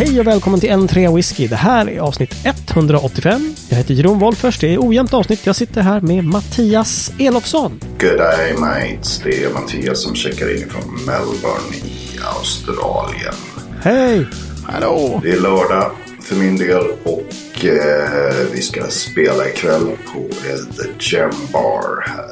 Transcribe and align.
Hej 0.00 0.20
och 0.20 0.26
välkommen 0.26 0.60
till 0.60 0.70
N3 0.70 1.16
Whisky. 1.16 1.46
Det 1.46 1.56
här 1.56 1.90
är 1.90 2.00
avsnitt 2.00 2.34
185. 2.44 3.54
Jag 3.68 3.76
heter 3.76 3.94
Jeroen 3.94 4.18
Wolffers. 4.18 4.58
Det 4.58 4.74
är 4.74 4.78
ojämnt 4.88 5.14
avsnitt. 5.14 5.46
Jag 5.46 5.56
sitter 5.56 5.80
här 5.80 6.00
med 6.00 6.24
Mattias 6.24 7.12
Elofsson. 7.18 7.80
Good 7.98 8.18
day 8.18 8.54
mates. 8.58 9.20
Det 9.24 9.44
är 9.44 9.52
Mattias 9.52 10.02
som 10.02 10.14
checkar 10.14 10.56
in 10.56 10.68
från 10.68 10.94
Melbourne 10.94 11.76
i 11.76 12.18
Australien. 12.36 13.34
Hej! 13.82 14.26
Hallå! 14.64 15.20
Det 15.22 15.30
är 15.30 15.40
lördag 15.40 15.90
för 16.22 16.36
min 16.36 16.56
del 16.56 16.84
och 17.02 17.64
eh, 17.64 18.46
vi 18.52 18.62
ska 18.62 18.84
spela 18.88 19.48
ikväll 19.48 19.86
på 20.12 20.18
eh, 20.18 20.76
The 20.76 20.88
Gem 20.98 21.30
Bar 21.52 22.04
här 22.06 22.30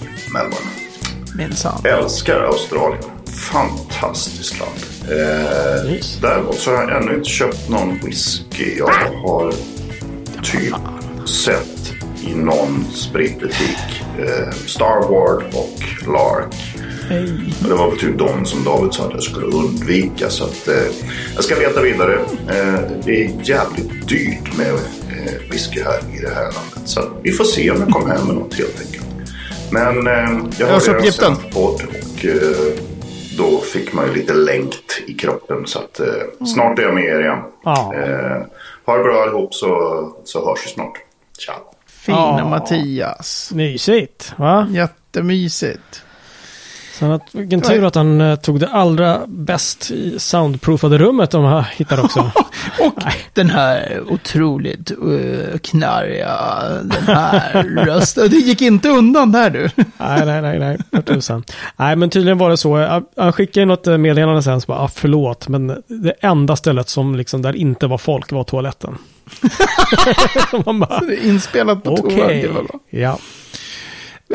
i 0.00 0.32
Melbourne. 0.32 0.70
Minsann. 1.36 1.80
Älskar 1.84 2.40
Australien. 2.40 3.19
Fantastiskt 3.40 4.58
land. 4.60 4.80
Eh, 5.10 5.92
Yes. 5.94 6.18
Däremot 6.22 6.58
så 6.58 6.70
har 6.70 6.82
jag 6.82 7.02
ännu 7.02 7.14
inte 7.14 7.28
köpt 7.30 7.68
någon 7.68 7.98
whisky. 8.04 8.74
Jag 8.78 8.86
har 9.24 9.52
typ 10.42 10.74
sett 11.44 11.92
i 12.26 12.34
någon 12.34 12.84
spritbutik 12.94 14.02
eh, 14.18 14.50
Starward 14.66 15.42
och 15.54 15.78
Lark. 16.12 16.54
Och 17.62 17.68
det 17.68 17.74
var 17.74 17.90
väl 17.90 17.98
typ 18.00 18.18
de 18.18 18.46
som 18.46 18.64
David 18.64 18.92
sa 18.94 19.04
att 19.06 19.12
jag 19.12 19.22
skulle 19.22 19.46
undvika. 19.46 20.30
Så 20.30 20.44
att, 20.44 20.68
eh, 20.68 20.74
jag 21.34 21.44
ska 21.44 21.54
leta 21.54 21.80
vidare. 21.80 22.14
Eh, 22.48 22.80
det 23.04 23.24
är 23.24 23.30
jävligt 23.42 24.08
dyrt 24.08 24.56
med 24.56 24.66
eh, 24.74 25.50
whisky 25.50 25.80
här 25.82 25.98
i 26.16 26.20
det 26.20 26.34
här 26.34 26.42
landet. 26.42 26.82
Så 26.84 27.02
vi 27.22 27.32
får 27.32 27.44
se 27.44 27.70
om 27.70 27.80
jag 27.80 27.88
kommer 27.90 28.14
hem 28.14 28.26
med 28.26 28.34
något 28.36 28.54
helt 28.54 28.80
enkelt. 28.80 29.06
Men 29.72 30.06
eh, 30.06 30.44
jag 30.58 30.66
har 30.66 30.80
redan 31.02 31.36
podd 31.52 31.82
och 31.90 32.24
eh, 32.24 32.72
då 33.40 33.58
fick 33.60 33.92
man 33.92 34.06
ju 34.06 34.14
lite 34.14 34.34
längt 34.34 35.00
i 35.06 35.14
kroppen. 35.14 35.66
Så 35.66 35.78
att 35.78 36.00
eh, 36.00 36.46
snart 36.46 36.78
är 36.78 36.82
jag 36.82 36.94
med 36.94 37.04
er 37.04 37.20
igen. 37.20 37.38
Ja. 37.64 37.94
Eh, 37.94 38.42
ha 38.86 38.96
det 38.96 39.02
bra 39.04 39.22
allihop 39.22 39.54
så, 39.54 39.68
så 40.24 40.46
hörs 40.48 40.66
vi 40.66 40.70
snart. 40.70 40.92
Ciao. 41.38 41.56
Fina 41.86 42.36
Ja. 42.38 42.48
Mattias. 42.48 43.50
Mysigt, 43.54 44.32
va? 44.36 44.66
Jättemysigt. 44.70 46.02
Sen 47.00 47.12
att, 47.12 47.22
vilken 47.32 47.60
tur 47.60 47.84
att 47.84 47.94
han 47.94 48.20
eh, 48.20 48.36
tog 48.36 48.60
det 48.60 48.68
allra 48.68 49.20
bäst 49.26 49.90
i 49.90 50.18
soundproofade 50.18 50.98
rummet 50.98 51.30
de 51.30 51.44
har 51.44 51.62
hittat 51.62 52.04
också. 52.04 52.30
Och 52.80 53.02
den 53.32 53.50
här 53.50 54.02
otroligt 54.08 54.90
uh, 54.90 55.58
knarriga, 55.58 56.36
den 56.82 57.16
här 57.16 57.62
rösten. 57.62 58.30
Det 58.30 58.36
gick 58.36 58.62
inte 58.62 58.88
undan 58.88 59.32
där 59.32 59.50
du. 59.50 59.68
nej, 59.76 60.26
nej, 60.26 60.42
nej, 60.42 60.58
nej. 60.58 60.78
För 60.90 61.02
tusan. 61.02 61.44
Nej, 61.76 61.96
men 61.96 62.10
tydligen 62.10 62.38
var 62.38 62.50
det 62.50 62.56
så. 62.56 62.76
Han- 63.16 63.32
skickade 63.32 63.66
något 63.66 63.86
eh, 63.86 63.98
meddelande 63.98 64.42
sen, 64.42 64.60
så 64.60 64.66
bara, 64.66 64.78
ah, 64.78 64.88
förlåt, 64.94 65.48
men 65.48 65.66
det 65.86 66.14
enda 66.20 66.56
stället 66.56 66.88
som 66.88 67.14
liksom 67.14 67.42
där 67.42 67.56
inte 67.56 67.86
var 67.86 67.98
folk 67.98 68.32
var 68.32 68.44
toaletten. 68.44 68.98
Man 70.66 70.80
bara, 70.80 71.00
Det 71.00 71.14
är 71.14 71.28
Inspelat 71.28 71.82
på 71.82 71.90
var 71.90 72.62
bra. 72.62 72.80
Ja. 72.90 73.18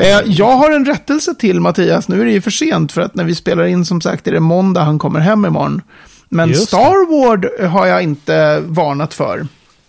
Eh, 0.00 0.20
Jag 0.26 0.56
har 0.56 0.70
en 0.70 0.84
rättelse 0.84 1.34
till 1.34 1.60
Mattias. 1.60 2.08
Nu 2.08 2.20
är 2.20 2.24
det 2.24 2.30
ju 2.32 2.40
för 2.40 2.50
sent 2.50 2.92
för 2.92 3.00
att 3.00 3.14
när 3.14 3.24
vi 3.24 3.34
spelar 3.34 3.64
in 3.64 3.84
som 3.84 4.00
sagt 4.00 4.26
är 4.28 4.32
det 4.32 4.40
måndag 4.40 4.80
han 4.80 4.98
kommer 4.98 5.20
hem 5.20 5.44
imorgon. 5.44 5.82
Men 6.28 6.48
Just 6.48 6.60
det. 6.60 6.66
Star 6.66 7.26
Ward 7.28 7.70
har 7.70 7.86
jag 7.86 8.02
inte 8.02 8.60
varnat 8.66 9.14
för. 9.14 9.38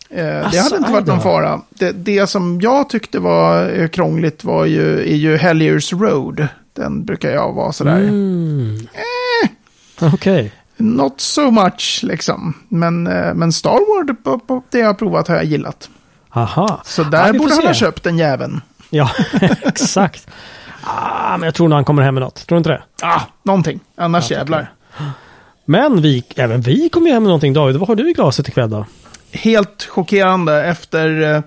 Eh, 0.10 0.26
det 0.26 0.46
Asså, 0.46 0.58
hade 0.60 0.78
inte 0.78 0.92
varit 0.92 1.06
någon 1.08 1.22
fara. 1.22 1.62
Det, 1.70 1.92
det 1.92 2.28
som 2.28 2.62
jag 2.62 2.90
tyckte 2.90 3.20
var 3.20 3.70
eh, 3.80 3.88
krångligt 3.88 4.44
var 4.44 4.66
ju, 4.66 5.00
är 5.00 5.16
ju 5.16 5.38
Helliers 5.38 5.94
Road. 5.94 6.48
Den 6.74 7.06
brukar 7.06 7.30
jag 7.32 7.54
vara 7.54 7.72
sådär. 7.72 7.98
Mm. 7.98 8.88
Eh. 10.02 10.14
Okej. 10.14 10.52
Not 10.78 11.22
so 11.22 11.52
much 11.52 12.00
liksom. 12.04 12.54
Men, 12.68 13.04
men 13.36 13.52
Star 13.54 14.14
på 14.38 14.64
det 14.70 14.80
jag 14.80 14.88
har 14.88 14.94
provat 14.94 15.28
har 15.28 15.36
jag 15.36 15.46
gillat. 15.46 15.90
Aha. 16.34 16.82
Så 16.86 17.02
Ja, 17.02 17.10
där 17.10 17.34
får 17.34 17.40
borde 17.40 17.54
han 17.56 17.66
ha 17.66 17.74
köpt 17.74 18.04
den 18.04 18.18
jäveln. 18.18 18.62
Ja, 18.90 19.10
exakt. 19.64 20.28
Ah, 20.84 21.38
men 21.38 21.46
jag 21.46 21.54
tror 21.56 21.68
nog 21.68 21.76
han 21.76 21.86
kommer 21.86 22.04
hem 22.04 22.14
med 22.14 22.22
något. 22.24 22.48
Tror 22.48 22.56
du 22.56 22.58
inte 22.58 22.70
det? 22.70 22.82
Ah, 23.02 23.22
någonting. 23.44 23.80
Annars 23.98 24.32
Jag 24.32 24.38
jävlar. 24.38 24.72
Men 25.66 26.02
vi, 26.02 26.24
även 26.36 26.62
vi 26.62 26.90
kommer 26.90 27.08
ju 27.08 27.14
hem 27.14 27.24
med 27.24 27.28
någonting 27.28 27.54
David. 27.54 27.76
Vad 27.76 27.88
har 27.88 27.96
du 27.96 28.10
i 28.10 28.14
glaset 28.14 28.48
ikväll 28.48 28.70
då? 28.70 28.86
helt 29.32 29.84
chockerande 29.84 30.64
efter 30.64 31.36
eh, 31.36 31.42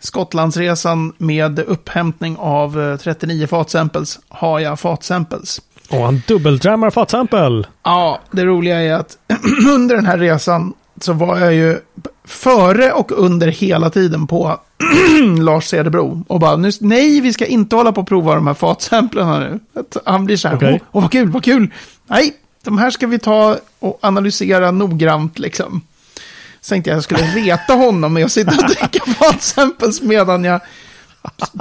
Skottlandsresan 0.00 1.12
med 1.18 1.58
upphämtning 1.58 2.36
av 2.40 2.80
eh, 2.80 2.96
39 2.96 3.46
fatsamples 3.46 4.18
har 4.28 4.60
jag 4.60 4.80
fatsamples. 4.80 5.60
Åh, 5.90 6.04
han 6.04 6.22
dubbeldrammar 6.26 6.90
fatsampel. 6.90 7.66
Ja, 7.82 8.20
det 8.30 8.44
roliga 8.44 8.82
är 8.82 8.94
att 8.94 9.18
under 9.74 9.96
den 9.96 10.06
här 10.06 10.18
resan 10.18 10.74
så 11.00 11.12
var 11.12 11.38
jag 11.38 11.54
ju 11.54 11.78
före 12.24 12.92
och 12.92 13.12
under 13.12 13.48
hela 13.48 13.90
tiden 13.90 14.26
på 14.26 14.60
Lars 15.40 15.68
Cederbro 15.68 16.24
och 16.28 16.40
bara 16.40 16.56
nu, 16.56 16.70
nej, 16.80 17.20
vi 17.20 17.32
ska 17.32 17.46
inte 17.46 17.76
hålla 17.76 17.92
på 17.92 18.00
och 18.00 18.08
prova 18.08 18.34
de 18.34 18.46
här 18.46 18.54
fatsamplerna 18.54 19.40
nu. 19.40 19.60
Att 19.74 19.96
han 20.04 20.24
blir 20.24 20.36
så 20.36 20.48
här, 20.48 20.54
åh, 20.54 20.60
Okej. 20.60 20.80
åh, 20.92 21.02
vad 21.02 21.12
kul, 21.12 21.30
vad 21.30 21.44
kul. 21.44 21.72
Nej, 22.06 22.34
de 22.64 22.78
här 22.78 22.90
ska 22.90 23.06
vi 23.06 23.18
ta 23.18 23.56
och 23.78 23.98
analysera 24.02 24.70
noggrant 24.70 25.38
liksom. 25.38 25.82
Så 26.60 26.68
tänkte 26.68 26.90
jag 26.90 26.96
jag 26.96 27.04
skulle 27.04 27.20
reta 27.22 27.74
honom 27.74 28.12
med 28.12 28.24
att 28.24 28.32
sitta 28.32 28.50
och 28.50 28.68
dricka 28.68 29.04
fatsamples 29.18 30.02
medan 30.02 30.44
jag 30.44 30.60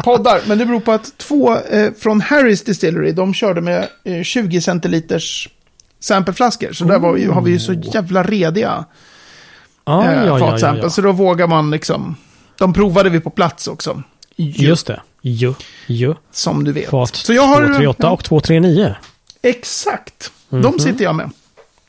poddar. 0.04 0.42
Men 0.48 0.58
det 0.58 0.66
beror 0.66 0.80
på 0.80 0.92
att 0.92 1.18
två 1.18 1.58
eh, 1.58 1.94
från 2.00 2.22
Harris 2.22 2.64
Distillery, 2.64 3.12
de 3.12 3.34
körde 3.34 3.62
med 3.62 3.88
eh, 4.04 4.24
20 4.24 4.62
centiliters 4.62 5.50
sampleflaskor. 6.00 6.74
Så 6.74 6.86
där 6.86 7.14
vi, 7.14 7.26
har 7.26 7.42
vi 7.42 7.52
ju 7.52 7.60
så 7.60 7.74
jävla 7.74 8.24
rediga 8.24 8.86
Ah, 9.88 10.04
eh, 10.04 10.26
ja, 10.26 10.40
ja, 10.40 10.58
ja, 10.60 10.78
ja. 10.82 10.90
Så 10.90 11.02
då 11.02 11.12
vågar 11.12 11.48
man 11.48 11.72
liksom, 11.72 12.16
de 12.58 12.74
provade 12.74 13.10
vi 13.10 13.20
på 13.20 13.30
plats 13.30 13.68
också. 13.68 14.04
Ju, 14.36 14.68
Just 14.68 14.88
det. 14.88 15.02
Jo, 15.22 15.56
jo. 15.88 16.16
Som 16.32 16.64
du 16.64 16.72
vet. 16.72 16.90
Fat 16.90 17.16
så 17.16 17.34
jag 17.34 17.42
har, 17.42 17.56
238 17.56 17.98
ja, 18.08 18.12
och 18.12 18.24
239. 18.24 18.96
Exakt. 19.42 20.32
Mhm. 20.50 20.62
De 20.62 20.80
sitter 20.80 21.04
jag 21.04 21.16
med. 21.16 21.30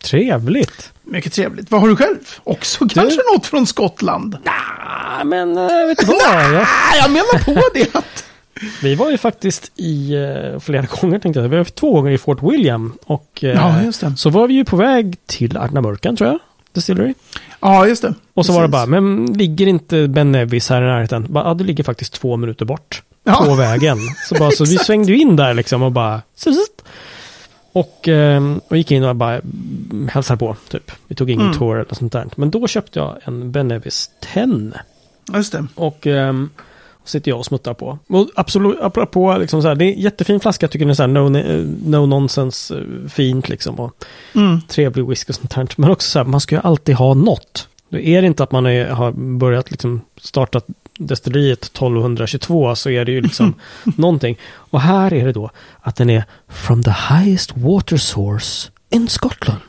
Trevligt. 0.04 0.92
Mycket 1.04 1.32
trevligt. 1.32 1.70
Vad 1.70 1.80
har 1.80 1.88
du 1.88 1.96
själv? 1.96 2.18
Också 2.44 2.88
kanske 2.88 3.20
något 3.34 3.46
från 3.46 3.66
Skottland? 3.66 4.38
Ah, 4.44 5.24
men 5.24 5.56
äh, 5.56 5.86
vet 5.86 5.98
du 5.98 6.06
vad? 6.06 6.18
Jag, 6.54 6.66
jag 6.98 7.10
menar 7.10 7.44
på 7.44 7.62
det. 7.74 8.02
vi 8.82 8.94
var 8.94 9.10
ju 9.10 9.18
faktiskt 9.18 9.72
i 9.76 10.16
uh, 10.16 10.58
flera 10.60 10.86
gånger 11.00 11.18
tänkte 11.18 11.40
jag. 11.40 11.48
Vi 11.48 11.56
var 11.56 11.64
två 11.64 11.92
gånger 11.92 12.10
i 12.10 12.18
Fort 12.18 12.42
William. 12.42 12.98
Och 13.04 13.44
eh, 13.44 13.50
Ja, 13.50 13.92
så 14.16 14.30
var 14.30 14.48
vi 14.48 14.54
ju 14.54 14.64
på 14.64 14.76
väg 14.76 15.16
till 15.26 15.56
Arnamurkan 15.56 16.16
tror 16.16 16.30
jag. 16.30 16.38
Distillery. 16.76 17.14
Ja, 17.60 17.86
just 17.86 18.02
det. 18.02 18.14
Och 18.34 18.46
så 18.46 18.52
var 18.52 18.62
det 18.62 18.68
bara, 18.68 18.80
Precis. 18.86 18.90
men 18.90 19.26
ligger 19.26 19.66
inte 19.66 20.08
Ben 20.08 20.32
Nevis 20.32 20.70
här 20.70 20.82
i 20.82 20.84
närheten? 20.84 21.26
Bara, 21.28 21.44
ja, 21.48 21.54
det 21.54 21.64
ligger 21.64 21.84
faktiskt 21.84 22.12
två 22.12 22.36
minuter 22.36 22.64
bort. 22.64 23.02
Ja. 23.24 23.44
På 23.46 23.54
vägen. 23.54 23.98
Så, 24.28 24.34
bara, 24.34 24.50
så 24.50 24.64
vi 24.64 24.78
svängde 24.78 25.12
in 25.14 25.36
där 25.36 25.54
liksom 25.54 25.82
och 25.82 25.92
bara... 25.92 26.22
Och, 27.72 28.08
ehm, 28.08 28.60
och 28.68 28.76
gick 28.76 28.90
in 28.90 29.04
och 29.04 29.16
bara 29.16 29.40
hälsade 30.10 30.38
på, 30.38 30.56
typ. 30.68 30.92
Vi 31.08 31.14
tog 31.14 31.30
ingen 31.30 31.46
Mm. 31.46 31.58
tour 31.58 31.76
eller 31.80 31.94
sånt 31.94 32.12
där. 32.12 32.26
Men 32.36 32.50
då 32.50 32.66
köpte 32.68 32.98
jag 32.98 33.16
en 33.24 33.52
Ben 33.52 33.68
Nevis 33.68 34.10
10. 34.34 34.72
Just 35.34 35.52
det. 35.52 35.66
Och 35.74 36.06
um, 36.06 36.50
sitter 37.06 37.30
jag 37.30 37.38
och 37.38 37.46
smuttar 37.46 37.74
på. 37.74 37.98
Och 38.08 38.28
absolut, 38.34 38.78
apropå, 38.80 39.36
liksom 39.38 39.62
så 39.62 39.68
här, 39.68 39.74
det 39.74 39.84
är 39.84 39.92
en 39.92 40.00
jättefin 40.00 40.40
flaska, 40.40 40.64
jag 40.64 40.70
tycker 40.70 40.84
den 40.84 40.90
är 40.90 40.94
så 40.94 41.02
här 41.02 41.08
no, 41.08 41.28
no 41.90 42.06
nonsense, 42.06 42.74
eh, 42.78 43.08
fint 43.08 43.48
liksom. 43.48 43.80
Och 43.80 44.04
Mm. 44.34 44.60
trevlig 44.68 45.06
whisky 45.08 45.30
och 45.30 45.34
sånt 45.34 45.52
här. 45.52 45.68
Men 45.76 45.90
också 45.90 46.10
så 46.10 46.18
här, 46.18 46.26
man 46.26 46.40
ska 46.40 46.54
ju 46.54 46.60
alltid 46.64 46.94
ha 46.94 47.14
något. 47.14 47.68
Det 47.88 48.08
är 48.08 48.20
det 48.22 48.26
inte 48.26 48.42
att 48.42 48.52
man 48.52 48.66
är, 48.66 48.88
har 48.88 49.12
börjat 49.38 49.70
liksom 49.70 50.00
startat 50.20 50.66
destilleriet 50.98 51.64
1222 51.64 52.74
så 52.74 52.90
är 52.90 53.04
det 53.04 53.12
ju 53.12 53.20
liksom 53.20 53.54
någonting. 53.96 54.38
Och 54.54 54.80
här 54.80 55.12
är 55.14 55.26
det 55.26 55.32
då 55.32 55.50
att 55.80 55.96
den 55.96 56.10
är 56.10 56.24
from 56.48 56.82
the 56.82 56.90
highest 56.90 57.52
water 57.56 57.96
source 57.96 58.70
in 58.90 59.08
Scotland. 59.08 59.60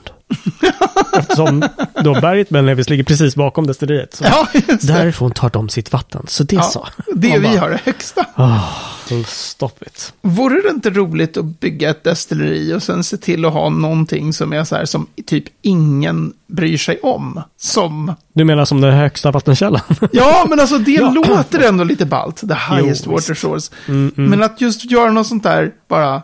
Eftersom 1.20 1.64
då 2.04 2.14
berget 2.22 2.50
Melnevis 2.50 2.90
ligger 2.90 3.04
precis 3.04 3.36
bakom 3.36 3.68
destilleriet. 3.68 4.16
Så 4.16 4.24
Ja, 4.24 4.48
just 4.54 4.88
det. 4.88 4.94
därifrån 4.94 5.32
tar 5.32 5.50
de 5.50 5.70
sitt 5.70 5.94
vatten. 5.94 6.26
Så 6.28 6.44
det 6.44 6.56
Ja, 6.56 6.62
så. 6.62 6.88
det 7.16 7.30
Man 7.30 7.42
vi 7.42 7.48
bara, 7.48 7.60
har 7.60 7.70
det 7.70 7.80
högsta. 7.86 8.26
Oh, 8.36 9.24
stop 9.28 9.70
it. 9.86 10.14
Vore 10.22 10.62
det 10.62 10.70
inte 10.70 10.90
roligt 10.90 11.38
att 11.38 11.60
bygga 11.60 11.90
ett 11.90 12.04
destilleri 12.04 12.74
och 12.74 12.84
sen 12.84 13.04
se 13.04 13.18
till 13.18 13.46
att 13.46 13.54
ha 13.54 13.70
någonting 13.70 14.34
som 14.34 14.54
är 14.54 14.64
så 14.64 14.76
här 14.76 14.86
som 14.86 15.08
typ 15.26 15.44
ingen 15.62 16.34
bryr 16.48 16.78
sig 16.78 17.00
om? 17.00 17.42
Som, 17.60 18.14
Du 18.34 18.44
menar 18.44 18.66
som 18.66 18.82
den 18.82 18.94
högsta 18.94 19.32
vattenkällan? 19.32 19.82
ja 20.12 20.46
men 20.50 20.60
alltså 20.60 20.78
det 20.78 20.92
Ja. 21.02 21.10
låter 21.10 21.60
ändå 21.68 21.84
lite 21.84 22.06
ballt, 22.06 22.38
the 22.38 22.76
highest 22.76 23.04
Jo, 23.06 23.12
water 23.12 23.34
source. 23.34 23.72
Mm, 23.88 24.12
mm. 24.18 24.30
Men 24.30 24.44
att 24.44 24.62
just 24.62 24.92
göra 24.92 25.12
något 25.12 25.28
sånt 25.28 25.44
där, 25.44 25.72
bara, 25.90 26.22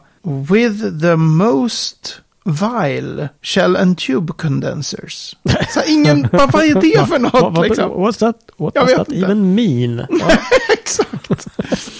with 0.50 1.00
the 1.02 1.16
most 1.16 2.20
vile 2.46 3.30
shell 3.42 3.76
and 3.76 3.98
tube 3.98 4.34
condensers. 4.38 5.36
Så 5.70 5.82
ingen, 5.88 6.28
vad, 6.32 6.52
vad 6.52 6.64
är 6.64 6.76
det 6.82 7.06
för 7.08 7.20
något 7.20 7.54
what, 7.58 7.68
liksom? 7.68 7.92
what's 7.92 8.20
that? 8.20 8.36
What 8.58 8.72
Jag 8.76 8.88
does 8.88 8.96
that 8.96 9.08
inte. 9.12 9.26
even 9.26 9.56
mean? 9.56 10.08
Ja, 10.20 10.38
Exakt. 10.74 11.48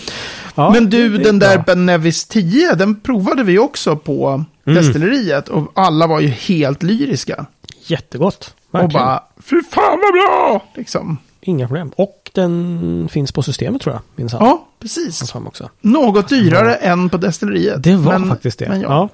ja, 0.56 0.70
Men 0.72 0.90
du, 0.90 1.18
den 1.18 1.40
där 1.40 1.56
bra. 1.58 1.64
Ben 1.64 1.86
Nevis 1.86 2.26
10, 2.26 2.76
den 2.76 3.00
provade 3.00 3.44
vi 3.44 3.60
också 3.60 3.96
på 3.96 4.44
Mm. 4.66 4.84
destilleriet 4.84 5.50
och 5.50 5.72
alla 5.76 6.08
var 6.08 6.20
ju 6.20 6.28
helt 6.28 6.84
lyriska. 6.84 7.46
Jättegott. 7.86 8.54
Och 8.72 8.80
Verkligen. 8.80 9.06
bara, 9.06 9.24
fy 9.44 9.62
fan 9.72 10.00
vad 10.04 10.14
bra! 10.14 10.66
Liksom. 10.76 11.18
Inga 11.42 11.68
problem. 11.68 11.92
Och 11.96 12.32
den 12.34 13.10
finns 13.12 13.32
på 13.32 13.44
systemet 13.44 13.82
tror 13.82 13.96
jag. 13.96 14.02
Minns 14.16 14.34
han. 14.34 14.46
Ja, 14.46 14.68
precis. 14.80 15.32
Han 15.32 15.48
också. 15.48 15.70
Något 15.82 16.30
dyrare 16.30 16.76
än 16.76 17.10
på 17.10 17.18
destilleriet. 17.18 17.84
Det 17.84 17.96
var 17.96 18.20
Men- 18.20 18.30
faktiskt 18.30 18.60
det. 18.60 18.70
Men 18.70 18.82
ja. 18.82 18.88
ja. 18.90 19.10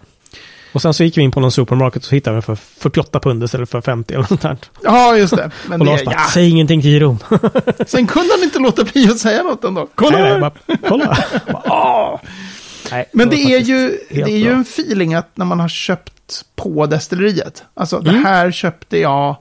Och 0.74 0.82
sen 0.82 0.94
så 0.94 1.04
gick 1.04 1.18
vi 1.18 1.22
in 1.22 1.32
på 1.32 1.40
någon 1.40 1.52
supermarket 1.52 2.02
och 2.02 2.08
så 2.08 2.16
hittade 2.16 2.36
den 2.36 2.42
för 2.42 2.56
48 2.56 3.20
pund 3.20 3.44
istället 3.44 3.70
för 3.70 3.82
50 3.82 4.14
eller 4.14 4.22
något 4.22 4.28
sånt 4.30 4.42
där. 4.42 4.58
ja, 4.84 5.18
just 5.18 5.36
det. 5.36 5.52
Men 5.68 5.82
Och 5.82 5.86
det, 5.88 5.92
Lars 5.92 6.06
bara, 6.06 6.16
ja. 6.16 6.28
säg 6.34 6.50
ingenting 6.50 6.82
till 6.82 6.92
Jeroen. 6.92 7.18
Sen 7.88 8.08
kunde 8.08 8.34
han 8.34 8.44
inte 8.44 8.60
låta 8.60 8.84
bli 8.84 9.10
att 9.10 9.20
säga 9.20 9.44
något 9.44 9.64
ändå. 9.64 9.88
Kolla! 9.96 10.18
Nej, 10.20 10.40
bara, 10.40 10.52
kolla. 10.90 11.18
Bara. 11.54 12.20
Nej, 12.92 13.10
Men 13.14 13.30
var 13.30 13.36
det 13.36 13.42
är 13.42 13.60
ju, 13.60 14.00
det 14.10 14.22
är 14.22 14.38
ju 14.38 14.52
en 14.52 14.62
feeling 14.62 15.14
att 15.14 15.38
när 15.38 15.46
man 15.46 15.60
har 15.60 15.70
köpt 15.70 16.46
på 16.56 16.86
destilleriet. 16.86 17.64
Alltså 17.74 17.98
Mm. 18.00 18.14
det 18.14 18.20
här 18.30 18.52
köpte 18.52 18.98
jag 19.00 19.36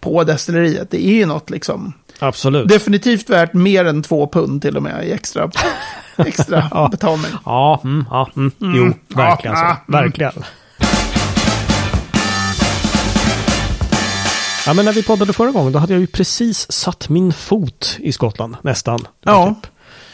på 0.00 0.24
destilleriet. 0.24 0.90
Det 0.90 1.06
är 1.06 1.12
ju 1.14 1.26
något 1.26 1.50
liksom. 1.50 1.92
Absolut. 2.22 2.68
Definitivt 2.68 3.30
värt 3.30 3.52
mer 3.54 3.84
än 3.84 4.02
två 4.02 4.26
pund 4.28 4.62
till 4.62 4.76
och 4.76 4.82
med 4.82 5.06
i 5.08 5.12
extra, 5.12 5.50
extra 6.16 6.68
Ja. 6.70 6.88
betalning. 6.90 7.30
Ja, 7.44 7.80
mm, 7.84 8.04
ja 8.10 8.28
mm. 8.36 8.52
jo, 8.60 8.92
verkligen 9.08 9.56
Ja, 9.56 9.76
så. 9.86 9.92
mm. 9.92 10.02
Verkligen. 10.04 10.32
Ja, 14.66 14.74
men 14.74 14.84
när 14.84 14.92
vi 14.92 15.02
poddade 15.02 15.32
förra 15.32 15.50
gången, 15.50 15.72
då 15.72 15.78
hade 15.78 15.92
jag 15.92 16.00
ju 16.00 16.06
precis 16.06 16.72
satt 16.72 17.08
min 17.08 17.32
fot 17.32 17.96
i 18.00 18.12
Skottland, 18.12 18.56
nästan. 18.62 19.00
Var 19.24 19.32
Ja. 19.32 19.46
Typ 19.62 19.70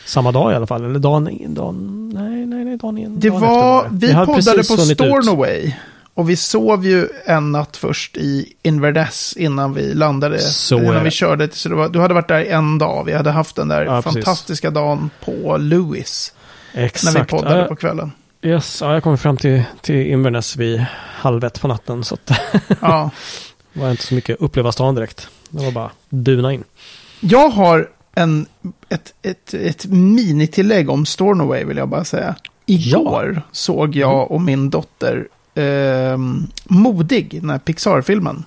samma 0.06 0.32
dag 0.32 0.52
i 0.52 0.54
alla 0.54 0.66
fall, 0.66 0.84
eller 0.84 0.98
dagen, 0.98 1.54
dagen 1.54 2.08
nej, 2.14 2.46
nej, 2.46 2.64
nej, 2.64 2.76
dagen, 2.76 2.94
dagen 2.94 3.20
Det 3.20 3.28
efter 3.28 3.40
var, 3.40 3.88
det. 3.90 4.06
vi 4.06 4.14
poddade 4.14 4.64
på 4.68 4.74
hunnit 4.76 5.00
ut. 5.00 5.74
Och 6.18 6.30
vi 6.30 6.36
sov 6.36 6.86
ju 6.86 7.08
en 7.24 7.52
natt 7.52 7.76
först 7.76 8.16
i 8.16 8.52
Inverness 8.62 9.34
innan 9.36 9.74
vi 9.74 9.94
landade. 9.94 10.38
Så 10.40 10.78
innan 10.78 11.04
vi 11.04 11.10
körde. 11.10 11.48
Så 11.52 11.68
det 11.68 11.74
var, 11.74 11.88
du 11.88 12.00
hade 12.00 12.14
varit 12.14 12.28
där 12.28 12.44
en 12.44 12.78
dag. 12.78 13.04
Vi 13.04 13.12
hade 13.12 13.30
haft 13.30 13.56
den 13.56 13.68
där 13.68 13.84
Ja, 13.84 14.02
precis. 14.02 14.12
fantastiska 14.24 14.70
dagen 14.70 15.10
på 15.24 15.56
Lewis. 15.56 16.32
Exakt. 16.74 17.14
När 17.14 17.20
vi 17.20 17.26
poddade 17.26 17.58
Ja, 17.60 17.64
på 17.64 17.76
kvällen. 17.76 18.12
Yes, 18.42 18.80
ja, 18.80 18.94
jag 18.94 19.02
kom 19.02 19.18
fram 19.18 19.36
till, 19.36 19.62
till 19.80 20.06
Inverness 20.06 20.56
vid 20.56 20.84
halv 21.14 21.44
ett 21.44 21.60
på 21.60 21.68
natten, 21.68 22.04
så 22.04 22.14
att 22.14 22.30
Ja. 22.80 23.10
det 23.72 23.80
var 23.80 23.90
inte 23.90 24.02
så 24.02 24.14
mycket 24.14 24.40
uppleva 24.40 24.72
stan 24.72 24.94
direkt. 24.94 25.28
Det 25.50 25.64
var 25.64 25.72
bara 25.72 25.90
duna 26.08 26.52
in. 26.52 26.64
Jag 27.20 27.48
har 27.48 27.88
en, 28.14 28.46
ett, 28.88 29.14
ett, 29.22 29.54
ett 29.54 29.86
minitillägg 29.86 30.90
om 30.90 31.06
Stornoway 31.06 31.64
vill 31.64 31.76
jag 31.76 31.88
bara 31.88 32.04
säga. 32.04 32.34
Igår 32.66 33.42
såg 33.52 33.96
jag 33.96 34.30
och 34.30 34.40
min 34.40 34.70
dotter 34.70 35.28
ehm, 35.58 36.46
Modig, 36.64 37.40
den 37.40 37.50
här 37.50 37.58
Pixar-filmen. 37.58 38.44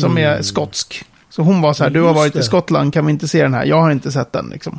Som 0.00 0.18
är 0.18 0.42
skotsk. 0.42 1.04
Så 1.30 1.42
hon 1.42 1.60
var 1.60 1.72
så 1.72 1.84
här, 1.84 1.90
du 1.90 2.02
har 2.02 2.14
varit 2.14 2.36
i. 2.36 2.42
Skottland, 2.42 2.94
kan 2.94 3.06
vi 3.06 3.12
inte 3.12 3.28
se 3.28 3.42
den 3.42 3.54
här? 3.54 3.64
Jag 3.64 3.80
har 3.80 3.90
inte 3.90 4.12
sett 4.12 4.32
den 4.32 4.48
liksom. 4.52 4.78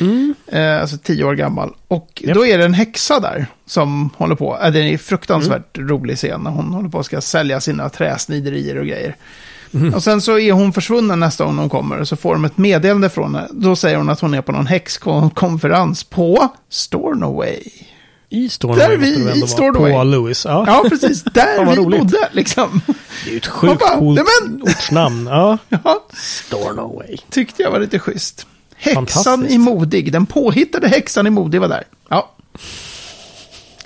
Mm. 0.00 0.34
Eh, 0.46 0.80
alltså 0.80 0.96
tio 0.98 1.24
år 1.24 1.34
gammal. 1.34 1.74
Och 1.88 2.22
Japp. 2.24 2.34
då 2.34 2.46
är 2.46 2.58
det 2.58 2.64
en 2.64 2.74
häxa 2.74 3.20
där 3.20 3.46
som 3.66 4.10
håller 4.16 4.34
på. 4.34 4.58
Äh, 4.62 4.72
det 4.72 4.80
är 4.80 4.84
en 4.84 4.98
fruktansvärt 4.98 5.78
rolig 5.78 6.16
scen 6.16 6.40
när 6.40 6.50
hon 6.50 6.72
håller 6.72 6.88
på 6.88 6.98
att 6.98 7.06
ska 7.06 7.20
sälja 7.20 7.60
sina 7.60 7.88
träsniderier 7.88 8.76
och 8.78 8.86
grejer. 8.86 9.16
Och 9.94 10.02
sen 10.02 10.20
så 10.20 10.38
är 10.38 10.52
hon 10.52 10.72
försvunnen 10.72 11.20
nästa 11.20 11.44
gång 11.44 11.58
hon 11.58 11.68
kommer. 11.68 12.00
Och 12.00 12.08
så 12.08 12.16
får 12.16 12.32
de 12.32 12.44
ett 12.44 12.58
meddelande 12.58 13.08
från 13.08 13.34
henne. 13.34 13.48
Då 13.50 13.76
säger 13.76 13.96
hon 13.96 14.08
att 14.08 14.20
hon 14.20 14.34
är 14.34 14.42
på 14.42 14.52
någon 14.52 14.66
häxkonferens 14.66 16.04
på 16.04 16.48
Stornoway. 16.68 17.62
I 18.30 18.48
Stornoway 18.48 18.88
Där 18.88 18.96
vi- 18.96 19.44
i 19.44 19.46
Stornoway. 19.48 19.92
På 19.92 20.02
Lewis. 20.04 20.44
Ja. 20.44 20.64
Ja, 20.66 20.84
precis. 20.88 21.22
Där 21.34 21.64
vi 21.64 21.76
roligt. 21.76 22.00
bodde 22.00 22.28
liksom. 22.32 22.80
Det 23.24 23.30
är 23.30 23.32
ju 23.32 23.36
ett 23.38 23.46
sjukt 23.46 23.78
bara, 23.80 23.98
coolt 23.98 24.20
"Nej, 24.20 24.48
men-" 24.50 24.62
ortsnamn. 24.62 25.26
Ja. 25.26 25.58
Ja, 25.84 26.04
Stornoway. 26.14 27.16
tyckte 27.30 27.62
jag 27.62 27.70
var 27.70 27.80
lite 27.80 27.98
schysst. 27.98 28.46
Häxan 28.76 29.46
i 29.48 29.58
Modig. 29.58 30.12
Den 30.12 30.26
påhittade 30.26 30.88
häxan 30.88 31.26
i 31.26 31.30
Modig 31.30 31.60
var 31.60 31.68
där. 31.68 31.84
Ja, 32.08 32.30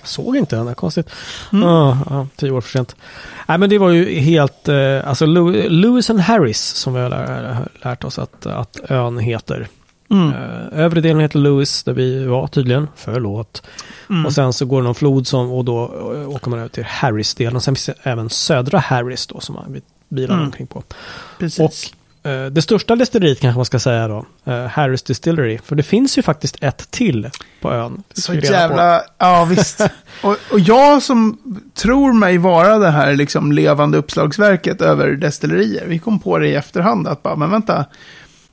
Jag 0.00 0.08
såg 0.08 0.36
inte 0.36 0.56
den, 0.56 0.74
konstigt. 0.74 1.10
Mm. 1.52 1.68
Ja, 1.68 1.98
ja, 2.10 2.26
tio 2.36 2.50
år 2.50 2.60
för 2.60 2.70
sent. 2.70 2.96
Nej, 3.48 3.58
men 3.58 3.70
det 3.70 3.78
var 3.78 3.90
ju 3.90 4.20
helt, 4.20 4.68
eh, 4.68 5.08
alltså 5.08 5.26
Lew- 5.26 5.68
Lewis 5.68 6.10
and 6.10 6.20
Harris 6.20 6.60
som 6.60 6.94
vi 6.94 7.00
har 7.00 7.08
lär, 7.08 7.68
lärt 7.84 8.04
oss 8.04 8.18
att, 8.18 8.46
att 8.46 8.80
ön 8.88 9.18
heter. 9.18 9.68
Mm. 10.12 10.28
Eh, 10.28 10.80
övre 10.80 11.00
delen 11.00 11.20
heter 11.20 11.38
Lewis, 11.38 11.82
där 11.82 11.92
vi 11.92 12.24
var 12.24 12.46
tydligen. 12.46 12.88
Förlåt. 12.96 13.62
Mm. 14.10 14.26
Och 14.26 14.32
sen 14.32 14.52
så 14.52 14.66
går 14.66 14.80
det 14.80 14.84
någon 14.84 14.94
flod 14.94 15.26
som, 15.26 15.50
och 15.52 15.64
då 15.64 15.84
eh, 16.14 16.28
åker 16.30 16.50
man 16.50 16.58
över 16.58 16.68
till 16.68 16.84
Harris-delen. 16.84 17.56
Och 17.56 17.62
sen 17.62 17.74
finns 17.74 17.86
det 17.86 17.94
även 18.02 18.30
södra 18.30 18.78
Harris 18.78 19.26
då, 19.26 19.40
som 19.40 19.54
man 19.54 19.80
bilar 20.08 20.34
Mm. 20.34 20.46
omkring 20.46 20.66
på. 20.66 20.82
precis. 21.38 21.60
Och 22.24 22.30
eh, 22.30 22.46
det 22.46 22.62
största 22.62 22.96
destilleriet 22.96 23.40
kanske 23.40 23.58
man 23.58 23.64
ska 23.64 23.78
säga 23.78 24.08
då, 24.08 24.26
Harris 24.70 25.02
Distillery. 25.02 25.58
För 25.64 25.76
det 25.76 25.82
finns 25.82 26.18
ju 26.18 26.22
faktiskt 26.22 26.56
ett 26.60 26.90
till 26.90 27.30
på 27.60 27.72
ön. 27.72 28.02
Så 28.12 28.32
reda 28.32 28.46
på. 28.46 28.52
jävla, 28.52 29.02
ja 29.18 29.44
visst. 29.44 29.80
och, 30.22 30.36
och 30.52 30.60
jag 30.60 31.02
som 31.02 31.38
tror 31.74 32.12
mig 32.12 32.38
vara 32.38 32.78
det 32.78 32.90
här 32.90 33.16
liksom 33.16 33.52
levande 33.52 33.98
uppslagsverket 33.98 34.80
över 34.80 35.08
destillerier. 35.10 35.84
Vi 35.86 35.98
kom 35.98 36.18
på 36.18 36.38
det 36.38 36.48
i 36.48 36.54
efterhand 36.54 37.08
att 37.08 37.22
bara, 37.22 37.36
men 37.36 37.50
vänta. 37.50 37.84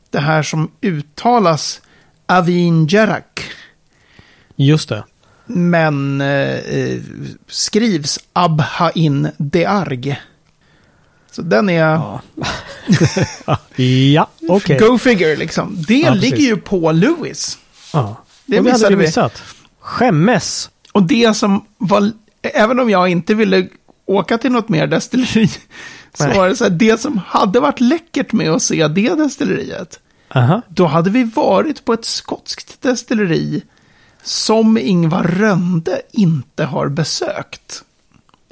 Det 0.09 0.19
här 0.19 0.43
som 0.43 0.71
uttalas 0.81 1.81
Avin 2.25 2.87
Gerak. 2.87 3.41
Just 4.55 4.89
det. 4.89 5.03
Men 5.45 6.21
eh, 6.21 6.55
eh, 6.57 7.01
skrivs 7.47 8.19
Abhain 8.33 9.29
Dearg. 9.37 10.21
Så 11.31 11.41
den 11.41 11.69
är, 11.69 11.79
Ja, 11.79 12.21
ja 14.13 14.29
okej. 14.49 14.79
go 14.79 14.97
figure 14.97 15.35
liksom. 15.35 15.75
Det 15.87 15.99
Ja, 15.99 16.13
ligger 16.13 16.37
ju 16.37 16.57
på 16.57 16.91
Lewis. 16.91 17.57
Ja. 17.93 18.23
Det 18.45 18.57
Och 18.59 18.63
det 18.63 18.71
hade 18.71 18.73
missade 18.73 18.95
vi 18.95 19.01
vi. 19.01 19.07
missat. 19.07 19.43
Skämmes. 19.79 20.69
Och 20.91 21.03
det 21.03 21.33
som 21.37 21.65
var, 21.77 22.11
även 22.41 22.79
om 22.79 22.89
jag 22.89 23.09
inte 23.09 23.33
ville 23.35 23.67
åka 24.09 24.37
till 24.37 24.51
något 24.51 24.69
mer 24.69 24.87
destilleri, 24.87 25.47
så 26.13 26.25
Nej. 26.27 26.37
var 26.37 26.49
det 26.49 26.55
så 26.55 26.63
här, 26.63 26.71
det 26.71 27.01
som 27.01 27.21
hade 27.27 27.59
varit 27.59 27.79
läckert 27.79 28.31
med 28.31 28.49
att 28.49 28.61
se 28.61 28.87
det 28.87 29.15
destilleriet, 29.15 29.99
Aha. 30.35 30.61
då 30.67 30.85
hade 30.85 31.09
vi 31.09 31.23
varit 31.23 31.85
på 31.85 31.93
ett 31.93 32.05
skotskt 32.05 32.81
destilleri 32.81 33.63
som 34.23 34.77
Ingvar 34.77 35.23
Rönde 35.23 36.01
inte 36.11 36.65
har 36.65 36.87
besökt. 36.87 37.83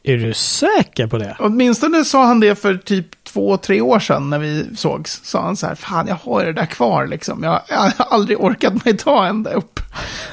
Är 0.03 0.17
du 0.17 0.33
säker 0.33 1.07
på 1.07 1.17
det? 1.17 1.35
Åtminstone 1.39 2.05
sa 2.05 2.25
han 2.25 2.39
det 2.39 2.55
för 2.55 2.75
typ 2.75 3.23
två, 3.23 3.57
tre 3.57 3.81
år 3.81 3.99
sedan 3.99 4.29
när 4.29 4.39
vi 4.39 4.65
sågs. 4.75 5.19
Sa 5.23 5.41
han 5.41 5.57
så 5.57 5.67
här, 5.67 5.75
fan 5.75 6.07
jag 6.07 6.15
har 6.15 6.45
det 6.45 6.53
där 6.53 6.65
kvar 6.65 7.07
liksom. 7.07 7.43
Jag, 7.43 7.61
jag 7.69 7.77
har 7.77 7.93
aldrig 8.09 8.43
orkat 8.43 8.85
mig 8.85 8.97
ta 8.97 9.27
ända 9.27 9.53
upp. 9.53 9.79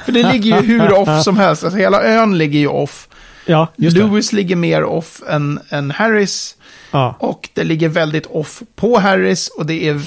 För 0.05 0.11
det 0.11 0.31
ligger 0.31 0.61
ju 0.61 0.67
hur 0.67 0.93
off 0.93 1.23
som 1.23 1.37
helst. 1.37 1.63
Alltså 1.63 1.77
hela 1.77 2.03
ön 2.03 2.37
ligger 2.37 2.59
ju 2.59 2.67
off. 2.67 3.07
Ja, 3.45 3.67
just 3.75 3.95
det. 3.97 4.03
Lewis 4.03 4.33
ligger 4.33 4.55
mer 4.55 4.83
off 4.83 5.21
än, 5.29 5.59
än 5.69 5.91
Harris. 5.91 6.55
Ja. 6.91 7.15
Och 7.19 7.49
det 7.53 7.63
ligger 7.63 7.89
väldigt 7.89 8.25
off 8.25 8.61
på 8.75 8.99
Harris. 8.99 9.47
Och 9.47 9.65
det 9.65 9.87
är 9.89 10.01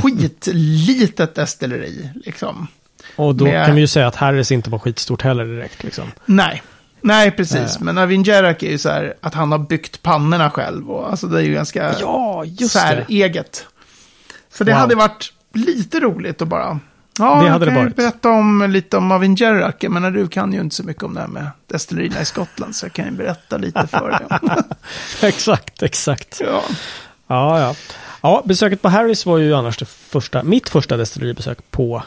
skitlitet 0.00 1.34
destilleri. 1.34 2.10
Liksom. 2.24 2.66
Och 3.16 3.34
då 3.34 3.44
med- 3.44 3.66
kan 3.66 3.74
vi 3.74 3.80
ju 3.80 3.86
säga 3.86 4.06
att 4.06 4.16
Harris 4.16 4.52
inte 4.52 4.70
var 4.70 4.78
skitstort 4.78 5.22
heller 5.22 5.44
direkt. 5.44 5.84
Liksom. 5.84 6.04
Nej. 6.26 6.62
Nej, 7.00 7.30
precis. 7.30 7.76
Eh. 7.76 7.80
Men 7.82 7.98
Avin 7.98 8.22
Gerak 8.22 8.62
är 8.62 8.70
ju 8.70 8.78
så 8.78 8.88
här 8.88 9.14
att 9.20 9.34
han 9.34 9.52
har 9.52 9.58
byggt 9.58 10.02
pannorna 10.02 10.50
själv. 10.50 10.90
Och, 10.90 11.10
alltså 11.10 11.26
det 11.26 11.38
är 11.38 11.42
ju 11.42 11.54
ganska 11.54 11.94
Ja, 12.00 12.44
just 12.44 12.72
så 12.72 12.78
här 12.78 13.04
det. 13.08 13.14
eget. 13.14 13.66
Så 14.52 14.64
det 14.64 14.72
Wow. 14.72 14.80
hade 14.80 14.94
varit 14.94 15.32
lite 15.54 16.00
roligt 16.00 16.42
att 16.42 16.48
bara... 16.48 16.78
Ja, 17.18 17.38
Det 17.38 17.44
jag 17.44 17.52
hade 17.52 17.64
det 17.64 17.70
kan 17.70 17.84
varit. 17.84 17.96
berätta 17.96 18.30
om, 18.30 18.70
lite 18.70 18.96
om 18.96 19.12
Avin 19.12 19.34
Gerak. 19.36 19.84
Jag 19.84 19.92
menar, 19.92 20.10
du 20.10 20.28
kan 20.28 20.52
ju 20.52 20.60
inte 20.60 20.74
så 20.76 20.82
mycket 20.82 21.02
om 21.02 21.14
det 21.14 21.20
här 21.20 21.28
med 21.28 21.46
destillerierna 21.66 22.20
i 22.20 22.24
Skottland. 22.24 22.76
Så 22.76 22.84
jag 22.86 22.92
kan 22.92 23.04
ju 23.04 23.10
berätta 23.10 23.56
lite 23.56 23.86
för 23.86 24.10
dig. 24.10 24.50
exakt, 25.28 25.82
exakt. 25.82 26.40
ja. 26.40 26.62
Ja, 27.26 27.60
ja. 27.60 27.74
Ja, 28.22 28.42
besöket 28.44 28.82
på 28.82 28.88
Harris 28.88 29.26
var 29.26 29.38
ju 29.38 29.54
annars 29.54 29.78
det 29.78 29.84
första, 29.88 30.42
mitt 30.42 30.68
första 30.68 30.96
destilleribesök 30.96 31.58
på 31.70 32.02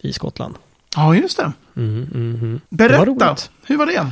i 0.00 0.12
Skottland. 0.12 0.54
ja, 0.96 1.14
just 1.14 1.36
det. 1.36 1.52
Mm, 1.76 2.08
mm, 2.14 2.34
mm. 2.34 2.60
Berätta, 2.68 3.04
Det 3.04 3.14
var 3.14 3.36
hur 3.66 3.76
var 3.76 3.86
det? 3.86 4.10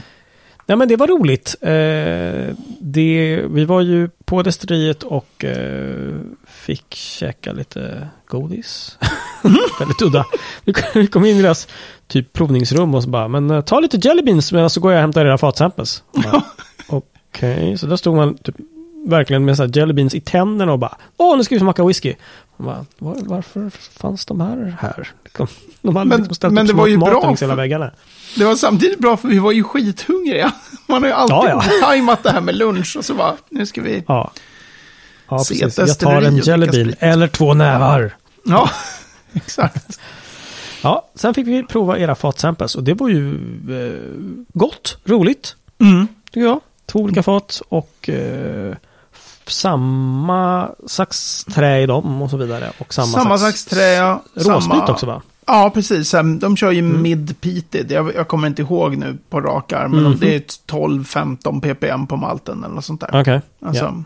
Nej, 0.67 0.77
men 0.79 0.89
det 0.89 0.97
var 0.97 1.07
roligt. 1.07 1.57
Eh, 1.61 2.57
det, 2.81 3.45
vi 3.51 3.65
var 3.65 3.81
ju 3.81 4.09
på 4.25 4.43
destilleriet 4.43 5.03
och 5.03 5.45
eh, 5.45 6.15
fick 6.47 6.95
käka 6.95 7.53
lite 7.53 8.09
godis. 8.27 8.99
Väldigt 9.79 10.03
udda. 10.03 10.25
Vi 10.95 11.07
kom- 11.07 11.25
in 11.25 11.37
i 11.37 11.43
deras 11.43 11.69
typ 12.09 12.33
provningsrum 12.33 12.95
och 12.95 13.03
så 13.03 13.09
bara, 13.09 13.29
men 13.29 13.51
eh, 13.51 13.61
ta 13.61 13.81
lite 13.81 13.97
jelly 13.97 14.23
beans 14.23 14.53
medan 14.53 14.71
så 14.71 14.81
går 14.81 14.93
jag 14.93 14.99
och 14.99 15.03
hämtar 15.03 15.27
era 15.27 15.39
fatsamples. 15.39 16.03
Okej, 16.87 17.79
så 17.79 17.87
där 17.87 17.97
stod 17.97 18.17
man 18.17 18.37
typ 18.39 18.55
verkligen 19.07 19.45
med 19.45 19.57
så 19.57 19.63
här 19.63 19.71
jelly 19.79 19.93
beans 19.93 20.15
i 20.15 20.21
tänderna 20.21 20.73
och 20.73 20.79
bara, 20.79 20.97
åh 21.17 21.37
nu 21.37 21.45
ska 21.45 21.55
vi 21.55 21.59
smaka 21.61 21.85
whisky. 21.85 22.15
Bara, 22.57 22.87
var, 22.99 23.17
varför 23.21 23.71
fanns 24.01 24.27
de 24.27 24.41
här 24.41 24.77
här? 24.81 25.09
Liksom, 25.25 25.47
De 25.83 25.97
hade 25.97 26.09
Men- 26.09 26.19
liksom 26.19 26.35
ställt 26.35 26.55
men 26.55 26.67
det 26.67 26.73
var 26.73 26.87
ju 26.87 26.93
automater 26.95 27.13
bra 27.21 27.27
längs 27.27 27.43
hela 27.43 27.55
väggarna. 27.55 27.91
Det 28.37 28.45
var 28.45 28.55
samtidigt 28.57 28.99
bra 28.99 29.17
för 29.17 29.29
vi 29.29 29.39
var 29.39 29.53
ju 29.53 29.63
skithungriga. 29.65 30.53
Man 30.89 31.03
har 31.03 31.09
ju 31.09 31.15
alltid 31.15 31.35
Ja, 31.35 31.49
ja. 31.81 31.87
tajmat 31.87 32.23
det 32.23 32.31
här 32.31 32.41
med 32.41 32.55
lunch 32.57 32.97
och 32.99 33.05
så 33.05 33.15
bara, 33.15 33.35
nu 33.51 33.67
ska 33.67 33.83
vi... 33.83 34.05
Ja. 34.09 34.33
Ja, 35.29 35.39
precis. 35.39 35.61
Jag 35.61 35.75
tar 35.75 35.83
en 35.83 35.87
destilleri 35.89 36.41
och 36.41 36.47
Jelly 36.47 36.67
dricka 36.67 36.77
Bean 36.85 36.93
sprit. 36.93 37.03
eller 37.03 37.29
två 37.29 37.55
nävar. 37.55 38.15
Ja, 38.45 38.71
exakt. 39.45 40.01
Ja, 40.83 41.09
sen 41.15 41.35
fick 41.35 41.47
vi 41.47 41.63
prova 41.63 41.99
era 41.99 42.15
fatsamples 42.15 42.75
och 42.75 42.85
det 42.85 42.95
var 42.95 43.09
ju 43.09 43.35
eh, 43.71 44.01
gott, 44.53 44.99
roligt, 45.05 45.57
Mm. 45.79 46.07
tycker 46.31 46.47
jag. 46.47 46.61
Två 46.87 46.99
olika 46.99 47.23
fat 47.23 47.63
och 47.69 48.09
eh, 48.09 48.75
samma 49.47 50.71
slags 50.87 51.45
trä 51.45 51.83
i 51.83 51.87
dem 51.87 52.23
och 52.23 52.31
så 52.31 52.37
vidare. 52.37 52.73
Och 52.79 52.95
samma, 52.95 53.07
Samma 53.07 53.39
slags 53.39 53.65
trä, 53.65 53.83
ja. 53.93 54.23
råsprit 54.35 54.63
Samma- 54.63 54.93
också 54.93 55.07
va? 55.07 55.23
Ja, 55.47 55.71
precis. 55.75 56.15
De 56.41 56.57
kör 56.57 56.71
ju 56.71 56.79
Mm. 56.79 57.03
mid-peated. 57.03 57.93
Jag, 57.93 58.15
jag 58.15 58.29
kommer 58.29 58.47
inte 58.49 58.63
ihåg 58.63 58.97
nu 58.97 59.19
på 59.29 59.41
rak 59.41 59.73
arm, 59.73 59.91
men 59.91 60.03
Mhm. 60.05 60.19
det 60.21 60.35
är 60.35 60.41
12-15 60.67 61.61
ppm 61.61 62.07
på 62.07 62.17
malten 62.17 62.65
eller 62.65 62.75
något 62.75 62.85
sånt 62.85 63.01
där. 63.01 63.21
Okej. 63.21 63.41
Alltså, 63.67 64.03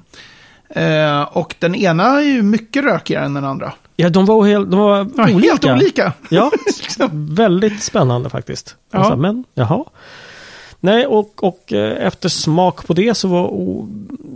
eh, 0.69 1.23
och 1.23 1.55
den 1.59 1.75
ena 1.75 2.21
är 2.21 2.25
ju 2.25 2.43
mycket 2.43 2.85
rökigare 2.85 3.25
än 3.25 3.35
den 3.35 3.45
andra. 3.45 3.73
Ja, 3.97 4.09
de 4.09 4.27
var, 4.27 4.47
helt, 4.47 4.71
de 4.71 4.81
var 4.81 4.97
Ja, 5.17 5.35
olika. 5.35 5.51
Helt 5.51 5.65
olika. 5.65 6.13
Ja, 6.29 6.51
väldigt 7.13 7.83
spännande 7.83 8.31
faktiskt. 8.31 8.77
Ja. 8.91 8.99
Alltså, 8.99 9.17
men, 9.17 9.45
jaha. 9.55 9.85
Nej, 10.81 11.07
och, 11.07 11.45
och 11.45 11.73
eh, 11.73 12.07
efter 12.07 12.29
smak 12.29 12.87
på 12.87 12.93
det 12.93 13.15
så 13.15 13.29
var 13.29 13.45
och, 13.45 13.89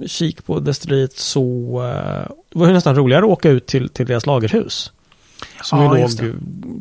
kik 0.06 0.46
på 0.46 0.60
destilleriet 0.60 1.18
så 1.18 1.42
eh, 1.82 2.32
det 2.52 2.58
var 2.58 2.66
ju 2.66 2.72
nästan 2.72 2.96
roligare 2.96 3.24
att 3.24 3.30
åka 3.30 3.48
ut 3.50 3.66
till, 3.66 3.88
till 3.88 4.06
deras 4.06 4.26
lagerhus. 4.26 4.92
Som 5.62 5.80
Ja, 5.82 5.96
ju 5.98 6.02
låg 6.02 6.34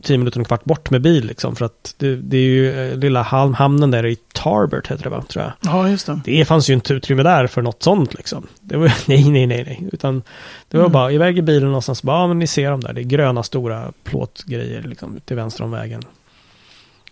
tio 0.03 0.17
minuter 0.17 0.37
och 0.37 0.41
en 0.41 0.45
kvart 0.45 0.63
bort 0.63 0.89
med 0.89 1.01
bil 1.01 1.25
liksom. 1.25 1.55
För 1.55 1.65
att 1.65 1.95
det, 1.97 2.15
det 2.15 2.37
är 2.37 2.41
ju 2.41 2.91
eh, 2.91 2.97
lilla 2.97 3.23
ham- 3.23 3.53
hamnen 3.53 3.91
där 3.91 4.05
i 4.05 4.15
Tarbert 4.33 4.87
heter 4.91 5.03
det 5.03 5.09
va, 5.09 5.23
tror 5.29 5.43
jag. 5.45 5.53
Ja, 5.73 5.89
just 5.89 6.05
det. 6.05 6.21
Det 6.25 6.45
fanns 6.45 6.69
ju 6.69 6.73
inte 6.73 6.93
utrymme 6.93 7.23
där 7.23 7.47
för 7.47 7.61
något 7.61 7.83
sånt 7.83 8.13
liksom. 8.13 8.47
Det 8.61 8.77
var 8.77 8.93
nej, 9.07 9.29
nej, 9.29 9.47
nej, 9.47 9.63
nej. 9.63 9.89
Utan 9.91 10.23
det 10.67 10.77
var 10.77 10.83
Mm. 10.85 10.91
bara 10.93 11.11
iväg 11.11 11.37
i 11.37 11.41
bilen 11.41 11.65
någonstans. 11.69 12.03
Bara, 12.03 12.17
ja, 12.21 12.27
men 12.27 12.39
ni 12.39 12.47
ser 12.47 12.71
dem 12.71 12.79
där. 12.81 12.93
Det 12.93 13.01
är 13.01 13.03
gröna 13.03 13.43
stora 13.43 13.91
plåtgrejer 14.03 14.81
liksom 14.83 15.19
till 15.25 15.35
vänster 15.35 15.63
om 15.63 15.71
vägen. 15.71 16.01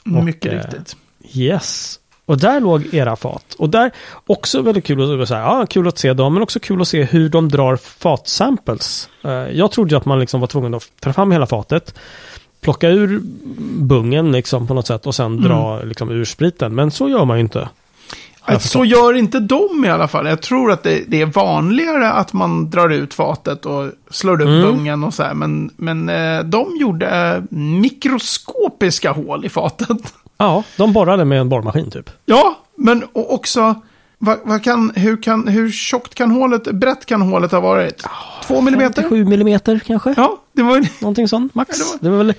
Och, 0.05 0.23
mycket 0.23 0.53
eh, 0.53 0.57
riktigt. 0.57 0.95
Yes. 1.33 1.98
Och 2.29 2.37
där 2.37 2.59
låg 2.59 2.93
era 2.93 3.15
fat. 3.15 3.55
Och 3.57 3.69
där 3.69 3.91
också 4.27 4.61
väldigt 4.61 4.85
kul 4.85 5.21
att, 5.21 5.27
så 5.27 5.35
här, 5.35 5.41
ja, 5.41 5.65
kul 5.65 5.87
att 5.87 5.97
se 5.97 6.13
dem, 6.13 6.33
men 6.33 6.43
också 6.43 6.59
kul 6.59 6.81
att 6.81 6.87
se 6.87 7.03
hur 7.03 7.29
de 7.29 7.49
drar 7.49 7.75
fatsamples. 7.75 9.09
Eh, 9.23 9.31
jag 9.31 9.71
trodde 9.71 9.91
ju 9.91 9.97
att 9.97 10.05
man 10.05 10.19
liksom 10.19 10.39
var 10.39 10.47
tvungen 10.47 10.73
att 10.73 10.91
ta 10.99 11.13
fram 11.13 11.31
hela 11.31 11.45
fatet, 11.45 11.95
plocka 12.61 12.89
ur 12.89 13.21
bungen 13.79 14.31
liksom 14.31 14.67
på 14.67 14.73
något 14.73 14.87
sätt 14.87 15.07
och 15.07 15.15
sen 15.15 15.41
dra 15.41 15.81
liksom 15.81 16.11
ur 16.11 16.25
spriten. 16.25 16.75
Men 16.75 16.91
så 16.91 17.09
gör 17.09 17.25
man 17.25 17.37
ju 17.37 17.41
inte. 17.41 17.69
Att 18.55 18.61
så 18.61 18.67
förstått. 18.67 18.87
gör 18.87 19.13
inte 19.13 19.39
de 19.39 19.85
i 19.85 19.89
alla 19.89 20.07
fall. 20.07 20.25
Jag 20.27 20.41
tror 20.41 20.71
att 20.71 20.83
det, 20.83 21.03
det 21.07 21.21
är 21.21 21.25
vanligare 21.25 22.11
att 22.11 22.33
man 22.33 22.69
drar 22.69 22.89
ut 22.89 23.13
fatet 23.13 23.65
och 23.65 23.91
slår 24.09 24.41
upp 24.41 24.47
Mm. 24.47 24.61
bungen 24.61 25.03
och 25.03 25.13
så 25.13 25.23
här. 25.23 25.33
Men, 25.33 25.69
men 25.77 26.09
eh, 26.09 26.43
de 26.43 26.77
gjorde 26.79 27.43
mikroskopiska 27.49 29.11
hål 29.11 29.45
i 29.45 29.49
fatet. 29.49 30.13
Ja, 30.37 30.63
de 30.77 30.93
borrade 30.93 31.25
med 31.25 31.39
en 31.41 31.49
borrmaskin 31.49 31.91
typ. 31.91 32.09
Ja, 32.25 32.57
men 32.75 33.03
också... 33.13 33.75
Vad, 34.21 34.37
vad 34.43 34.63
kan, 34.63 34.91
hur, 34.95 35.23
kan, 35.23 35.47
hur 35.47 35.71
tjockt 35.71 36.15
kan 36.15 36.31
hålet, 36.31 36.63
brett 36.71 37.05
kan 37.05 37.21
hålet 37.21 37.51
ha 37.51 37.59
varit? 37.59 38.03
Två 38.47 38.61
millimeter? 38.61 39.01
57 39.01 39.25
millimeter 39.25 39.79
kanske? 39.87 40.13
Ja, 40.17 40.37
det 40.59 40.69
var 40.69 40.87
Någonting 41.01 41.27
sånt, 41.27 41.55
max. 41.55 41.79
Ja, 41.79 41.85
det 41.85 42.05
det, 42.05 42.09
var- 42.09 42.17
var... 42.17 42.23
väl... 42.23 42.33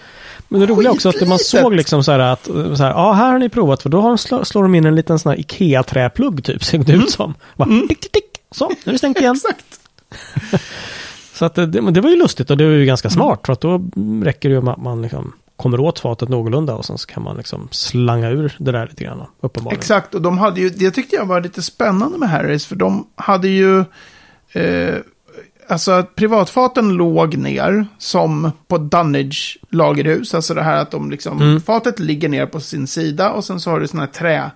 Men 0.49 0.61
det 0.61 0.67
roliga 0.67 0.93
också 0.93 1.09
att 1.09 1.29
man 1.29 1.39
såg 1.39 1.75
liksom 1.75 2.05
så 2.05 2.13
här 2.13 2.19
att, 2.19 2.45
så 2.45 2.77
här, 2.77 2.91
ja 2.91 3.13
här 3.13 3.33
har 3.33 3.39
ni 3.39 3.49
provat 3.49 3.83
för 3.83 3.89
då 3.89 4.01
har 4.01 4.09
de 4.09 4.19
slå, 4.19 4.45
slår 4.45 4.63
de 4.63 4.75
in 4.75 4.87
en 4.87 4.95
liten 4.95 5.19
sån 5.19 5.31
här 5.31 5.39
Ikea-träplugg 5.39 6.45
typ, 6.45 6.65
ser 6.65 6.79
det 6.79 6.93
ut 6.93 7.11
som. 7.11 7.35
Bara, 7.57 7.69
tick, 7.89 8.01
tick, 8.01 8.13
tick. 8.13 8.25
Så, 8.51 8.69
nu 8.69 8.75
är 8.85 8.93
det 8.93 8.99
stängt 8.99 9.21
igen. 9.21 9.35
exakt. 9.45 9.81
Så 11.35 11.45
att 11.45 11.55
det, 11.55 11.67
det 11.67 12.01
var 12.01 12.11
ju 12.11 12.17
lustigt 12.17 12.51
och 12.51 12.57
det 12.57 12.65
var 12.65 12.73
ju 12.73 12.85
ganska 12.87 13.11
smart 13.11 13.41
för 13.47 13.53
att 13.53 13.61
då 13.61 13.91
räcker 14.23 14.49
det 14.49 14.55
ju 14.55 14.61
med 14.61 14.73
att 14.73 14.83
man 14.83 15.03
liksom 15.03 15.33
kommer 15.57 15.81
åt 15.81 15.99
fatet 15.99 16.29
någorlunda 16.29 16.75
och 16.75 16.85
sen 16.85 16.99
så 16.99 17.07
kan 17.07 17.23
man 17.23 17.37
liksom 17.37 17.69
slanga 17.71 18.29
ur 18.31 18.57
det 18.59 18.73
där 18.73 18.87
lite 18.87 19.05
grann. 19.05 19.23
Uppenbarligen. 19.41 19.79
Exakt, 19.81 20.15
och 20.15 20.23
de 20.23 20.39
hade 20.39 20.61
ju, 20.61 20.71
det 20.71 20.91
tyckte 20.91 21.17
jag 21.17 21.27
var 21.27 21.41
lite 21.41 21.63
spännande 21.63 22.19
med 22.19 22.29
Harris, 22.31 22.67
för 22.67 22.77
de 22.77 23.07
hade 23.17 23.49
ju, 23.49 23.79
eh, 24.53 24.95
alltså 25.71 25.93
att 25.93 26.15
privatfaten 26.15 26.89
låg 26.93 27.37
ner 27.37 27.87
som 27.99 28.53
på 28.69 28.79
Dunnage 28.79 29.59
lagerhus, 29.71 30.35
alltså 30.35 30.55
det 30.55 30.63
här 30.63 30.77
att 30.77 30.91
de 30.91 31.11
liksom, 31.11 31.43
Mm. 31.43 31.61
fatet 31.61 31.99
ligger 31.99 32.29
ner 32.29 32.47
på 32.47 32.61
sin 32.61 32.87
sida 32.87 33.31
och 33.31 33.45
sen 33.45 33.61
så 33.61 33.71
har 33.71 33.81
du 33.81 33.87
sådana 33.89 34.09
här 34.15 34.51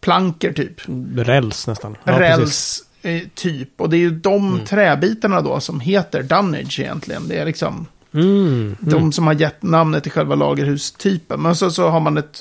träplankor 0.00 0.52
typ, 0.52 0.80
Räls 1.16 1.66
nästan. 1.66 1.96
Ja, 2.04 2.20
räls 2.20 2.82
eh, 3.02 3.22
typ, 3.34 3.80
och 3.80 3.90
det 3.90 3.96
är 3.96 3.98
ju 3.98 4.10
de 4.10 4.60
träbitarna 4.66 5.40
då 5.40 5.60
som 5.60 5.80
heter 5.80 6.22
Dunnage 6.22 6.80
egentligen, 6.80 7.28
det 7.28 7.38
är 7.38 7.44
liksom 7.46 7.86
Mm, 8.14 8.76
de 8.80 9.12
som 9.12 9.26
har 9.26 9.34
gett 9.34 9.62
namnet 9.62 10.02
till 10.02 10.12
själva 10.12 10.34
lagerhustypen. 10.34 11.40
Men 11.42 11.56
så, 11.56 11.70
så 11.70 11.88
har 11.88 12.00
man 12.00 12.16
ett 12.18 12.40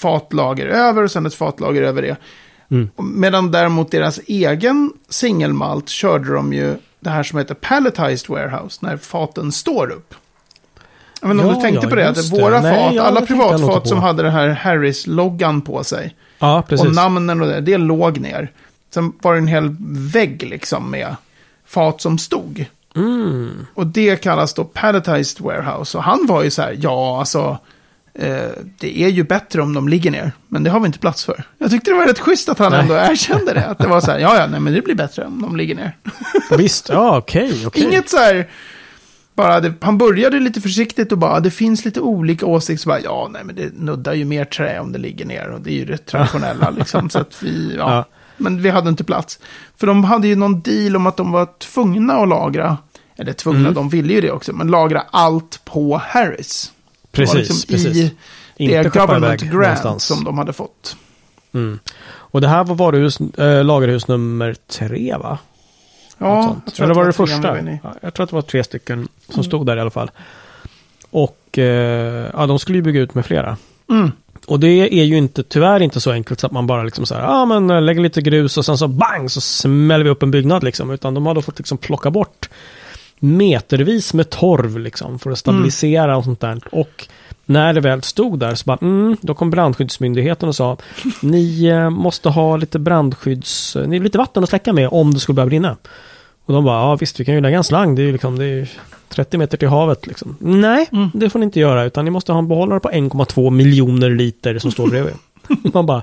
fatlager 0.00 0.66
över 0.66 1.02
och 1.02 1.10
sen 1.10 1.26
ett 1.26 1.34
fatlager 1.34 1.82
över 1.82 2.02
det. 2.02 2.16
Mm. 2.70 2.88
Medan 2.96 3.50
däremot 3.50 3.90
deras 3.90 4.20
egen 4.26 4.92
singelmalt 5.08 5.88
körde 5.88 6.32
de 6.34 6.52
ju 6.52 6.74
det 7.02 7.10
här 7.10 7.22
som 7.22 7.38
heter 7.38 7.54
palletized 7.54 8.28
warehouse, 8.28 8.78
när 8.82 8.96
faten 8.96 9.52
står 9.52 9.90
upp. 9.90 10.14
Jag 11.20 11.28
vet 11.28 11.34
inte 11.34 11.46
om 11.46 11.54
du 11.54 11.60
tänkte 11.60 11.86
ja, 11.86 11.90
på 11.90 11.96
det, 11.96 12.08
att 12.08 12.14
det. 12.14 12.42
våra 12.42 12.60
Nej, 12.60 12.86
fat, 12.86 12.94
ja, 12.94 13.02
alla 13.02 13.20
det 13.20 13.26
privatfat 13.26 13.88
som 13.88 13.98
hade 13.98 14.22
det 14.22 14.30
här 14.30 14.48
Harris-loggan 14.48 15.60
på 15.60 15.84
sig, 15.84 16.14
Ja, 16.38 16.62
precis. 16.68 16.86
och 16.86 16.94
namnen 16.94 17.40
och 17.40 17.46
det, 17.46 17.60
det 17.60 17.78
låg 17.78 18.20
ner. 18.20 18.52
Sen 18.94 19.12
var 19.22 19.32
det 19.32 19.38
en 19.38 19.46
hel 19.46 19.76
vägg 20.12 20.42
liksom 20.42 20.90
med 20.90 21.16
fat 21.66 22.00
som 22.00 22.18
stod. 22.18 22.66
Mm. 22.94 23.66
Och 23.74 23.86
det 23.86 24.22
kallas 24.22 24.54
då 24.54 24.64
palletized 24.64 25.44
warehouse. 25.44 25.98
Och 25.98 26.04
han 26.04 26.26
var 26.26 26.42
ju 26.42 26.50
så 26.50 26.62
här, 26.62 26.76
ja 26.80 27.18
alltså, 27.18 27.58
det 28.78 29.02
är 29.02 29.08
ju 29.08 29.22
bättre 29.24 29.62
om 29.62 29.74
de 29.74 29.88
ligger 29.88 30.10
ner. 30.10 30.32
Men 30.48 30.62
det 30.62 30.70
har 30.70 30.80
vi 30.80 30.86
inte 30.86 30.98
plats 30.98 31.24
för. 31.24 31.44
Jag 31.58 31.70
tyckte 31.70 31.90
det 31.90 31.96
var 31.96 32.06
rätt 32.06 32.18
schysst 32.18 32.48
att 32.48 32.58
han 32.58 32.72
Nej. 32.72 32.80
ändå 32.80 32.94
erkände 32.94 33.52
det. 33.54 33.66
Att 33.66 33.78
det 33.78 33.86
var 33.88 34.00
så 34.00 34.10
här, 34.10 34.18
ja 34.26 34.36
ja, 34.38 34.46
nej 34.46 34.60
men 34.60 34.72
det 34.72 34.82
blir 34.82 34.94
bättre 34.94 35.24
om 35.24 35.42
de 35.42 35.56
ligger 35.56 35.74
ner. 35.74 35.96
Visst, 36.58 36.88
ja 36.88 37.18
okej, 37.18 37.66
okej. 37.66 37.82
Inget 37.82 38.08
så 38.10 38.16
här, 38.16 38.48
bara 39.34 39.60
det, 39.60 39.74
han 39.80 39.98
började 39.98 40.40
lite 40.40 40.60
försiktigt 40.60 41.12
och 41.12 41.18
bara, 41.18 41.40
det 41.40 41.50
finns 41.50 41.84
lite 41.84 42.00
olika 42.00 42.46
åsikter. 42.46 42.82
Så 42.82 42.88
bara, 42.88 43.00
ja 43.00 43.28
nej 43.32 43.44
men 43.44 43.54
det 43.54 43.74
nuddar 43.74 44.14
ju 44.14 44.24
mer 44.24 44.44
trä 44.44 44.80
om 44.80 44.92
det 44.92 44.98
ligger 44.98 45.24
ner. 45.24 45.48
Och 45.48 45.60
det 45.60 45.70
är 45.70 45.74
ju 45.76 45.84
det 45.84 45.98
traditionella 46.06 46.70
liksom. 46.70 47.10
Så 47.10 47.18
att 47.18 47.42
vi, 47.42 47.74
ja. 47.78 47.94
Ja. 47.94 48.04
Men 48.36 48.62
vi 48.62 48.70
hade 48.70 48.88
inte 48.88 49.04
plats. 49.04 49.38
För 49.76 49.86
de 49.86 50.04
hade 50.04 50.28
ju 50.28 50.36
någon 50.36 50.60
deal 50.60 50.96
om 50.96 51.06
att 51.06 51.16
de 51.16 51.32
var 51.32 51.48
tvungna 51.58 52.14
att 52.14 52.28
lagra. 52.28 52.76
Eller 53.16 53.32
tvungna, 53.32 53.60
Mm. 53.60 53.74
de 53.74 53.88
ville 53.88 54.12
ju 54.12 54.20
det 54.20 54.30
också. 54.30 54.52
Men 54.52 54.66
lagra 54.66 55.02
allt 55.10 55.60
på 55.64 56.00
Harris. 56.04 56.72
Det 57.12 57.20
var 57.20 57.34
Precis, 57.34 57.48
liksom 57.68 57.74
precis. 57.74 57.96
I 57.96 58.64
Inte 58.64 58.82
det 58.82 58.88
government 58.94 59.40
grant 59.42 59.54
någonstans. 59.54 60.04
som 60.04 60.24
de 60.24 60.38
hade 60.38 60.52
fått. 60.52 60.96
Mm. 61.54 61.78
Och 62.08 62.40
det 62.40 62.48
här 62.48 62.64
var 62.64 62.74
varuhus, 62.74 63.20
äh, 63.20 63.64
lagerhus 63.64 64.08
nummer 64.08 64.54
tre 64.68 65.16
va? 65.16 65.38
Ja, 66.18 66.56
jag 66.66 66.74
tror 66.74 66.84
Eller 66.84 66.94
var 66.94 67.04
det 67.06 67.12
tre 67.12 67.26
första? 67.26 67.52
med 67.52 67.64
ni. 67.64 67.80
Ja, 67.82 67.94
jag 68.02 68.14
tror 68.14 68.24
att 68.24 68.30
det 68.30 68.36
var 68.36 68.42
tre 68.42 68.64
stycken 68.64 69.08
som 69.26 69.34
Mm. 69.34 69.44
stod 69.44 69.66
där 69.66 69.76
i 69.76 69.80
alla 69.80 69.90
fall. 69.90 70.10
Och 71.10 71.58
eh, 71.58 72.30
ja, 72.34 72.46
de 72.46 72.58
skulle 72.58 72.78
ju 72.78 72.82
bygga 72.82 73.00
ut 73.00 73.14
med 73.14 73.26
flera. 73.26 73.56
Mm. 73.90 74.12
Och 74.46 74.60
det 74.60 74.68
är 74.68 75.04
ju 75.04 75.16
inte, 75.18 75.42
tyvärr 75.42 75.80
inte 75.82 76.00
så 76.00 76.10
enkelt 76.12 76.40
så 76.40 76.46
att 76.46 76.52
man 76.52 76.66
bara 76.66 76.82
liksom 76.82 77.06
så 77.06 77.14
här, 77.14 77.22
ja 77.22 77.28
ah, 77.28 77.44
men 77.46 77.70
eh, 77.70 77.82
lägger 77.82 78.00
lite 78.00 78.20
grus 78.22 78.58
och 78.58 78.64
sen 78.64 78.78
så 78.78 78.88
bang 78.88 79.30
så 79.30 79.40
smäller 79.40 80.04
vi 80.04 80.10
upp 80.10 80.22
en 80.22 80.30
byggnad 80.30 80.64
liksom. 80.64 80.90
Utan 80.90 81.14
de 81.14 81.26
har 81.26 81.34
då 81.34 81.42
fått 81.42 81.58
liksom 81.58 81.78
plocka 81.78 82.10
bort 82.10 82.48
metervis 83.22 84.14
med 84.14 84.30
torv 84.30 84.78
liksom 84.78 85.18
för 85.18 85.30
att 85.30 85.38
stabilisera 85.38 86.16
och 86.16 86.24
sånt 86.24 86.40
där. 86.40 86.60
Och 86.72 87.08
när 87.44 87.72
det 87.74 87.80
väl 87.80 88.02
stod 88.02 88.38
där 88.38 88.54
så 88.54 88.62
bara, 88.66 88.78
mm, 88.82 89.16
då 89.20 89.34
kom 89.34 89.50
brandskyddsmyndigheten 89.50 90.48
och 90.48 90.56
sa, 90.56 90.76
ni 91.22 91.64
eh, 91.66 91.90
måste 91.90 92.28
ha 92.28 92.56
lite 92.56 92.78
brandskydds, 92.78 93.76
ni 93.86 93.96
har 93.98 94.04
lite 94.04 94.18
vatten 94.18 94.42
att 94.42 94.48
släcka 94.48 94.72
med 94.72 94.88
om 94.92 95.14
det 95.14 95.20
skulle 95.20 95.34
börja 95.36 95.46
brinna. 95.46 95.76
Och 96.44 96.54
de 96.54 96.64
bara, 96.64 96.80
ja 96.80 96.96
visst 96.96 97.20
vi 97.20 97.24
kan 97.24 97.34
ju 97.34 97.40
lägga 97.40 97.56
en 97.56 97.64
slang, 97.64 97.94
det 97.94 98.02
är 98.02 98.04
ju 98.06 98.12
liksom, 98.12 98.38
det 98.38 98.44
är 98.44 98.48
ju 98.48 98.66
30 99.08 99.38
meter 99.38 99.56
till 99.58 99.68
havet 99.68 100.06
liksom. 100.06 100.36
Nej, 100.40 100.88
Mm. 100.92 101.10
det 101.14 101.30
får 101.30 101.38
ni 101.38 101.44
inte 101.44 101.60
göra, 101.60 101.84
utan 101.84 102.04
ni 102.04 102.10
måste 102.10 102.32
ha 102.32 102.38
en 102.38 102.48
behållare 102.48 102.80
på 102.80 102.90
1,2 102.90 103.50
miljoner 103.50 104.10
liter 104.10 104.58
som 104.58 104.70
står 104.70 104.86
bredvid. 104.88 105.14
Man 105.74 105.86
bara, 105.86 106.02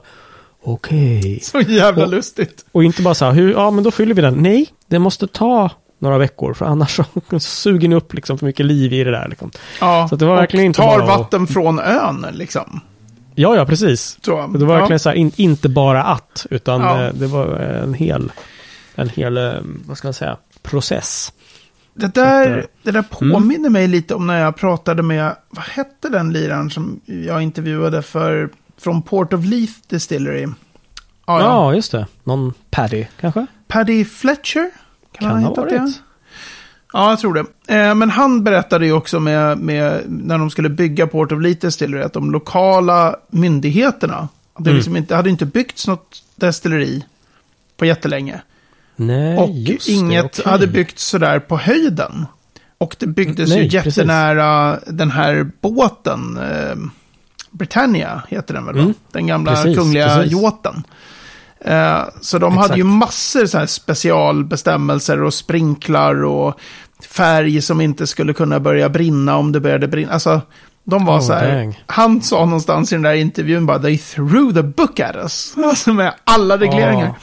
okej. 0.64 1.40
Så 1.44 1.62
jävla 1.62 2.04
Och- 2.04 2.12
lustigt. 2.12 2.66
Och 2.72 2.84
inte 2.84 3.02
bara 3.02 3.14
så 3.16 3.26
här, 3.26 3.32
hur, 3.32 3.52
ja 3.52 3.72
men 3.72 3.84
då 3.84 3.92
fyller 3.92 4.14
vi 4.16 4.22
den. 4.22 4.34
Nej, 4.34 4.68
det 4.88 5.00
måste 5.00 5.28
ta 5.28 5.70
några 6.00 6.18
veckor, 6.18 6.54
för 6.54 6.66
annars 6.66 7.00
så 7.30 7.40
suger 7.40 7.88
ni 7.88 7.96
upp 7.96 8.14
liksom 8.14 8.38
för 8.38 8.46
mycket 8.46 8.66
liv 8.66 8.94
i 8.94 9.04
det 9.04 9.12
där. 9.12 9.28
Liksom. 9.30 9.52
Ja, 9.82 10.08
Så 10.10 10.16
det 10.16 10.26
var 10.26 10.36
verkligen 10.36 10.66
inte 10.66 10.78
tar 10.82 11.00
bara 11.00 11.14
att- 11.14 11.20
vatten 11.20 11.48
från 11.48 11.80
ön 11.80 12.26
liksom. 12.34 12.80
Ja, 13.36 13.56
ja, 13.56 13.66
precis. 13.66 14.18
Så, 14.22 14.32
Det 14.48 14.66
var 14.66 14.76
verkligen 14.76 14.92
ja. 14.92 15.00
så 15.00 15.10
här, 15.10 15.16
in, 15.16 15.32
inte 15.36 15.70
bara 15.70 16.04
att, 16.04 16.46
utan 16.50 16.82
Ja. 16.82 17.04
eh, 17.06 17.14
det 17.14 17.28
var 17.28 17.48
en 17.56 17.94
hel, 17.94 18.32
en 18.96 19.10
hel, 19.10 19.38
eh, 19.38 19.54
vad 19.86 19.98
ska 19.98 20.08
man 20.08 20.14
säga, 20.14 20.38
process. 20.62 21.34
Det 21.94 22.14
där, 22.14 22.58
eh, 22.58 22.64
det 22.84 22.92
där 22.92 23.02
påminner 23.02 23.70
mig 23.70 23.88
lite 23.88 24.16
om 24.16 24.28
när 24.28 24.40
jag 24.42 24.56
pratade 24.56 25.04
med, 25.04 25.36
vad 25.50 25.66
hette 25.66 26.10
den 26.10 26.34
liraren 26.34 26.70
som 26.70 27.00
jag 27.06 27.42
intervjuade 27.42 28.02
för, 28.02 28.50
från 28.82 29.02
Port 29.02 29.34
of 29.34 29.46
Leith 29.46 29.74
Distillery? 29.88 30.42
Ja, 30.42 30.54
Ja, 31.26 31.40
ja. 31.42 31.74
just 31.76 31.92
det. 31.92 32.08
Någon 32.24 32.54
Paddy 32.72 33.06
kanske? 33.22 33.46
Paddy 33.68 34.06
Fletcher? 34.06 34.70
Kan, 35.20 35.30
Kan 35.30 35.44
ha 35.44 35.54
varit. 35.54 35.70
det? 35.70 35.94
Ja, 36.94 37.10
jag 37.10 37.20
tror 37.20 37.34
det. 37.68 37.76
Eh, 37.76 37.96
men 37.96 38.10
han 38.10 38.44
berättade 38.44 38.86
ju 38.86 38.92
också 38.94 39.20
med, 39.20 39.58
med, 39.58 40.04
när 40.08 40.38
de 40.38 40.50
skulle 40.50 40.70
bygga 40.70 41.08
Port 41.08 41.32
of 41.32 41.42
Lite 41.42 41.68
Distillery, 41.68 42.04
att 42.04 42.14
de 42.14 42.32
lokala 42.32 43.16
myndigheterna, 43.30 44.28
det 44.58 44.64
Mm. 44.70 44.76
liksom 44.76 44.96
inte, 44.98 45.16
hade 45.16 45.30
inte 45.30 45.46
byggts 45.46 45.88
något 45.88 46.24
destilleri 46.36 47.06
på 47.78 47.86
jättelänge. 47.86 48.42
Nej, 48.96 49.38
och 49.38 49.50
just 49.52 49.86
det, 49.88 49.92
inget 49.94 50.26
okej. 50.40 50.52
hade 50.52 50.68
byggts 50.68 51.04
sådär 51.06 51.40
på 51.40 51.58
höjden. 51.58 52.26
Och 52.78 52.96
det 53.00 53.08
byggdes 53.08 53.50
Nej, 53.50 53.64
ju 53.64 53.70
precis. 53.70 53.98
jättenära 53.98 54.80
den 54.88 55.12
här 55.12 55.52
båten, 55.62 56.38
eh, 56.38 56.76
Britannia 57.52 58.22
heter 58.28 58.54
den 58.54 58.66
väl? 58.66 58.80
Mm. 58.80 58.94
Den 59.12 59.28
gamla 59.28 59.52
Precis, 59.56 59.78
kungliga 59.78 60.16
precis. 60.18 60.42
yachten. 60.42 60.84
Eh, 61.66 62.02
så 62.22 62.38
de 62.38 62.54
Exakt. 62.54 62.68
hade 62.70 62.80
ju 62.80 62.84
massor 62.84 63.46
så 63.46 63.58
här 63.58 63.66
specialbestämmelser 63.66 65.24
och 65.24 65.34
sprinklar 65.34 66.24
och 66.24 66.60
färg 67.10 67.62
som 67.62 67.82
inte 67.82 68.08
skulle 68.08 68.34
kunna 68.34 68.60
börja 68.60 68.90
brinna 68.90 69.38
om 69.38 69.52
det 69.52 69.60
började 69.60 69.88
brinna. 69.88 70.12
Alltså, 70.14 70.42
de 70.84 71.06
var 71.06 71.18
Oh, 71.18 71.22
så 71.22 71.34
här, 71.34 71.56
dang. 71.56 71.84
han 71.86 72.22
sa 72.22 72.46
någonstans 72.46 72.92
i 72.92 72.96
den 72.96 73.02
där 73.02 73.14
intervjun 73.14 73.66
bara, 73.66 73.80
they 73.80 73.98
threw 73.98 74.54
the 74.62 74.64
book 74.68 75.00
at 75.00 75.16
us. 75.16 75.54
Alltså 75.66 75.94
med 75.94 76.14
alla 76.24 76.58
regleringar. 76.58 77.14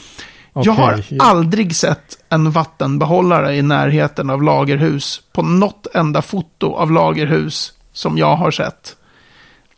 Ah, 0.52 0.62
Jag 0.64 0.72
har 0.72 1.02
aldrig 1.18 1.76
sett 1.76 2.18
en 2.28 2.50
vattenbehållare 2.50 3.56
i 3.56 3.62
närheten 3.62 4.30
av 4.30 4.42
lagerhus 4.42 5.20
på 5.32 5.42
något 5.42 5.86
enda 5.94 6.22
foto 6.22 6.74
av 6.74 6.90
lagerhus 6.92 7.72
som 7.92 8.18
jag 8.18 8.36
har 8.36 8.50
sett. 8.50 8.96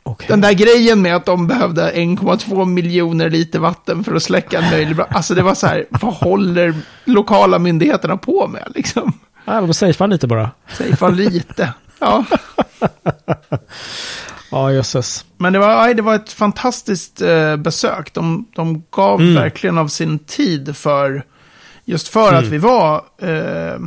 Okej. 0.09 0.27
Den 0.29 0.41
där 0.41 0.53
grejen 0.53 1.03
med 1.03 1.17
att 1.17 1.25
de 1.27 1.47
behövde 1.47 1.93
1,2 1.93 2.65
miljoner 2.65 3.31
liter 3.31 3.59
vatten 3.59 4.05
för 4.05 4.15
att 4.15 4.23
släcka 4.23 4.59
en 4.59 4.71
möjlig 4.71 4.97
brand. 4.97 5.11
Alltså 5.15 5.35
det 5.35 5.43
var 5.43 5.55
så 5.55 5.67
här, 5.67 5.87
vad 5.91 6.15
håller 6.15 6.75
lokala 7.05 7.59
myndigheterna 7.59 8.17
på 8.17 8.49
med 8.49 8.73
liksom? 8.75 9.13
Ja, 9.45 9.61
de 9.61 9.75
safear 9.75 10.09
lite 10.09 10.27
bara. 10.27 10.51
Fan 10.99 11.17
lite. 11.17 11.73
Ja, 11.99 12.25
Ja, 14.51 14.73
jösses. 14.73 15.25
men 15.37 15.53
det 15.53 15.59
var, 15.59 15.77
nej, 15.77 15.95
det 15.95 16.03
var 16.03 16.15
ett 16.15 16.33
fantastiskt 16.33 17.21
eh, 17.21 17.57
besök. 17.57 18.15
De, 18.15 18.47
de 18.55 18.83
gav 18.91 19.21
Mm. 19.21 19.35
verkligen 19.35 19.79
av 19.79 19.89
sin 19.89 20.19
tid 20.19 20.77
för, 20.77 21.23
just 21.85 22.09
för 22.09 22.33
att 22.33 22.39
Mm. 22.45 22.51
vi 22.51 22.59
var 22.59 22.95
eh, 23.23 23.79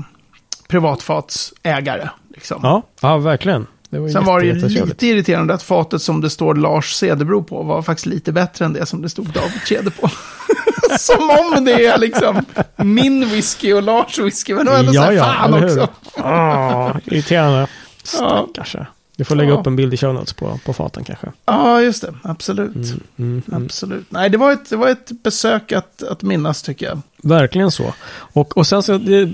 privatfatsägare. 0.67 2.09
Liksom. 2.33 2.59
Ja, 2.63 2.81
ja 3.01 3.17
verkligen. 3.17 3.67
Det 3.91 3.99
var 3.99 4.09
Sen 4.09 4.25
var 4.25 4.39
det 4.39 4.45
ju 4.45 4.53
lite 4.85 5.07
irriterande 5.07 5.53
att 5.53 5.63
fatet 5.63 6.01
som 6.01 6.21
det 6.21 6.29
står 6.29 6.55
Lars 6.55 6.93
Cederbro 6.93 7.43
på 7.43 7.63
var 7.63 7.81
faktiskt 7.81 8.05
lite 8.05 8.31
bättre 8.31 8.65
än 8.65 8.73
det 8.73 8.85
som 8.85 9.01
det 9.01 9.09
stod 9.09 9.25
David 9.33 9.61
Ceder 9.67 9.91
på. 9.91 10.09
som 10.99 11.29
om 11.29 11.65
det 11.65 11.85
är 11.85 11.97
liksom 11.97 12.45
min 12.75 13.29
whisky 13.29 13.73
och 13.73 13.83
Lars 13.83 14.19
whisky, 14.19 14.53
men 14.53 14.65
då 14.65 14.71
ändå 14.71 14.93
Ja, 14.93 15.01
så 15.01 15.05
här, 15.07 15.11
ja, 15.11 15.23
fan 15.23 15.63
också. 15.63 15.87
Ah, 16.23 16.99
irriterande. 17.05 17.67
Stackars. 18.03 18.75
Du 19.15 19.23
får 19.25 19.35
lägga 19.35 19.49
Ja. 19.49 19.59
upp 19.59 19.67
en 19.67 19.75
bild 19.75 19.93
i 19.93 19.97
show 19.97 20.13
notes 20.13 20.33
på, 20.33 20.59
på 20.65 20.73
faten 20.73 21.03
kanske. 21.03 21.27
Ja, 21.45 21.81
just 21.81 22.01
det. 22.01 22.13
Absolut. 22.23 22.75
Mm, 22.75 23.01
mm. 23.17 23.43
Absolut. 23.51 24.05
Nej, 24.09 24.29
det 24.29 24.37
var 24.37 24.51
ett, 24.51 24.69
det 24.69 24.75
var 24.75 24.89
ett 24.89 25.11
besök 25.23 25.71
att, 25.71 26.03
att 26.03 26.21
minnas 26.21 26.61
tycker 26.61 26.85
jag. 26.85 27.01
Verkligen 27.17 27.71
så. 27.71 27.93
Och, 28.11 28.57
och 28.57 28.67
sen 28.67 28.83
så, 28.83 28.97
det, 28.97 29.25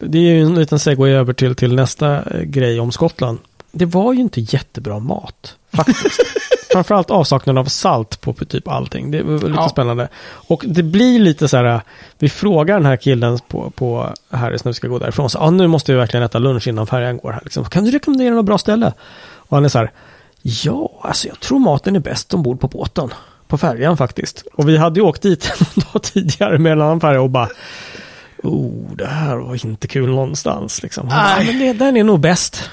det 0.00 0.18
är 0.18 0.22
ju 0.22 0.42
en 0.42 0.54
liten 0.54 0.78
segway 0.78 1.10
över 1.12 1.32
till, 1.32 1.54
till 1.54 1.74
nästa 1.74 2.22
eh, 2.22 2.42
grej 2.42 2.80
om 2.80 2.92
Skottland. 2.92 3.38
Det 3.78 3.86
var 3.86 4.12
ju 4.12 4.20
inte 4.20 4.40
jättebra 4.40 4.98
mat, 4.98 5.56
faktiskt. 5.74 6.20
Framförallt 6.72 7.10
avsaknaden 7.10 7.58
av 7.58 7.64
salt 7.64 8.20
på 8.20 8.32
typ 8.32 8.68
allting. 8.68 9.10
Det 9.10 9.22
var 9.22 9.34
lite 9.34 9.48
Ja. 9.54 9.68
spännande. 9.68 10.08
Och 10.26 10.64
det 10.66 10.82
blir 10.82 11.18
lite 11.18 11.48
så 11.48 11.56
här, 11.56 11.80
vi 12.18 12.28
frågar 12.28 12.74
den 12.74 12.86
här 12.86 12.96
killen 12.96 13.38
på, 13.48 13.70
på 13.70 14.12
Harris 14.30 14.64
när 14.64 14.70
vi 14.72 14.74
ska 14.74 14.88
gå 14.88 14.98
därifrån. 14.98 15.30
Så, 15.30 15.38
ah, 15.38 15.50
nu 15.50 15.66
måste 15.66 15.92
vi 15.92 15.98
verkligen 15.98 16.24
äta 16.24 16.38
lunch 16.38 16.68
innan 16.68 16.86
färjan 16.86 17.16
går 17.18 17.32
här. 17.32 17.40
Liksom. 17.44 17.64
Kan 17.64 17.84
du 17.84 17.90
rekommendera 17.90 18.34
något 18.34 18.44
bra 18.46 18.58
ställe? 18.58 18.92
Och 19.36 19.56
han 19.56 19.64
är 19.64 19.68
så 19.68 19.78
här, 19.78 19.90
ja, 20.42 20.90
alltså 21.02 21.28
jag 21.28 21.40
tror 21.40 21.58
maten 21.58 21.96
är 21.96 22.00
bäst 22.00 22.34
ombord 22.34 22.60
på 22.60 22.68
båten. 22.68 23.10
På 23.48 23.58
färjan 23.58 23.96
faktiskt. 23.96 24.44
Och 24.54 24.68
vi 24.68 24.76
hade 24.76 25.00
ju 25.00 25.06
åkt 25.06 25.22
dit 25.22 25.52
en 25.76 25.82
dag 25.92 26.02
tidigare 26.02 26.58
med 26.58 26.72
en 26.72 26.80
annan 26.82 27.00
färja 27.00 27.20
och 27.20 27.30
bara, 27.30 27.48
oh, 28.42 28.92
det 28.96 29.06
här 29.06 29.36
var 29.36 29.66
inte 29.66 29.88
kul 29.88 30.10
någonstans. 30.10 30.82
Liksom. 30.82 31.08
Han 31.08 31.18
bara, 31.24 31.36
Nej. 31.36 31.46
"Ja, 31.46 31.52
men 31.52 31.60
det, 31.78 31.84
den 31.84 31.96
är 31.96 32.04
nog 32.04 32.20
bäst. 32.20 32.70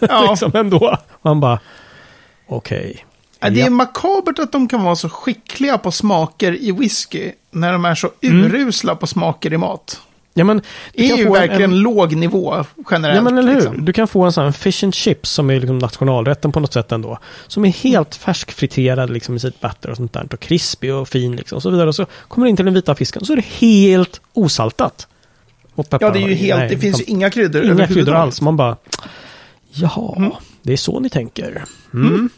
Ja. 0.00 0.26
liksom 0.30 0.50
ändå. 0.54 0.96
Man 1.22 1.40
bara, 1.40 1.60
okej. 2.48 3.04
Ja. 3.40 3.50
Det 3.50 3.60
är 3.60 3.70
makabert 3.70 4.38
att 4.38 4.52
de 4.52 4.68
kan 4.68 4.82
vara 4.84 4.96
så 4.96 5.08
skickliga 5.08 5.78
på 5.78 5.90
smaker 5.92 6.52
i 6.62 6.72
whisky 6.72 7.32
när 7.50 7.72
de 7.72 7.84
är 7.84 7.94
så 7.94 8.10
Mm. 8.22 8.44
urusla 8.44 8.94
på 8.96 9.06
smaker 9.06 9.52
i 9.52 9.56
mat. 9.56 10.00
Ja, 10.38 10.44
men, 10.44 10.56
du 10.56 10.62
Det 10.92 11.10
är 11.10 11.16
ju 11.16 11.28
verkligen 11.30 11.70
en, 11.72 11.78
låg 11.80 12.16
nivå 12.16 12.64
generellt. 12.90 13.16
Ja 13.16 13.22
men 13.22 13.38
eller 13.38 13.52
hur. 13.52 13.60
liksom. 13.60 13.84
Du 13.84 13.92
kan 13.92 14.08
få 14.08 14.22
en 14.22 14.32
sån 14.32 14.44
här 14.44 14.52
fish 14.52 14.84
and 14.84 14.94
chips 14.94 15.30
som 15.30 15.50
är 15.50 15.60
liksom 15.60 15.78
nationalrätten 15.78 16.52
på 16.52 16.60
något 16.60 16.72
sätt 16.72 16.92
ändå. 16.92 17.18
Som 17.46 17.64
är 17.64 17.68
helt 17.70 18.14
färskfriterad 18.14 19.10
liksom 19.10 19.36
i 19.36 19.40
sitt 19.40 19.60
batter 19.60 19.90
och 19.90 19.96
sånt 19.96 20.12
där. 20.12 20.28
Och 20.32 20.40
krispig 20.40 20.94
och 20.94 21.08
fin 21.08 21.36
liksom 21.36 21.56
och 21.56 21.62
så 21.62 21.70
vidare. 21.70 21.88
Och 21.88 21.94
så 21.94 22.06
kommer 22.28 22.46
det 22.46 22.50
in 22.50 22.56
till 22.56 22.64
den 22.64 22.74
vita 22.74 22.94
fisken 22.94 23.24
så 23.24 23.32
är 23.32 23.36
det 23.36 23.44
helt 23.66 24.20
osaltat. 24.32 25.06
Ja, 25.90 26.10
det 26.10 26.18
är 26.18 26.28
ju 26.28 26.34
helt, 26.34 26.58
nej, 26.60 26.68
det 26.68 26.78
finns 26.78 26.96
ju 26.96 26.98
liksom, 26.98 27.16
inga 27.16 27.30
kryddor 27.30 27.64
inga 27.64 27.86
kryddor 27.86 28.14
alls. 28.14 28.40
Man 28.40 28.56
bara, 28.56 28.76
jaha, 29.72 30.14
Mm. 30.16 30.32
det 30.62 30.72
är 30.72 30.76
så 30.76 31.00
ni 31.00 31.08
tänker. 31.10 31.64
Mm. 31.94 32.30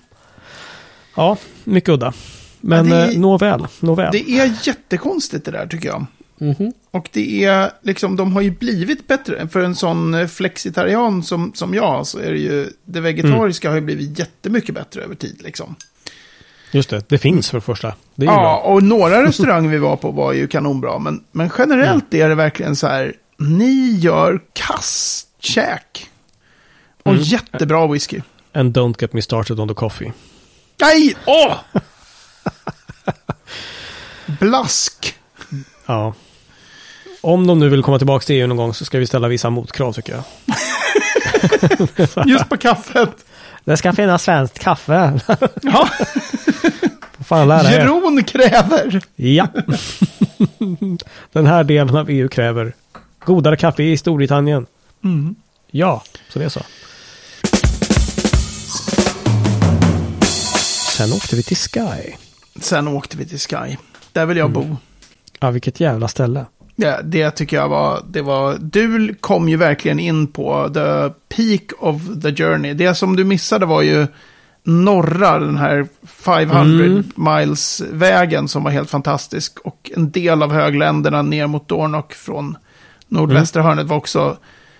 Ja, 1.17 1.37
mycket 1.65 1.89
udda. 1.91 2.13
Men 2.61 2.89
Ja, 2.89 2.97
det 2.97 3.13
eh, 3.13 3.19
nåväl, 3.21 3.67
nåväl. 3.81 4.09
Det 4.13 4.31
är 4.31 4.53
jättekonstigt 4.63 5.45
det 5.45 5.51
där 5.51 5.67
tycker 5.67 5.89
jag. 5.89 6.07
Mhm. 6.41 6.73
Och 6.91 7.09
det 7.13 7.45
är 7.45 7.71
liksom, 7.83 8.17
de 8.17 8.33
har 8.33 8.41
ju 8.41 8.51
blivit 8.51 9.07
bättre. 9.07 9.49
För 9.49 9.61
en 9.61 9.75
sån 9.75 10.15
eh, 10.15 10.27
flexitarian 10.27 11.23
som, 11.23 11.53
som 11.55 11.75
jag 11.75 12.07
så 12.07 12.19
är 12.19 12.31
det 12.33 12.39
ju, 12.39 12.69
det 12.85 13.01
vegetariska 13.01 13.69
Mm. 13.69 13.73
har 13.75 13.81
ju 13.91 13.97
blivit 13.97 14.19
jättemycket 14.19 14.75
bättre 14.75 15.03
över 15.03 15.15
tid 15.15 15.41
liksom. 15.45 15.77
Just 16.73 16.91
det, 16.91 17.09
det 17.09 17.19
finns 17.19 17.51
för 17.51 17.57
det 17.57 17.63
första. 17.63 17.95
Det 18.15 18.25
Ja, 18.25 18.33
bra. 18.33 18.57
och 18.59 18.83
några 18.83 19.25
restauranger 19.27 19.69
vi 19.71 19.79
var 19.79 19.97
på 19.97 20.11
var 20.11 20.33
ju 20.33 20.47
kanonbra. 20.49 20.99
Men, 20.99 21.25
men 21.33 21.51
generellt 21.59 22.15
Mm. 22.15 22.25
är 22.25 22.29
det 22.29 22.35
verkligen 22.35 22.77
så 22.77 22.87
här, 22.87 23.15
ni 23.39 23.91
gör 23.99 24.41
kastkäk. 24.53 26.07
Och 27.03 27.13
Mm. 27.13 27.23
jättebra 27.23 27.87
whisky. 27.87 28.21
And 28.53 28.77
don't 28.77 28.95
get 29.01 29.13
me 29.13 29.23
started 29.23 29.61
on 29.61 29.69
the 29.69 29.75
coffee. 29.75 30.13
Nej! 30.81 31.17
Åh! 31.27 31.55
Blask! 34.41 35.15
Ja. 35.87 36.15
Om 37.21 37.47
de 37.47 37.59
nu 37.59 37.69
vill 37.69 37.83
komma 37.83 37.99
tillbaka 37.99 38.25
till 38.25 38.37
EU 38.37 38.47
någon 38.47 38.57
gång 38.57 38.75
så 38.75 38.85
ska 38.85 38.99
vi 38.99 39.07
ställa 39.07 39.29
vissa 39.29 39.51
motkrav 39.51 39.93
tycker 39.93 40.13
jag. 40.13 40.25
Just 42.29 42.49
på 42.49 42.57
kaffet. 42.57 43.11
Det 43.65 43.77
ska 43.77 43.93
finnas 43.93 44.23
svenskt 44.23 44.59
kaffe. 44.59 45.21
Ja, 45.63 45.89
Fan 47.25 47.49
lära 47.49 47.69
er. 47.73 47.79
Jeroen 47.79 48.25
kräver. 48.25 49.01
Ja. 49.17 49.49
Den 51.33 51.47
här 51.47 51.65
delen 51.65 51.97
av 51.97 52.11
EU 52.11 52.29
kräver 52.29 52.73
godare 53.25 53.57
kaffe 53.57 53.83
i 53.83 53.97
Storbritannien. 53.97 54.67
Mm. 55.05 55.35
Ja, 55.71 56.03
så 56.29 56.39
det 56.39 56.45
är 56.45 56.49
så. 56.49 56.61
Sen 60.97 61.13
åkte 61.13 61.37
vi 61.37 61.43
till 61.43 61.57
Sky. 61.57 62.13
Sen 62.61 62.89
åkte 62.89 63.17
vi 63.17 63.27
till 63.27 63.39
Sky. 63.39 63.77
Där 64.13 64.27
vill 64.27 64.37
jag 64.37 64.51
bo. 64.51 64.77
Ja, 65.41 65.51
vilket 65.51 65.81
jävla 65.81 66.09
ställe. 66.09 66.45
Ja, 66.83 67.03
det 67.05 67.31
tycker 67.31 67.57
jag 67.57 67.69
var, 67.69 68.03
det 68.11 68.23
var, 68.23 68.57
du 68.61 69.15
kom 69.21 69.49
ju 69.49 69.57
verkligen 69.57 69.99
in 69.99 70.27
på 70.27 70.69
the 70.75 71.11
peak 71.37 71.63
of 71.79 71.97
the 72.23 72.35
journey. 72.37 72.75
Det 72.75 72.95
som 72.95 73.17
du 73.17 73.25
missade 73.25 73.67
var 73.67 73.83
ju 73.83 74.07
norra, 74.63 75.39
den 75.39 75.57
här 75.57 75.87
500 76.07 76.85
Mm. 76.85 77.05
miles-vägen 77.15 78.49
som 78.49 78.65
var 78.65 78.71
helt 78.71 78.91
fantastisk. 78.91 79.59
Och 79.59 79.91
en 79.97 80.11
del 80.11 80.43
av 80.43 80.53
högländerna 80.53 81.23
ner 81.23 81.47
mot 81.47 81.69
Dornock 81.69 82.13
från 82.15 82.57
nordvästra 83.09 83.63
hörnet 83.63 83.87
var 83.87 83.97
också 83.97 84.37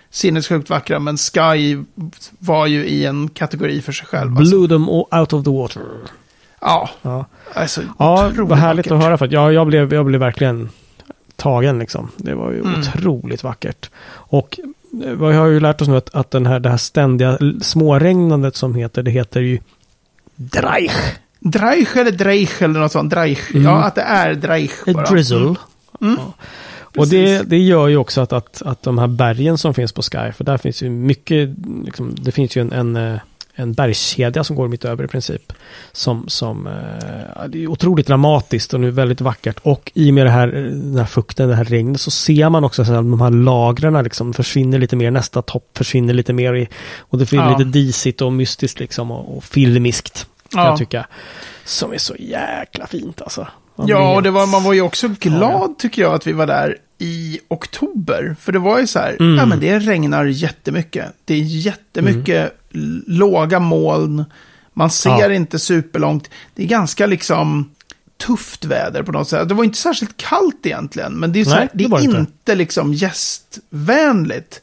sinnessjukt 0.09 0.69
vackra. 0.69 0.99
Men 0.99 1.17
Sky 1.17 1.77
var 2.39 2.67
ju 2.67 2.85
i 2.85 3.05
en 3.05 3.29
kategori 3.29 3.81
för 3.81 3.91
sig 3.91 4.07
själv. 4.07 4.37
Alltså. 4.37 4.55
Blew 4.57 4.67
them 4.69 4.89
all 4.89 5.19
out 5.19 5.33
of 5.33 5.43
the 5.43 5.51
water. 5.51 5.81
Ja, 6.61 6.89
Ja, 7.01 7.25
alltså 7.53 7.81
ja 7.99 8.31
vad 8.37 8.57
härligt 8.57 8.85
vackert. 8.87 8.91
att 8.91 9.03
höra. 9.03 9.17
För 9.17 9.25
att 9.25 9.31
jag, 9.31 9.53
jag, 9.53 9.67
blev, 9.67 9.93
jag 9.93 10.05
blev 10.05 10.19
verkligen 10.19 10.69
tagen 11.41 11.79
liksom. 11.79 12.07
Det 12.17 12.35
var 12.35 12.51
ju 12.51 12.59
Mm. 12.59 12.79
otroligt 12.79 13.43
vackert. 13.43 13.89
Och 14.13 14.59
eh, 15.03 15.09
jag 15.09 15.33
har 15.39 15.47
ju 15.47 15.59
lärt 15.59 15.81
oss 15.81 15.87
nu 15.87 15.97
att, 15.97 16.15
att 16.15 16.31
den 16.31 16.45
här, 16.45 16.59
det 16.59 16.69
här 16.69 16.77
ständiga 16.77 17.37
småregnandet 17.61 18.55
som 18.55 18.75
heter, 18.75 19.03
det 19.03 19.11
heter 19.11 19.41
ju 19.41 19.59
Dreich. 20.35 21.13
Dreich 21.39 21.97
eller 21.97 22.11
Dreich 22.11 22.61
eller 22.61 22.79
något 22.79 22.91
sånt. 22.91 23.09
Dreich. 23.11 23.51
Mm. 23.51 23.63
Ja, 23.63 23.83
att 23.83 23.95
det 23.95 24.01
är 24.01 24.33
Dreich 24.33 24.71
A 24.87 24.91
bara. 24.93 25.05
drizzle. 25.05 25.37
Mm. 25.37 25.55
Mm. 26.01 26.15
Ja. 26.17 26.33
Och 27.01 27.07
det, 27.07 27.41
det 27.49 27.57
gör 27.57 27.87
ju 27.87 27.97
också 27.97 28.21
att, 28.21 28.33
att, 28.33 28.61
att 28.61 28.83
de 28.83 28.97
här 28.97 29.07
bergen 29.07 29.57
som 29.57 29.73
finns 29.73 29.91
på 29.91 30.01
Sky, 30.01 30.31
för 30.37 30.43
där 30.43 30.57
finns 30.57 30.83
ju 30.83 30.89
mycket, 30.89 31.49
liksom, 31.85 32.15
det 32.17 32.31
finns 32.31 32.55
ju 32.57 32.61
en, 32.61 32.71
en, 32.71 32.95
eh, 32.95 33.19
en 33.61 33.73
bergskedja 33.73 34.43
som 34.43 34.55
går 34.55 34.67
mitt 34.67 34.85
över 34.85 35.03
i 35.03 35.07
princip. 35.07 35.53
Som, 35.91 36.27
som 36.27 36.67
eh, 36.67 37.47
det 37.49 37.63
är 37.63 37.67
otroligt 37.67 38.07
dramatiskt 38.07 38.73
och 38.73 38.79
nu 38.79 38.91
väldigt 38.91 39.21
vackert. 39.21 39.57
Och 39.63 39.91
i 39.95 40.09
och 40.09 40.13
med 40.13 40.25
det 40.25 40.29
här, 40.31 40.47
den 40.71 40.97
här 40.97 41.05
fukten, 41.05 41.49
det 41.49 41.55
här 41.55 41.63
regnet 41.65 42.01
så 42.01 42.11
ser 42.11 42.49
man 42.49 42.63
också 42.63 42.81
att 42.81 42.87
de 42.87 43.21
här 43.21 43.29
lagren 43.29 44.03
liksom 44.03 44.33
försvinner 44.33 44.79
lite 44.79 44.95
mer. 44.95 45.11
Nästa 45.11 45.41
topp 45.41 45.77
försvinner 45.77 46.13
lite 46.13 46.33
mer. 46.33 46.53
I, 46.53 46.67
och 46.99 47.17
det 47.17 47.29
blir 47.29 47.39
Ja. 47.39 47.57
lite 47.57 47.69
disigt 47.69 48.21
och 48.21 48.33
mystiskt 48.33 48.79
liksom 48.79 49.11
och, 49.11 49.37
och 49.37 49.43
filmiskt. 49.43 50.27
Kan 50.51 50.61
Ja. 50.63 50.67
jag 50.69 50.77
tycka. 50.77 51.07
Som 51.65 51.93
är 51.93 51.97
så 51.97 52.15
jäkla 52.19 52.87
fint 52.87 53.21
alltså. 53.21 53.47
Man 53.75 53.87
Ja, 53.87 54.15
och 54.15 54.23
det 54.23 54.31
var, 54.31 54.47
man 54.47 54.63
var 54.63 54.73
ju 54.73 54.81
också 54.81 55.07
Ja, 55.07 55.13
glad 55.19 55.77
tycker 55.79 56.01
jag 56.01 56.13
att 56.13 56.27
vi 56.27 56.31
var 56.31 56.47
där 56.47 56.77
i 57.01 57.39
oktober. 57.47 58.35
För 58.39 58.51
det 58.51 58.59
var 58.59 58.79
ju 58.79 58.87
så 58.87 58.99
här, 58.99 59.17
Mm. 59.19 59.35
ja 59.37 59.45
men 59.45 59.59
det 59.59 59.79
regnar 59.79 60.25
jättemycket. 60.25 61.05
Det 61.25 61.33
är 61.33 61.37
jättemycket 61.41 62.53
l- 62.73 63.03
låga 63.07 63.59
moln. 63.59 64.25
Man 64.73 64.89
ser 64.89 65.09
Ja. 65.09 65.33
inte 65.33 65.59
superlångt. 65.59 66.29
Det 66.55 66.63
är 66.63 66.67
ganska 66.67 67.05
liksom 67.05 67.69
tufft 68.27 68.65
väder 68.65 69.03
på 69.03 69.11
något 69.11 69.29
sätt. 69.29 69.49
Det 69.49 69.53
var 69.55 69.63
inte 69.63 69.77
särskilt 69.77 70.17
kallt 70.17 70.65
egentligen, 70.65 71.13
men 71.13 71.33
det 71.33 71.39
är, 71.39 71.43
så 71.43 71.49
Nej, 71.49 71.59
här, 71.59 71.69
det 71.73 71.87
det 71.87 71.95
är 71.95 72.01
inte. 72.03 72.17
inte 72.17 72.55
liksom 72.55 72.93
gästvänligt. 72.93 74.61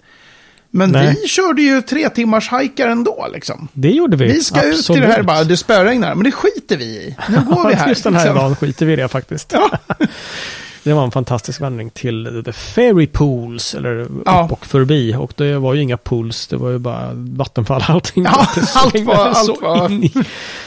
Men 0.70 0.90
Nej. 0.90 1.16
vi 1.22 1.28
körde 1.28 1.62
ju 1.62 1.82
tre 1.82 2.08
timmars 2.08 2.48
hajkar 2.48 2.88
ändå 2.88 3.28
liksom. 3.32 3.68
Det 3.72 3.90
gjorde 3.90 4.16
vi. 4.16 4.24
Vi 4.24 4.40
ska 4.44 4.62
ut 4.64 4.86
till 4.86 5.00
det 5.00 5.06
här 5.06 5.22
bara, 5.22 5.44
det 5.44 5.56
spöregnar, 5.56 6.14
men 6.14 6.24
det 6.24 6.32
skiter 6.32 6.76
vi 6.76 6.84
i. 6.84 7.16
Nu 7.28 7.36
går 7.54 7.68
vi 7.68 7.74
här. 7.74 7.88
Just 7.88 8.04
den 8.04 8.14
här 8.14 8.20
liksom. 8.24 8.36
dagen 8.36 8.56
skiter 8.56 8.86
vi 8.86 8.92
i 8.92 8.96
det 8.96 9.08
faktiskt. 9.08 9.54
Det 10.88 10.94
var 10.94 11.04
en 11.04 11.10
fantastisk 11.10 11.60
vandring 11.60 11.90
till 11.90 12.42
The 12.44 12.52
Fairy 12.52 13.06
Pools, 13.06 13.74
eller 13.74 14.06
Ja. 14.26 14.44
upp 14.44 14.52
och 14.52 14.66
förbi. 14.66 15.14
Och 15.18 15.32
det 15.36 15.58
var 15.58 15.74
ju 15.74 15.82
inga 15.82 15.96
pools, 15.96 16.46
det 16.46 16.56
var 16.56 16.70
ju 16.70 16.78
bara 16.78 17.10
vattenfall 17.14 17.82
allting. 17.88 18.24
Ja, 18.24 18.46
allt 18.74 19.04
var- 19.04 19.14
allt 19.34 19.62
var- 19.62 19.90
in 19.92 20.04
i- 20.04 20.12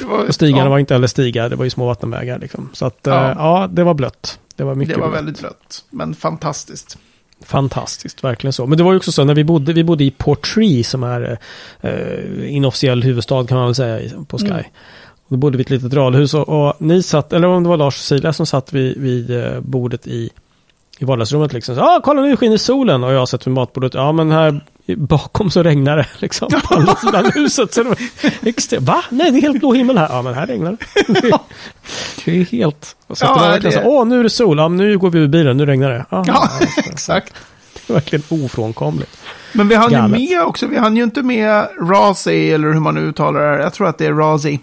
var, 0.05 0.27
Och 0.27 0.33
stigarna 0.35 0.63
ja, 0.63 0.69
var 0.69 0.79
inte 0.79 0.93
heller 0.93 1.07
stigar, 1.07 1.49
det 1.49 1.55
var 1.55 1.63
ju 1.63 1.69
små 1.69 1.85
vattenvägar 1.85 2.39
liksom. 2.39 2.69
Så 2.73 2.85
att, 2.85 2.99
Ja. 3.03 3.11
ja, 3.27 3.33
ja 3.61 3.67
det 3.67 3.83
var 3.83 3.93
blött. 3.93 4.39
Det 4.55 4.63
var 4.63 4.75
mycket 4.75 4.95
det 4.95 5.01
var 5.01 5.07
blött. 5.09 5.19
väldigt 5.19 5.39
blött, 5.39 5.83
men 5.89 6.15
fantastiskt. 6.15 6.97
Fantastiskt, 7.45 8.23
verkligen 8.23 8.53
så. 8.53 8.65
Men 8.67 8.77
det 8.77 8.83
var 8.83 8.91
ju 8.91 8.97
också 8.97 9.11
så 9.11 9.23
när 9.23 9.35
vi 9.35 9.43
bodde, 9.43 9.73
vi 9.73 9.83
bodde 9.83 10.03
i 10.03 10.11
Portree 10.11 10.83
som 10.83 11.03
är 11.03 11.37
eh, 11.81 12.55
inofficiell 12.55 13.03
huvudstad 13.03 13.47
kan 13.47 13.57
man 13.57 13.65
väl 13.65 13.75
säga 13.75 14.09
på 14.27 14.37
Sky. 14.37 14.45
Mm. 14.47 14.63
Då 15.31 15.37
bodde 15.37 15.57
vi 15.57 15.61
i 15.61 15.65
ett 15.65 15.69
litet 15.69 15.93
radhus 15.93 16.33
och, 16.33 16.49
och 16.67 16.73
ni 16.77 17.03
satt, 17.03 17.33
eller 17.33 17.47
om 17.47 17.63
det 17.63 17.69
var 17.69 17.77
Lars 17.77 17.95
och 17.95 18.03
Silja 18.03 18.33
som 18.33 18.45
satt 18.45 18.73
vid, 18.73 18.97
vid 18.97 19.31
eh, 19.45 19.59
bordet 19.59 20.07
i, 20.07 20.29
i 20.99 21.05
vardagsrummet 21.05 21.53
liksom. 21.53 21.75
Ja, 21.75 21.83
ah, 21.83 22.01
kolla 22.03 22.21
nu 22.21 22.37
skiner 22.37 22.57
solen 22.57 23.03
och 23.03 23.13
jag 23.13 23.27
satt 23.29 23.47
vid 23.47 23.53
matbordet. 23.53 23.93
Ja, 23.93 24.11
men 24.11 24.31
här 24.31 24.61
bakom 24.97 25.51
så 25.51 25.63
regnar 25.63 25.97
det 25.97 26.07
liksom 26.17 26.49
på 26.67 26.75
andra 26.75 26.95
sidan 26.95 27.31
huset. 27.35 27.73
Så 27.73 27.83
det 27.83 28.49
extremt. 28.49 28.87
Va? 28.87 29.03
Nej, 29.09 29.31
det 29.31 29.37
är 29.37 29.41
helt 29.41 29.59
blå 29.59 29.73
himmel 29.73 29.97
här. 29.97 30.07
Ja, 30.09 30.21
men 30.21 30.33
här 30.33 30.47
regnar 30.47 30.71
det. 30.71 31.13
Det, 31.21 31.21
det 32.25 32.39
är 32.41 32.45
helt... 32.45 32.95
Och 33.07 33.17
så 33.17 33.25
Ja, 33.25 33.33
det 33.33 33.39
var 33.41 33.49
verkligen 33.49 33.75
det- 33.77 33.83
så, 33.83 33.89
åh, 33.89 34.05
nu 34.05 34.19
är 34.19 34.23
det 34.23 34.29
sol. 34.29 34.57
Ja, 34.57 34.67
men 34.69 34.77
nu 34.77 34.97
går 34.97 35.09
vi 35.09 35.19
ur 35.19 35.27
bilen, 35.27 35.57
nu 35.57 35.65
regnar 35.65 35.89
det. 35.89 36.05
Ja, 36.09 36.23
Ja, 36.27 36.49
exakt. 36.91 37.33
det 37.87 37.89
är 37.89 37.93
verkligen 37.93 38.23
ofrånkomligt. 38.45 39.17
Men 39.53 39.67
vi 39.67 39.75
hann 39.75 39.91
ju 39.91 40.07
med 40.07 40.41
också, 40.43 40.67
vi 40.67 40.77
hann 40.77 40.97
ju 40.97 41.03
inte 41.03 41.21
med 41.23 41.67
Razi, 41.89 42.51
eller 42.51 42.73
hur 42.73 42.79
man 42.79 42.95
nu 42.95 43.01
uttalar 43.01 43.57
det. 43.57 43.63
Jag 43.63 43.73
tror 43.73 43.87
att 43.87 43.97
det 43.97 44.05
är 44.05 44.13
Razi. 44.13 44.59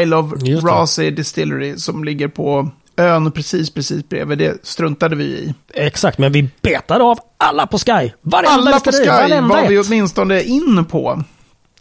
I 0.00 0.04
Love 0.04 0.36
Just 0.46 0.62
det. 0.62 0.70
Razi 0.70 1.10
Distillery, 1.10 1.76
som 1.76 2.04
ligger 2.04 2.28
på 2.28 2.70
ön 2.96 3.32
precis, 3.32 3.70
precis 3.70 4.08
bredvid. 4.08 4.38
Det 4.38 4.66
struntade 4.66 5.16
vi 5.16 5.24
i. 5.24 5.54
Exakt, 5.74 6.18
men 6.18 6.32
vi 6.32 6.48
betade 6.62 7.04
av 7.04 7.18
alla 7.36 7.66
på 7.66 7.78
Sky. 7.78 8.10
Varenda 8.22 8.50
Alla 8.50 8.80
på 8.80 8.92
Sky 8.92 9.40
var 9.40 9.68
vi 9.68 9.78
åtminstone 9.78 10.42
in 10.42 10.84
på. 10.84 11.22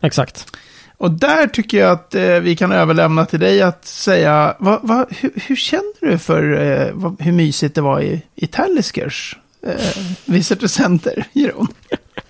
Exakt. 0.01 0.57
Och 0.97 1.11
där 1.11 1.47
tycker 1.47 1.77
jag 1.77 1.91
att 1.91 2.15
eh, 2.15 2.35
vi 2.35 2.55
kan 2.55 2.71
överlämna 2.71 3.25
till 3.25 3.39
dig 3.39 3.61
att 3.61 3.85
säga, 3.85 4.55
vad, 4.59 4.79
vad, 4.83 5.05
hur, 5.09 5.31
hur 5.35 5.55
känner 5.55 6.11
du 6.11 6.17
för 6.17 6.53
eh, 6.53 6.93
vad, 6.93 7.21
hur 7.21 7.31
mysigt 7.31 7.75
det 7.75 7.81
var 7.81 8.01
i, 8.01 8.21
i 8.35 8.47
Taliskers 8.47 9.37
eh, 9.67 10.03
Visitor 10.25 10.67
Center, 10.67 11.27
Jeroen? 11.33 11.67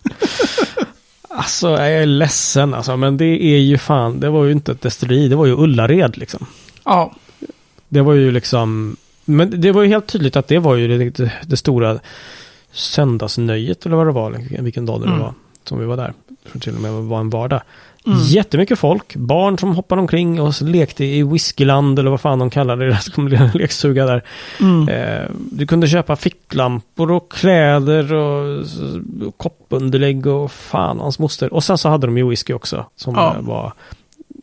Alltså, 1.30 1.70
jag 1.70 1.92
är 1.94 2.06
ledsen 2.06 2.74
alltså, 2.74 2.98
men 2.98 3.18
det 3.18 3.26
är 3.44 3.58
ju 3.60 3.78
fan, 3.78 4.20
det 4.20 4.30
var 4.30 4.46
ju 4.46 4.52
inte 4.52 4.72
ett 4.72 4.82
destilleri, 4.82 5.28
det 5.28 5.36
var 5.36 5.46
ju 5.46 5.54
Ullared 5.58 6.18
liksom. 6.18 6.46
Ja, 6.86 7.13
Det 7.89 8.02
var 8.02 8.13
ju 8.13 8.32
liksom, 8.32 8.98
men 9.26 9.62
det 9.62 9.72
var 9.72 9.82
ju 9.84 9.89
helt 9.89 10.08
tydligt 10.08 10.36
att 10.36 10.48
det 10.48 10.60
var 10.60 10.76
ju 10.76 10.88
det, 10.98 11.10
det, 11.10 11.32
det 11.44 11.58
stora 11.58 12.00
söndagsnöjet 12.72 13.86
eller 13.86 13.96
vad 13.96 14.08
det 14.08 14.12
var, 14.12 14.62
vilken 14.62 14.86
dag 14.86 15.02
det 15.02 15.08
Mm. 15.08 15.20
var, 15.20 15.34
som 15.63 15.80
vi 15.80 15.86
var 15.86 15.98
där. 15.98 16.13
Tror 16.52 16.60
till 16.62 16.76
och 16.76 16.82
med 16.82 16.92
var 16.94 17.20
en 17.20 17.30
vardag. 17.30 17.62
Mm. 18.05 18.19
Jättemycket 18.19 18.79
folk, 18.79 19.15
barn 19.15 19.57
som 19.57 19.75
hoppade 19.75 20.01
omkring 20.01 20.41
och 20.41 20.62
lekte 20.62 21.05
i 21.05 21.23
whiskyland 21.23 21.99
eller 21.99 22.09
vad 22.12 22.21
fan 22.21 22.39
de 22.39 22.49
kallade 22.49 22.85
det, 22.89 23.51
lekstuga 23.53 24.05
där. 24.05 24.23
mm. 24.59 24.89
Eh, 24.89 25.29
du 25.51 25.67
kunde 25.67 25.88
köpa 25.88 26.15
ficklampor 26.15 27.12
och 27.12 27.31
kläder 27.31 28.13
och, 28.13 28.59
och 29.27 29.38
koppunderlägg 29.38 30.27
och 30.27 30.51
fan 30.51 30.99
hans 30.99 31.19
moster. 31.19 31.53
Och 31.53 31.63
sen 31.63 31.77
så 31.77 31.89
hade 31.89 32.07
de 32.07 32.17
ju 32.17 32.29
whisky 32.29 32.53
också. 32.53 32.85
Som 32.95 33.15
Ja. 33.15 33.35
eh, 33.35 33.41
var... 33.41 33.73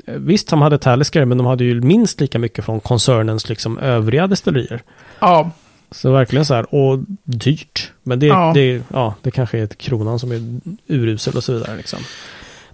eh, 0.07 0.15
Visst, 0.15 0.49
de 0.49 0.63
hade 0.63 0.79
Talisker, 0.79 1.25
men 1.25 1.39
de 1.39 1.47
hade 1.47 1.65
ju 1.65 1.81
minst 1.81 2.21
lika 2.21 2.39
mycket 2.39 2.65
från 2.65 2.81
koncernens 2.81 3.49
liksom 3.49 3.79
övriga 3.79 4.27
destillerier. 4.27 4.83
ja, 5.21 5.51
Så 5.91 6.13
verkligen 6.13 6.45
så 6.45 6.55
här, 6.55 6.75
och 6.75 6.99
dyrt. 7.25 7.93
Men 8.03 8.19
det, 8.19 8.27
Ja. 8.27 8.53
det, 8.55 8.83
ja, 8.93 9.15
det 9.23 9.31
kanske 9.31 9.59
är 9.59 9.67
kronan 9.67 10.19
som 10.19 10.33
är 10.33 10.61
urusel 10.87 11.37
och 11.37 11.45
så 11.45 11.53
vidare. 11.53 11.77
Liksom. 11.77 11.99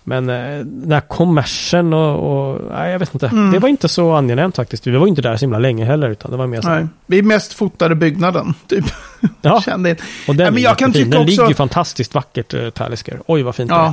Men 0.04 0.28
eh, 0.30 0.58
den 0.64 0.92
här 0.92 1.00
kommersen 1.00 1.92
och, 1.92 2.50
och 2.52 2.60
nej, 2.70 2.92
jag 2.92 2.98
vet 2.98 3.14
inte. 3.14 3.26
Mm. 3.26 3.52
Det 3.52 3.58
var 3.58 3.68
inte 3.68 3.88
så 3.88 4.12
angenämt 4.12 4.56
faktiskt. 4.56 4.86
Vi 4.86 4.96
var 4.96 5.06
inte 5.06 5.22
där 5.22 5.36
så 5.36 5.40
himla 5.40 5.58
länge 5.58 5.84
heller, 5.84 6.08
utan 6.10 6.30
det 6.30 6.36
var 6.36 6.46
mer 6.46 6.60
så 6.60 6.68
nej. 6.68 6.86
Vi 7.06 7.22
mest 7.22 7.52
fotade 7.52 7.94
byggnaden, 7.94 8.54
typ. 8.66 8.84
Ja, 9.42 9.60
Kände 9.64 9.96
och 10.28 10.36
den, 10.36 10.44
Ja, 10.46 10.50
men 10.52 10.62
jag 10.62 10.78
kan 10.78 10.92
tycka 10.92 11.10
den 11.10 11.18
också- 11.20 11.30
ligger 11.30 11.48
ju 11.48 11.54
fantastiskt 11.54 12.14
vackert, 12.14 12.54
uh, 12.54 12.70
Talisker. 12.70 13.20
Oj, 13.26 13.42
vad 13.42 13.54
fint 13.54 13.70
det 13.70 13.76
Ja. 13.76 13.86
är. 13.86 13.92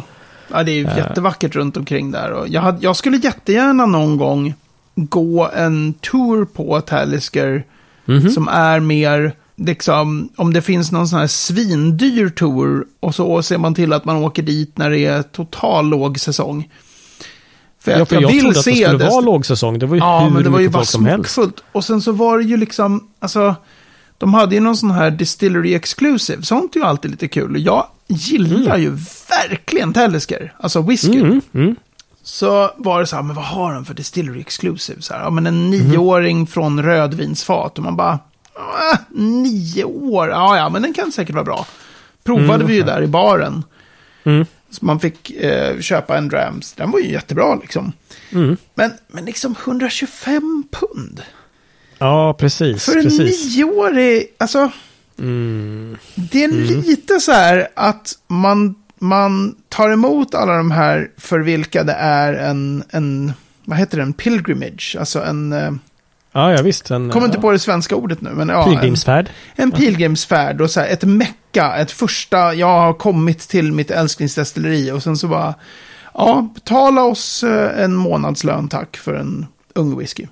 ja, 0.58 0.64
det 0.64 0.72
är 0.72 0.76
ju 0.76 0.86
Eh. 0.88 0.98
jättevackert 0.98 1.56
runt 1.56 1.78
omkring 1.78 2.12
där. 2.12 2.32
Och 2.32 2.48
jag, 2.48 2.62
hade, 2.62 2.78
jag 2.82 2.96
skulle 2.96 3.18
jättegärna 3.18 3.86
någon 3.86 4.18
gång 4.18 4.54
gå 4.96 5.50
en 5.56 5.94
tour 5.94 6.46
på 6.46 6.82
Talisker 6.82 7.64
Mhm. 8.06 8.30
som 8.30 8.48
är 8.48 8.80
mer, 8.80 9.34
liksom, 9.60 10.30
om 10.36 10.54
det 10.54 10.62
finns 10.62 10.92
någon 10.92 11.08
sån 11.08 11.20
här 11.20 11.28
svindyr 11.28 12.30
tour 12.30 12.86
och 13.00 13.16
så 13.16 13.44
ser 13.44 13.58
man 13.58 13.76
till 13.76 13.94
att 13.94 14.06
man 14.06 14.16
åker 14.16 14.44
dit 14.44 14.78
när 14.78 14.90
det 14.90 15.06
är 15.06 15.22
total 15.24 15.90
lågsäsong. 15.90 16.70
För 17.80 17.92
Ja, 17.92 18.02
att 18.02 18.10
för 18.10 18.16
jag, 18.16 18.24
jag, 18.24 18.28
vill 18.28 18.40
trodde 18.42 18.60
att 18.60 18.66
det 18.66 18.76
skulle 18.76 18.98
det. 18.98 19.10
vara 19.10 19.22
lågsäsong. 19.22 19.80
Det 19.80 19.86
var 19.86 19.96
ju 19.96 20.02
Ja, 20.02 20.20
hur 20.20 20.30
men 20.30 20.44
det 20.44 20.50
var 20.50 20.60
ju 20.60 20.72
folk 20.72 20.88
som 20.88 21.06
helst. 21.06 21.40
Och 21.72 21.86
sen 21.86 22.02
så 22.02 22.12
var 22.12 22.38
det 22.38 22.44
ju 22.44 22.58
liksom, 22.58 23.08
alltså, 23.20 23.56
de 24.18 24.34
hade 24.34 24.56
ju 24.56 24.62
någon 24.62 24.78
sån 24.78 24.92
här 24.92 25.12
distillery 25.12 25.74
exclusive. 25.74 26.44
Sånt 26.44 26.76
är 26.76 26.80
ju 26.80 26.86
alltid 26.86 27.12
lite 27.12 27.28
kul. 27.28 27.52
Och 27.52 27.60
Jag 27.60 27.88
gillar 28.08 28.78
ju 28.78 28.98
verkligen 29.30 29.94
Talisker, 29.94 30.54
alltså 30.60 30.82
whisky. 30.82 31.20
Mm, 31.20 31.42
mm. 31.54 31.76
Så 32.24 32.72
var 32.78 33.00
det 33.00 33.08
så 33.08 33.16
här, 33.16 33.24
men 33.24 33.36
vad 33.36 33.46
har 33.46 33.74
de 33.74 33.86
för 33.86 33.94
distillery 33.94 34.40
exclusive? 34.40 35.02
Så 35.02 35.14
här, 35.14 35.22
ja, 35.22 35.30
men 35.30 35.48
en 35.48 35.70
nioåring 35.70 36.48
från 36.48 36.84
rödvinsfat. 36.84 37.78
Och 37.78 37.84
man 37.84 37.96
bara, 37.96 38.20
"Ah, 38.60 38.98
nio 39.10 39.84
år? 39.84 40.30
Ja, 40.30 40.58
ja, 40.58 40.70
men 40.70 40.82
den 40.82 40.94
kan 40.94 41.12
säkert 41.12 41.36
vara 41.36 41.46
bra. 41.46 41.68
Provade 42.24 42.54
Mm, 42.54 42.68
vi 42.68 42.76
ju 42.76 42.84
där 42.84 43.02
i 43.04 43.08
baren. 43.08 43.64
Mm. 44.24 44.46
Så 44.70 44.86
man 44.86 45.00
fick 45.00 45.32
eh, 45.32 45.80
köpa 45.80 46.18
en 46.18 46.28
drams. 46.28 46.74
Den 46.74 46.92
var 46.92 47.00
ju 47.00 47.12
jättebra 47.12 47.56
liksom. 47.56 47.92
Mm. 48.32 48.58
Men, 48.76 48.92
men 49.08 49.26
liksom 49.26 49.56
125 49.66 50.64
pund. 50.72 51.22
Ja, 51.98 52.34
precis. 52.34 52.86
För 52.86 52.98
en 52.98 53.04
precis. 53.04 53.58
nioårig, 53.58 54.28
alltså 54.38 54.72
Mm. 55.20 55.98
det 56.16 56.44
är 56.44 56.48
lite 56.88 57.20
så 57.20 57.32
här 57.32 57.68
att 57.76 58.14
man, 58.28 58.76
man 59.00 59.56
tar 59.70 59.90
emot 59.90 60.36
alla 60.36 60.58
de 60.58 60.72
här 60.72 61.12
för 61.18 61.40
vilka 61.40 61.84
det 61.84 61.94
är 61.94 62.34
en, 62.34 62.84
en 62.90 63.34
vad 63.66 63.78
heter 63.78 63.98
det, 63.98 64.04
en 64.04 64.14
pilgrimage, 64.14 64.96
alltså 65.00 65.24
en, 65.24 65.54
eh, 65.54 65.72
Ja, 66.32 66.52
ja, 66.52 66.62
visst. 66.62 66.92
En, 66.92 67.10
kommer 67.10 67.26
inte 67.28 67.40
på 67.40 67.52
det 67.52 67.60
svenska 67.60 67.96
ordet 67.96 68.22
nu, 68.22 68.30
men 68.30 68.50
ja, 68.50 68.64
en, 68.68 68.70
pilgrimsfärd. 68.74 69.30
en 69.56 69.72
pilgrimsfärd 69.72 70.62
och 70.62 70.70
så 70.72 70.80
här, 70.80 70.88
ett 70.88 71.04
mecka, 71.04 71.76
ett 71.78 71.92
första, 71.92 72.54
jag 72.54 72.68
har 72.80 72.94
kommit 72.94 73.40
till 73.40 73.72
mitt 73.74 73.92
älsklingsdestilleri 73.92 74.92
och 74.92 75.04
sen 75.04 75.18
så 75.18 75.28
bara, 75.28 75.54
ja, 76.14 76.50
betala 76.56 77.04
oss 77.04 77.44
eh, 77.44 77.84
en 77.84 77.96
månadslön 77.96 78.68
tack 78.68 78.98
för 78.98 79.14
en 79.14 79.46
ung 79.76 80.00
whisky. 80.00 80.28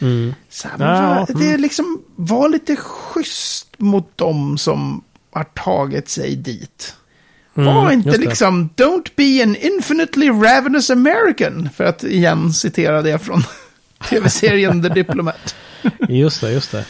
Mm. 0.00 0.34
Så 0.50 0.68
här, 0.68 0.86
Ja, 0.94 1.08
vad- 1.18 1.30
mm. 1.30 1.42
Det 1.42 1.52
är 1.54 1.58
liksom, 1.58 2.02
var 2.16 2.48
lite 2.48 2.76
schysst 2.76 3.68
mot 3.78 4.16
dem 4.18 4.58
som 4.58 5.04
har 5.32 5.44
tagit 5.44 6.08
sig 6.08 6.36
dit. 6.36 6.94
Mm, 7.56 7.74
Var 7.74 7.90
inte 7.92 8.08
just 8.08 8.20
det. 8.20 8.26
liksom, 8.28 8.68
don't 8.76 9.08
be 9.16 9.42
an 9.42 9.56
infinitely 9.56 10.28
ravenous 10.30 10.90
American. 10.90 11.68
För 11.76 11.84
att 11.84 12.04
igen 12.04 12.52
citera 12.52 13.02
det 13.02 13.18
från 13.18 13.42
tv-serien 14.10 14.82
The 14.82 14.88
Diplomat. 14.88 15.54
Just 16.08 16.40
det, 16.40 16.52
just 16.52 16.72
det. 16.72 16.84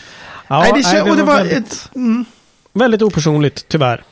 Ja, 0.48 0.60
nej, 0.60 0.72
det, 0.74 0.80
kän- 0.80 1.10
och 1.10 1.16
det 1.16 1.22
var 1.22 1.36
väldigt, 1.36 1.58
ett... 1.72 1.90
Mm, 1.94 2.24
väldigt 2.72 3.02
opersonligt, 3.02 3.64
tyvärr. 3.68 4.02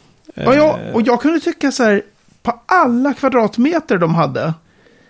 och, 0.47 0.55
jag, 0.57 0.81
Eh, 0.89 0.95
och 0.95 1.03
jag 1.03 1.21
kunde 1.23 1.41
tycka 1.41 1.73
så 1.73 1.83
här, 1.85 2.03
på 2.43 2.61
alla 2.67 3.15
kvadratmeter 3.15 3.99
de 3.99 4.15
hade, 4.15 4.55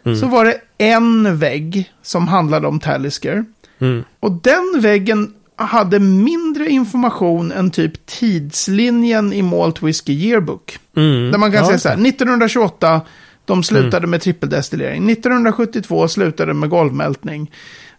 Mm. 0.04 0.18
så 0.18 0.26
var 0.26 0.44
det 0.44 0.54
en 0.78 1.38
vägg 1.38 1.92
som 2.02 2.28
handlade 2.28 2.68
om 2.68 2.80
Talisker. 2.80 3.44
Mm. 3.78 4.04
Och 4.20 4.32
den 4.32 4.74
väggen 4.80 5.32
hade 5.56 5.98
mindre 5.98 6.68
information 6.68 7.52
än 7.52 7.70
typ 7.70 8.06
tidslinjen 8.06 9.32
i 9.32 9.42
Malt 9.42 9.82
Whiskey 9.82 10.12
Yearbook. 10.14 10.78
Mm. 10.96 11.30
Där 11.30 11.38
man 11.38 11.52
kan 11.52 11.60
Ja, 11.60 11.66
säga 11.66 11.78
så 11.78 11.88
här, 11.88 11.96
1928, 12.06 13.00
de 13.46 13.62
slutade 13.62 14.06
med 14.06 14.20
trippeldestillering. 14.22 15.10
1972 15.10 16.08
slutade 16.08 16.54
med 16.54 16.68
golvmältning. 16.70 17.50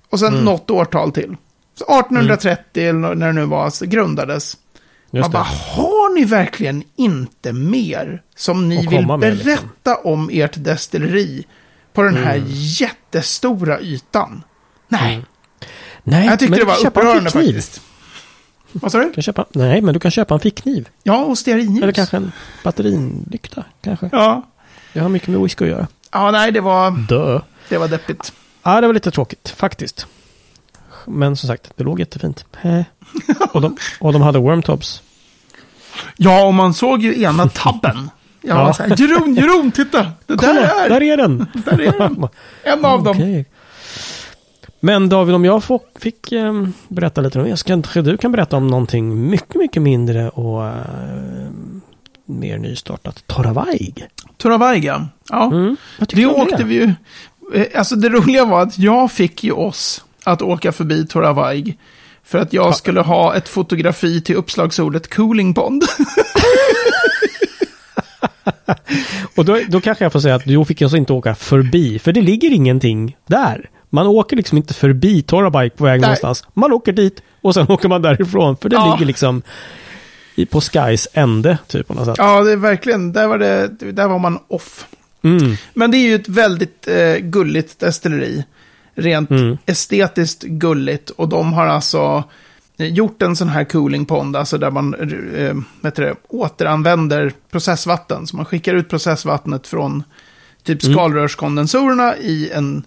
Och 0.09 0.21
Mm. 0.21 0.33
sen 0.33 0.45
något 0.45 0.69
årtal 0.69 1.11
till. 1.11 1.35
Så 1.75 1.83
1830, 1.99 2.89
eller 2.89 3.15
när 3.15 3.27
det 3.27 3.33
nu 3.33 3.45
var, 3.45 3.85
grundades. 3.85 4.57
Just 5.11 5.23
Man 5.23 5.31
bara, 5.31 5.43
det. 5.43 5.49
har 5.81 6.15
ni 6.15 6.25
verkligen 6.25 6.83
inte 6.95 7.53
mer 7.53 8.21
som 8.35 8.69
ni 8.69 8.87
vill 8.87 9.07
med, 9.07 9.19
berätta 9.19 9.61
liksom? 9.93 9.95
om 10.03 10.29
ert 10.33 10.63
destilleri 10.63 11.45
på 11.93 12.01
den 12.01 12.15
här 12.15 12.35
Mm. 12.35 12.47
jättestora 12.51 13.79
ytan? 13.81 14.43
Nej, 14.87 15.25
Nej, 16.03 16.25
jag 16.25 16.39
tyckte 16.39 16.49
men 16.51 16.59
det 16.59 16.65
var 16.65 16.87
upprörande 16.87 17.29
faktiskt. 17.31 17.81
Vad 18.71 18.91
sa? 18.91 18.99
Du 18.99 19.11
Kan 19.13 19.23
köpa, 19.23 19.45
nej, 19.53 19.81
men 19.81 19.93
du 19.93 19.99
kan 19.99 20.11
köpa 20.11 20.33
en 20.33 20.39
fickkniv. 20.39 20.89
Ja, 21.03 21.17
och 21.25 21.37
stearinljus. 21.37 21.83
Eller 21.83 21.93
kanske 21.93 22.17
en 22.17 22.31
batterilykta. 22.63 23.63
Kanske. 23.81 24.09
Ja. 24.11 24.47
Det 24.97 25.01
har 25.03 25.09
mycket 25.09 25.27
med 25.27 25.39
whisky 25.41 25.65
att 25.65 25.71
göra. 25.71 25.87
ja, 26.11 26.31
nej, 26.31 26.51
det 26.51 26.61
var, 26.61 26.91
Dö. 26.91 27.41
det 27.69 27.77
var 27.77 27.87
deppigt. 27.87 28.33
Ja, 28.63 28.81
det 28.81 28.87
var 28.87 28.93
lite 28.93 29.11
tråkigt 29.11 29.49
faktiskt. 29.57 30.07
Men 31.05 31.35
som 31.35 31.47
sagt, 31.47 31.71
det 31.75 31.83
låg 31.83 31.99
jättefint. 31.99 32.45
Och, 33.53 33.61
de, 33.61 33.77
och 33.99 34.13
de 34.13 34.21
hade 34.21 34.39
wormtops. 34.39 35.01
Ja, 36.15 36.45
och 36.45 36.53
man 36.53 36.73
såg 36.73 37.01
ju 37.01 37.21
ena 37.23 37.49
tabben. 37.49 38.09
Jag 38.41 38.55
var 38.55 38.61
Ja. 38.67 38.73
så 38.73 38.83
här, 38.83 38.95
Jeroen, 39.01 39.35
Jeroen, 39.35 39.71
titta! 39.71 40.11
Det 40.25 40.35
där 40.35 40.37
Kolla, 40.37 40.85
är 40.85 40.89
där 40.89 41.03
är 41.03 41.17
den! 41.17 41.45
där 41.53 41.81
är 41.81 41.99
den. 41.99 42.27
en 42.63 42.85
av 42.85 43.03
dem. 43.03 43.17
Okej. 43.17 43.45
Men 44.79 45.09
David, 45.09 45.35
om 45.35 45.45
jag 45.45 45.63
få, 45.63 45.81
fick 45.99 46.31
ehm, 46.31 46.73
berätta 46.87 47.21
lite 47.21 47.39
om 47.41 47.45
det. 47.49 47.63
Kanske 47.63 48.01
du 48.01 48.17
kan 48.17 48.31
berätta 48.31 48.57
om 48.57 48.67
någonting 48.67 49.29
mycket, 49.29 49.55
mycket 49.55 49.81
mindre 49.81 50.29
och 50.29 50.65
ehm, 50.65 51.36
mer 52.27 52.57
nystartat. 52.57 53.23
Toravaig. 53.27 54.05
Toravaiga. 54.37 55.07
Ja, 55.29 55.45
Mm. 55.45 55.75
Vad 55.99 56.09
tycker 56.09 56.23
det 56.23 56.29
du 56.29 56.41
åkte 56.41 56.63
vi 56.63 56.75
ju. 56.75 56.93
eh, 57.61 57.65
Alltså 57.79 57.95
det 57.95 58.09
roliga 58.09 58.45
var 58.45 58.61
att 58.61 58.79
jag 58.79 59.11
fick 59.11 59.43
ju 59.43 59.51
oss 59.51 60.03
att 60.23 60.41
åka 60.41 60.71
förbi 60.71 61.07
Toravaig. 61.07 61.77
För 62.23 62.37
att 62.37 62.53
jag 62.53 62.75
skulle 62.75 63.01
ha 63.01 63.35
ett 63.35 63.49
fotografi 63.49 64.21
till 64.21 64.35
uppslagsordet 64.35 65.13
Cooling 65.15 65.53
Pond. 65.53 65.83
Och 69.35 69.45
då, 69.45 69.59
då 69.67 69.81
kanske 69.81 70.05
jag 70.05 70.11
får 70.11 70.19
säga 70.19 70.35
att 70.35 70.45
då 70.45 70.65
fick 70.65 70.81
jag 70.81 70.91
så 70.91 70.97
inte 70.97 71.13
åka 71.13 71.35
förbi. 71.35 71.99
För 71.99 72.11
det 72.11 72.21
ligger 72.21 72.51
ingenting 72.53 73.17
där. 73.27 73.69
Man 73.89 74.07
åker 74.07 74.35
liksom 74.37 74.57
inte 74.57 74.73
förbi 74.73 75.21
Torabike 75.21 75.75
på 75.77 75.83
väg 75.83 75.91
Nej. 76.01 76.07
någonstans. 76.07 76.43
Man 76.53 76.71
åker 76.73 76.91
dit 76.91 77.21
och 77.41 77.53
sen 77.53 77.65
åker 77.71 77.89
man 77.89 78.01
därifrån. 78.01 78.57
För 78.57 78.69
det 78.69 78.75
Ja. 78.75 78.91
ligger 78.93 79.05
liksom 79.05 79.41
i, 80.37 80.45
på 80.45 80.61
Skys 80.61 81.07
ände, 81.13 81.57
typ 81.67 81.87
på 81.87 81.93
något 81.93 82.05
sätt. 82.05 82.15
ja, 82.17 82.43
det 82.43 82.51
är 82.51 82.55
verkligen, 82.55 83.13
där 83.13 83.27
var, 83.27 83.37
det, 83.37 83.67
där 83.91 84.07
var 84.07 84.19
man 84.19 84.39
off. 84.47 84.85
Mm. 85.21 85.55
Men 85.73 85.91
det 85.91 85.97
är 85.97 86.07
ju 86.09 86.15
ett 86.15 86.29
väldigt 86.29 86.87
eh, 86.87 87.15
gulligt 87.17 87.79
destilleri. 87.79 88.43
Rent 88.95 89.29
Mm. 89.31 89.57
estetiskt 89.65 90.43
gulligt. 90.43 91.09
Och 91.09 91.29
de 91.29 91.53
har 91.53 91.65
alltså 91.67 92.23
eh, 92.77 92.87
gjort 92.87 93.21
en 93.21 93.35
sån 93.35 93.49
här 93.49 93.63
cooling 93.63 94.05
pond, 94.05 94.35
alltså 94.35 94.57
där 94.57 94.71
man 94.71 94.93
eh, 95.35 95.55
heter 95.83 96.03
det, 96.03 96.15
återanvänder 96.27 97.31
processvatten. 97.51 98.27
Så 98.27 98.35
man 98.35 98.45
skickar 98.45 98.73
ut 98.73 98.89
processvattnet 98.89 99.67
från 99.67 100.03
typ 100.63 100.83
Mm. 100.83 100.93
skalrörskondensorerna 100.95 102.17
i 102.17 102.51
en, 102.51 102.83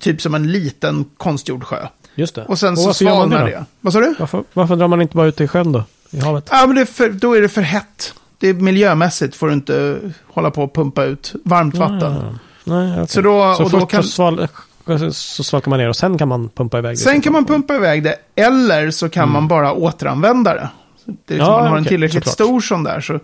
typ 0.00 0.20
som 0.22 0.34
en 0.34 0.52
liten 0.52 1.04
konstgjord 1.16 1.64
sjö. 1.64 1.86
Just 2.14 2.34
det. 2.34 2.44
Och 2.44 2.58
sen 2.58 2.76
så 2.76 2.82
gör 3.04 3.10
man 3.16 3.28
svalnar 3.28 3.46
det. 3.46 3.64
Vad 3.80 3.92
sa 3.92 4.00
du? 4.00 4.14
Varför, 4.18 4.44
varför 4.52 4.76
drar 4.76 4.88
man 4.88 5.02
inte 5.02 5.16
bara 5.16 5.26
ut 5.26 5.36
det 5.36 5.44
i 5.44 5.48
sjön 5.48 5.72
då? 5.72 5.84
I 6.10 6.20
havet? 6.20 6.48
Ja, 6.50 6.66
men 6.66 6.86
för, 6.86 7.08
då 7.10 7.34
är 7.34 7.40
det 7.42 7.48
för 7.48 7.62
hett. 7.62 8.14
Det 8.38 8.48
är 8.48 8.54
miljömässigt 8.54 9.36
får 9.36 9.46
du 9.46 9.52
inte 9.52 9.98
hålla 10.26 10.50
på 10.50 10.62
och 10.62 10.74
pumpa 10.74 11.04
ut 11.04 11.34
varmt 11.44 11.74
vatten. 11.76 12.12
Ah, 12.12 12.38
nej, 12.64 12.92
okej. 12.92 13.08
Så 13.08 13.20
då- 13.20 13.54
så 13.56 13.64
och 13.64 13.70
då 13.70 13.86
kan- 13.86 14.02
så, 14.02 14.08
sval, 14.08 14.48
så 15.12 15.44
svalkar 15.44 15.70
man 15.70 15.78
ner 15.78 15.88
och 15.88 15.96
sen 15.96 16.18
kan 16.18 16.28
man 16.28 16.48
pumpa 16.48 16.78
iväg 16.78 16.92
det. 16.92 16.96
Sen 17.00 17.20
kan 17.20 17.32
man 17.32 17.44
pumpa 17.44 17.74
iväg 17.76 18.02
det, 18.02 18.16
eller 18.36 18.90
så 18.90 19.08
kan 19.08 19.32
man 19.32 19.48
bara 19.48 19.72
återanvända 19.72 20.54
det. 20.54 20.68
Det 21.26 21.34
är 21.34 21.38
Ja, 21.38 21.44
som 21.44 21.54
man 21.54 21.66
har 21.66 21.76
en 21.76 21.82
okej, 21.82 21.88
tillräckligt 21.88 22.24
såklart. 22.24 22.34
stor 22.48 22.60
sån 22.60 22.84
där. 22.84 23.00
Så, 23.00 23.18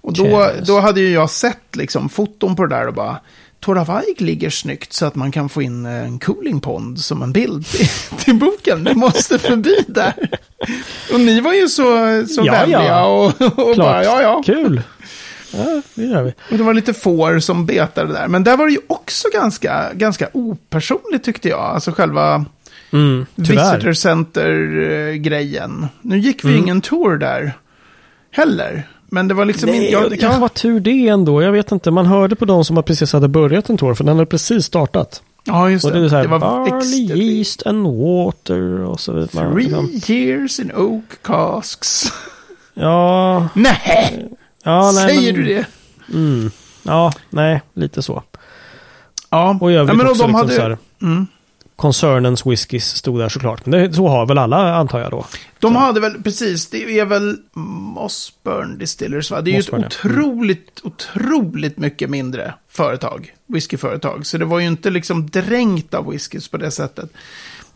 och 0.00 0.12
då, 0.12 0.26
Yes. 0.26 0.66
då 0.66 0.80
hade 0.80 1.00
ju 1.00 1.10
jag 1.10 1.30
sett 1.30 1.76
liksom 1.76 2.08
foton 2.08 2.56
på 2.56 2.66
det 2.66 2.76
där 2.76 2.86
och 2.88 2.94
bara, 2.94 3.16
Toravaig 3.66 4.20
ligger 4.20 4.50
snyggt 4.50 4.92
så 4.92 5.06
att 5.06 5.14
man 5.14 5.32
kan 5.32 5.48
få 5.48 5.62
in 5.62 5.86
en 5.86 6.18
cooling 6.18 6.60
pond 6.60 6.98
som 7.00 7.22
en 7.22 7.32
bild 7.32 7.66
till, 7.66 7.88
till 8.18 8.34
boken. 8.34 8.84
Vi 8.84 8.94
måste 8.94 9.38
förbi 9.38 9.84
där. 9.88 10.14
Och 11.12 11.20
ni 11.20 11.40
var 11.40 11.52
ju 11.52 11.68
så, 11.68 11.82
så 12.28 12.42
Ja, 12.44 12.52
vänliga 12.52 12.84
ja. 12.84 13.06
och, 13.06 13.42
och 13.42 13.74
Klart. 13.74 13.76
bara, 13.76 14.04
ja, 14.04 14.22
ja. 14.22 14.42
Kul! 14.46 14.82
Ja, 15.52 15.82
det 15.94 16.04
gör 16.04 16.22
vi. 16.22 16.34
Och 16.50 16.58
det 16.58 16.62
var 16.64 16.74
lite 16.74 16.94
får 16.94 17.38
som 17.38 17.66
betade 17.66 18.12
där. 18.12 18.28
Men 18.28 18.44
där 18.44 18.56
var 18.56 18.66
det 18.66 18.72
ju 18.72 18.80
också 18.86 19.28
ganska, 19.32 19.92
ganska 19.94 20.28
opersonligt 20.32 21.24
tyckte 21.24 21.48
jag. 21.48 21.60
Alltså 21.60 21.92
själva 21.92 22.44
Mm. 22.92 23.26
Visitor 23.34 23.92
Center-grejen. 23.92 25.86
Nu 26.02 26.18
gick 26.18 26.44
vi 26.44 26.48
Mm. 26.48 26.62
ingen 26.62 26.80
tour 26.80 27.16
där 27.18 27.52
heller. 28.30 28.88
Men 29.08 29.28
det 29.28 29.34
var 29.34 29.44
liksom 29.44 29.70
Nej, 29.70 29.92
Jag, 29.92 30.10
det 30.10 30.16
kanske 30.16 30.40
var 30.40 30.48
tur 30.48 30.80
det 30.80 31.08
ändå. 31.08 31.42
Jag 31.42 31.52
vet 31.52 31.72
inte. 31.72 31.90
Man 31.90 32.06
hörde 32.06 32.36
på 32.36 32.44
de 32.44 32.64
som 32.64 32.82
precis 32.82 33.12
hade 33.12 33.28
börjat 33.28 33.68
en 33.70 33.78
tour. 33.78 33.94
För 33.94 34.04
den 34.04 34.16
hade 34.16 34.26
precis 34.26 34.64
startat. 34.66 35.22
ja, 35.44 35.70
just 35.70 35.84
Och 35.84 35.92
det. 35.92 36.00
det 36.00 36.10
här, 36.10 36.22
det 36.22 36.28
var 36.28 36.38
barley, 36.38 36.78
extra... 37.04 37.16
yeast 37.16 37.66
and 37.66 37.86
water 37.86 38.80
och 38.84 39.00
så 39.00 39.12
vidare. 39.12 39.52
Three 39.52 39.62
Liksom. 39.64 40.14
years 40.14 40.60
in 40.60 40.72
oak 40.76 41.04
casks. 41.22 42.04
Ja, 42.78 43.48
Nej, 43.54 44.28
ja 44.64 44.92
nej, 44.94 45.08
säger 45.08 45.32
men, 45.32 45.42
du 45.44 45.54
det? 45.54 45.66
Mm, 46.14 46.50
ja, 46.82 47.12
nej, 47.30 47.62
lite 47.74 48.02
så. 48.02 48.22
Ja, 49.30 49.58
Och 49.60 49.72
i 49.72 49.74
övrigt 49.74 49.88
ja, 49.88 49.94
men 49.94 50.06
och 50.06 50.12
också 50.12 50.22
de 50.22 50.28
liksom 50.28 50.34
hade... 50.34 50.54
så 50.54 50.62
här, 50.62 50.78
Mm. 51.02 51.26
Concernens 51.76 52.46
whiskys 52.46 52.84
stod 52.96 53.18
där 53.18 53.28
såklart. 53.28 53.66
Men 53.66 53.80
det, 53.80 53.92
så 53.92 54.08
har 54.08 54.26
väl 54.26 54.38
alla 54.38 54.74
antar 54.74 54.98
jag 55.00 55.10
då. 55.10 55.24
De 55.66 55.76
hade 55.76 56.00
väl, 56.00 56.22
precis, 56.22 56.66
det 56.66 56.98
är 56.98 57.04
väl 57.04 57.36
Mossburn 57.52 58.78
Distillers 58.78 59.30
va? 59.30 59.40
Det 59.40 59.50
är 59.50 59.52
ju 59.52 59.58
Mossburn, 59.58 59.84
ett 59.84 59.98
ja. 60.02 60.10
Mm. 60.10 60.20
otroligt, 60.20 60.80
otroligt 60.82 61.78
mycket 61.78 62.10
mindre 62.10 62.54
företag, 62.68 63.34
whiskyföretag. 63.46 64.26
Så 64.26 64.38
det 64.38 64.44
var 64.44 64.60
ju 64.60 64.66
inte 64.66 64.90
liksom 64.90 65.30
dränkt 65.30 65.94
av 65.94 66.10
whiskys 66.10 66.48
på 66.48 66.56
det 66.56 66.70
sättet. 66.70 67.10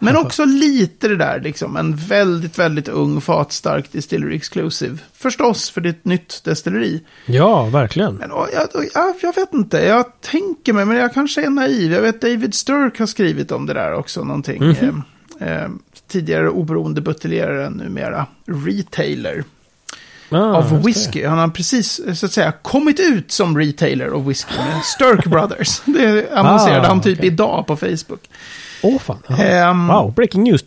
Men 0.02 0.16
också 0.16 0.44
lite 0.44 1.08
det 1.08 1.16
där, 1.16 1.40
liksom, 1.40 1.76
en 1.76 1.96
väldigt, 1.96 2.58
väldigt 2.58 2.88
ung 2.88 3.20
fatstark 3.20 3.92
distillery 3.92 4.36
exclusive. 4.36 4.98
Förstås, 5.14 5.70
för 5.70 5.80
det 5.80 5.88
är 5.88 5.90
ett 5.90 6.04
nytt 6.04 6.44
destilleri. 6.44 7.02
Ja, 7.26 7.64
verkligen. 7.64 8.14
Men 8.14 8.30
och, 8.30 8.46
jag, 8.54 8.84
jag, 8.94 9.14
jag 9.22 9.34
vet 9.34 9.54
inte, 9.54 9.78
jag 9.78 10.20
tänker 10.20 10.72
mig, 10.72 10.84
men 10.84 10.96
jag 10.96 11.14
kanske 11.14 11.44
är 11.44 11.50
naiv. 11.50 11.92
Jag 11.92 12.02
vet 12.02 12.20
David 12.20 12.54
Sturk 12.54 12.98
har 12.98 13.06
skrivit 13.06 13.52
om 13.52 13.66
det 13.66 13.74
där 13.74 13.94
också, 13.94 14.24
någonting. 14.24 14.64
Mhm. 14.64 14.88
Eh, 14.88 14.94
eh, 15.40 15.68
tidigare 16.08 16.48
oberoende 16.50 17.00
buteljerare, 17.00 17.70
numera 17.70 18.26
retailer 18.46 19.44
Ah, 20.32 20.38
av 20.56 20.82
whisky. 20.84 21.24
Han 21.26 21.38
har 21.38 21.48
precis, 21.48 21.98
eh, 21.98 22.14
så 22.14 22.26
att 22.26 22.32
säga, 22.32 22.52
kommit 22.62 23.00
ut 23.00 23.32
som 23.32 23.58
retailer 23.58 24.06
av 24.08 24.26
whisky 24.26 24.54
Sturk 24.84 25.26
Brothers. 25.26 25.82
Det 25.84 26.32
annonserade 26.32 26.80
Ah, 26.86 26.88
han 26.88 27.00
typ 27.00 27.18
okej. 27.18 27.26
idag 27.32 27.66
på 27.66 27.76
Facebook. 27.76 28.30
Åh 28.82 28.98
fan. 28.98 29.18
Jaha. 29.28 29.44
Ehm, 29.44 29.86
Wow, 29.88 30.12
breaking 30.14 30.42
news. 30.42 30.62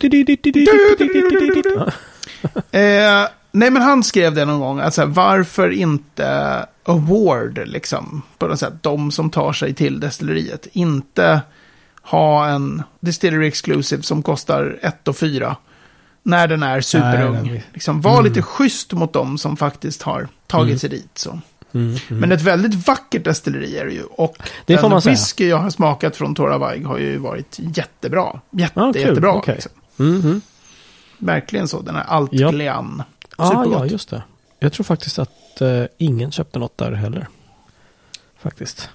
Eh, 2.70 3.28
nej, 3.52 3.70
men 3.70 3.82
han 3.82 4.02
skrev 4.02 4.34
det 4.34 4.44
någon 4.44 4.60
gång. 4.60 4.80
Alltså, 4.80 5.06
varför 5.06 5.70
inte 5.70 6.66
award, 6.84 7.60
liksom? 7.66 8.22
På 8.38 8.46
något 8.46 8.58
sätt, 8.60 8.72
de 8.80 9.10
som 9.10 9.30
tar 9.30 9.52
sig 9.52 9.74
till 9.74 10.00
destilleriet. 10.00 10.66
Inte 10.72 11.40
ha 12.04 12.48
en 12.48 12.82
distillery 13.00 13.46
exclusive 13.46 14.02
som 14.02 14.22
kostar 14.22 14.78
1 14.82 15.08
och 15.08 15.16
4. 15.16 15.56
När 16.22 16.48
den 16.48 16.62
är 16.62 16.80
superung. 16.80 17.32
Nej, 17.32 17.42
nej. 17.42 17.64
liksom, 17.72 18.00
var 18.00 18.22
lite 18.22 18.42
schysst 18.42 18.92
mot 18.92 19.12
dem 19.12 19.38
som 19.38 19.56
faktiskt 19.56 20.02
har 20.02 20.28
tagit 20.46 20.80
sig 20.80 20.90
dit. 20.90 21.18
Så. 21.18 21.40
Mm, 21.74 21.96
mm. 22.08 22.20
Men 22.20 22.32
ett 22.32 22.42
väldigt 22.42 22.86
vackert 22.86 23.24
destilleri 23.24 23.78
är 23.78 23.84
det 23.84 23.92
ju. 23.92 24.02
Och 24.02 24.36
Det 24.66 24.76
den 24.76 25.00
whisky 25.00 25.48
jag 25.48 25.56
har 25.56 25.70
smakat 25.70 26.16
från 26.16 26.34
Toravaig 26.34 26.86
har 26.86 26.98
ju 26.98 27.18
varit 27.18 27.56
jättebra. 27.58 28.40
Jätte, 28.50 28.80
Ah, 28.80 28.92
jättebra. 28.94 29.32
Okej. 29.32 29.54
Liksom. 29.54 29.72
Mhm. 29.96 30.40
Verkligen 31.18 31.68
så. 31.68 31.80
Den 31.80 31.96
är 31.96 32.02
allt 32.02 32.30
Ja. 32.32 32.94
Ah, 33.36 33.64
ja, 33.64 33.86
just 33.86 34.10
det. 34.10 34.22
Jag 34.58 34.72
tror 34.72 34.84
faktiskt 34.84 35.18
att 35.18 35.60
eh, 35.60 35.84
ingen 35.98 36.30
köpte 36.32 36.58
något 36.58 36.78
där 36.78 36.92
heller. 36.92 37.28
Faktiskt. 38.38 38.88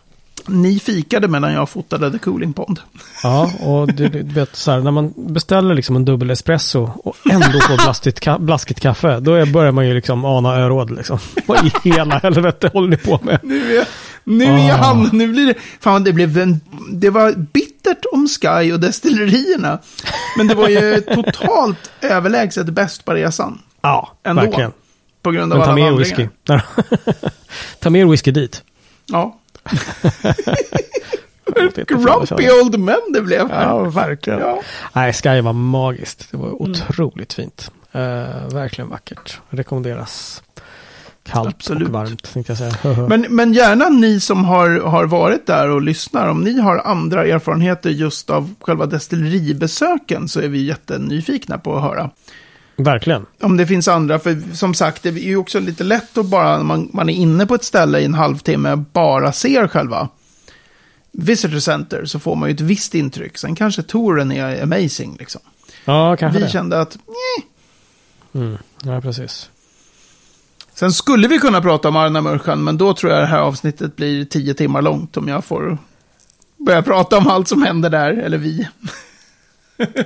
Ni 0.48 0.80
fikade 0.80 1.28
medan 1.28 1.54
jag 1.54 1.70
fotade 1.70 2.12
The 2.12 2.18
Cooling 2.20 2.54
Pond. 2.54 2.80
Ja, 3.24 3.52
och 3.60 3.94
du, 3.94 4.08
du 4.10 4.24
vet 4.24 4.56
så 4.56 4.72
här, 4.72 4.80
när 4.80 4.92
man 4.92 5.14
beställer 5.18 5.74
liksom 5.76 5.96
en 5.96 6.06
dubbel 6.06 6.30
espresso 6.30 6.90
och 7.04 7.16
ändå 7.32 7.60
får 7.60 7.84
blaskigt, 7.84 8.20
ka- 8.26 8.40
blaskigt 8.40 8.80
kaffe, 8.80 9.20
då 9.20 9.46
börjar 9.46 9.72
man 9.72 9.88
ju 9.88 9.94
liksom 9.94 10.26
ana 10.26 10.56
öråd 10.56 10.92
liksom. 10.92 11.20
Vad 11.48 11.66
i 11.66 11.72
hela 11.84 12.18
helvete 12.20 12.70
håller 12.74 12.88
ni 12.88 12.98
på 12.98 13.20
med? 13.24 13.40
Nu 13.44 13.78
är, 13.78 13.86
nu 14.24 14.46
är 14.46 14.74
Ah. 14.74 14.78
han, 14.78 15.10
nu 15.14 15.28
blir 15.28 15.46
det, 15.48 15.54
fan 15.80 16.04
det 16.04 16.14
blev 16.14 16.38
en, 16.38 16.62
det 16.92 17.10
var 17.10 17.32
bittert 17.32 18.06
om 18.12 18.28
Sky 18.28 18.72
och 18.74 18.80
destillerierna. 18.80 19.80
Men 20.38 20.48
det 20.48 20.56
var 20.56 20.70
ju 20.70 21.02
totalt 21.02 21.92
överlägset 22.02 22.66
bäst 22.66 23.06
på 23.06 23.14
resan. 23.14 23.62
Ja, 23.82 24.12
Ändå. 24.24 24.42
verkligen. 24.42 24.72
På 25.22 25.32
grund 25.32 25.54
av 25.54 25.58
Men 25.60 25.66
ta 25.66 25.72
alla 25.72 25.76
mer 25.84 25.92
vandringar. 25.92 26.22
whisky. 26.48 27.30
ta 27.80 27.90
mer 27.90 28.06
whisky 28.06 28.32
dit. 28.32 28.64
Ja. 29.06 29.36
Grumpy 31.88 32.50
old 32.64 32.80
men 32.80 33.00
det 33.14 33.22
blev 33.22 33.50
här. 33.52 33.64
Ja, 33.64 33.84
verkligen. 33.84 34.40
Ja. 34.40 34.62
Nej, 34.94 35.14
Sky 35.14 35.42
var 35.42 35.54
magiskt. 35.54 36.28
Det 36.32 36.38
var 36.38 36.48
Mm. 36.48 36.58
otroligt 36.62 37.34
fint. 37.34 37.72
Eh, 37.92 38.02
verkligen 38.54 38.90
vackert. 38.90 39.40
Rekommenderas. 39.50 40.44
Kallt 41.24 41.48
Absolut. 41.56 41.88
och 41.88 41.94
varmt, 41.94 42.34
tänkte 42.34 42.52
jag 42.52 42.58
säga. 42.58 43.06
Men, 43.10 43.26
men 43.30 43.54
gärna 43.54 43.90
ni 43.90 44.20
som 44.20 44.46
har, 44.46 44.80
har 44.80 45.06
varit 45.06 45.48
där 45.48 45.70
och 45.70 45.82
lyssnar, 45.82 46.28
om 46.28 46.42
ni 46.42 46.60
har 46.60 46.78
andra 46.78 47.26
erfarenheter 47.26 47.90
just 47.90 48.30
av 48.30 48.54
själva 48.62 48.86
destilleribesöken 48.86 50.28
så 50.28 50.40
är 50.42 50.48
vi 50.48 50.64
jättenyfikna 50.66 51.58
på 51.58 51.76
att 51.76 51.84
höra. 51.84 52.10
Verkligen. 52.84 53.26
Om 53.42 53.58
det 53.58 53.68
finns 53.68 53.88
andra, 53.88 54.20
för 54.20 54.56
som 54.56 54.74
sagt, 54.74 55.04
det 55.04 55.10
är 55.10 55.14
ju 55.14 55.38
också 55.38 55.60
lite 55.60 55.84
lätt 55.84 56.18
att 56.18 56.26
bara, 56.26 56.58
när 56.58 56.64
man, 56.64 56.90
man 56.94 57.10
är 57.10 57.14
inne 57.14 57.46
på 57.46 57.56
ett 57.56 57.64
ställe 57.64 58.00
i 58.00 58.06
en 58.06 58.14
halvtimme, 58.14 58.76
bara 58.76 59.32
ser 59.32 59.68
själva 59.68 60.10
Visitor 61.12 61.60
Center, 61.60 62.06
så 62.06 62.20
får 62.20 62.36
man 62.36 62.50
ju 62.50 62.56
ett 62.56 62.62
visst 62.62 62.96
intryck. 62.96 63.38
Sen 63.38 63.56
kanske 63.56 63.84
touren 63.84 64.32
är 64.32 64.64
amazing, 64.64 65.16
liksom. 65.20 65.42
Ja, 65.86 66.16
kanske 66.18 66.40
Vi 66.40 66.46
det. 66.46 66.52
kände 66.52 66.82
att, 66.82 66.96
eh. 66.96 68.42
Mm. 68.42 68.58
Ja, 68.84 69.02
precis. 69.02 69.50
Sen 70.74 70.92
skulle 70.92 71.28
vi 71.28 71.38
kunna 71.40 71.62
prata 71.62 71.88
om 71.90 71.96
Arna 71.96 72.22
Mörschan, 72.22 72.64
men 72.64 72.78
då 72.78 72.94
tror 72.94 73.12
jag 73.12 73.22
det 73.22 73.28
här 73.28 73.40
avsnittet 73.40 73.96
blir 73.96 74.26
tio 74.26 74.54
timmar 74.54 74.82
långt 74.82 75.18
om 75.18 75.28
jag 75.28 75.46
får 75.46 75.78
börja 76.58 76.82
prata 76.82 77.18
om 77.18 77.28
allt 77.28 77.48
som 77.48 77.64
händer 77.64 77.90
där, 77.90 78.12
eller 78.14 78.38
vi. 78.38 78.68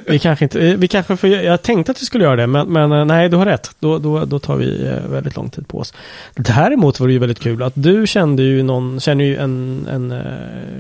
Vi 0.07 0.19
kanske 0.19 0.45
inte, 0.45 0.67
eh, 0.67 0.75
vi 0.75 0.88
kanske 0.88 1.17
får, 1.17 1.29
jag 1.29 1.62
tänkte 1.62 1.91
att 1.91 2.01
vi 2.01 2.05
skulle 2.05 2.23
göra 2.23 2.36
det, 2.36 2.47
men, 2.47 2.67
men 2.67 2.91
eh, 2.91 3.05
nej, 3.05 3.29
du 3.29 3.38
har 3.38 3.45
rätt. 3.45 3.71
Då, 3.79 3.99
då, 3.99 4.25
då 4.25 4.39
tar 4.39 4.55
vi 4.55 4.88
eh, 4.88 5.09
väldigt 5.09 5.36
lång 5.36 5.49
tid 5.49 5.67
på 5.67 5.79
oss. 5.79 5.93
Däremot 6.36 6.99
var 6.99 7.07
det 7.07 7.13
ju 7.13 7.19
väldigt 7.19 7.39
kul 7.39 7.63
att 7.63 7.73
du 7.75 8.07
kände 8.07 8.43
ju 8.43 8.63
någon, 8.63 8.99
känner 8.99 9.25
ju 9.25 9.38
en, 9.38 9.88
en 9.91 10.13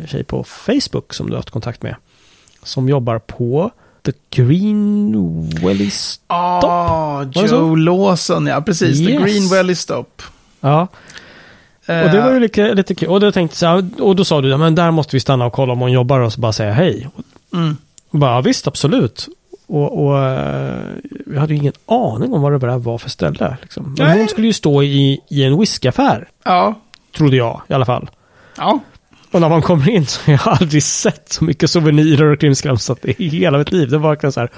tjej 0.07 0.23
på 0.23 0.43
Facebook 0.43 1.13
som 1.13 1.27
du 1.27 1.33
har 1.33 1.37
haft 1.37 1.49
kontakt 1.49 1.81
med. 1.81 1.95
Som 2.63 2.89
jobbar 2.89 3.19
på 3.19 3.71
The 4.05 4.11
Green 4.29 5.49
Wellis. 5.61 6.19
Ah, 6.27 7.23
det 7.23 7.47
så? 7.47 7.55
Joe 7.55 7.75
Lawson, 7.75 8.47
ja 8.47 8.61
precis. 8.61 8.97
The 8.97 9.11
Yes. 9.11 9.23
Green 9.23 9.49
Valley 9.49 9.75
Stop. 9.75 10.21
Ja, 10.59 10.87
och 11.85 12.11
det 12.11 12.21
var 12.21 12.33
ju 12.33 12.39
lite, 12.39 12.73
lite 12.73 12.95
kul. 12.95 13.09
Och 13.09 13.19
då 13.19 13.31
tänkte 13.31 13.65
jag 13.65 14.01
och 14.01 14.15
då 14.15 14.25
sa 14.25 14.41
du, 14.41 14.49
ja, 14.49 14.57
men 14.57 14.75
där 14.75 14.91
måste 14.91 15.15
vi 15.15 15.19
stanna 15.19 15.45
och 15.45 15.53
kolla 15.53 15.73
om 15.73 15.79
hon 15.79 15.91
jobbar 15.91 16.19
och 16.19 16.33
så 16.33 16.41
bara 16.41 16.53
säga 16.53 16.73
hej. 16.73 17.09
Mm. 17.53 17.77
Och 18.13 18.19
bara, 18.19 18.31
ja, 18.31 18.41
visst, 18.41 18.67
absolut. 18.67 19.27
Och, 19.67 20.05
och 20.05 20.19
eh, 20.19 20.81
vi 21.25 21.37
hade 21.37 21.53
ju 21.53 21.59
ingen 21.59 21.73
aning 21.85 22.33
om 22.33 22.41
vad 22.41 22.51
det 22.51 22.59
där 22.67 22.77
var 22.77 22.97
för 22.97 23.09
ställe. 23.09 23.57
Liksom. 23.61 23.95
Men 23.97 24.07
Nej. 24.07 24.19
hon 24.19 24.27
skulle 24.27 24.47
ju 24.47 24.53
stå 24.53 24.83
i, 24.83 25.19
i 25.29 25.43
en 25.43 25.59
whiskyaffär, 25.59 26.29
Ja, 26.43 26.75
trodde 27.17 27.35
jag 27.37 27.61
i 27.67 27.73
alla 27.73 27.85
fall. 27.85 28.09
ja. 28.57 28.79
Och 29.31 29.41
när 29.41 29.49
man 29.49 29.61
kommer 29.61 29.89
in 29.89 30.05
så 30.05 30.21
har 30.25 30.33
jag 30.33 30.41
aldrig 30.61 30.83
sett 30.83 31.33
så 31.33 31.43
mycket 31.43 31.69
souvenirer 31.69 32.25
och 32.25 32.39
krimskramsat 32.39 33.05
i 33.05 33.27
hela 33.29 33.57
mitt 33.57 33.71
liv. 33.71 33.89
Det 33.89 33.97
var 33.97 34.09
verkligen 34.09 34.31
så 34.31 34.39
här, 34.39 34.49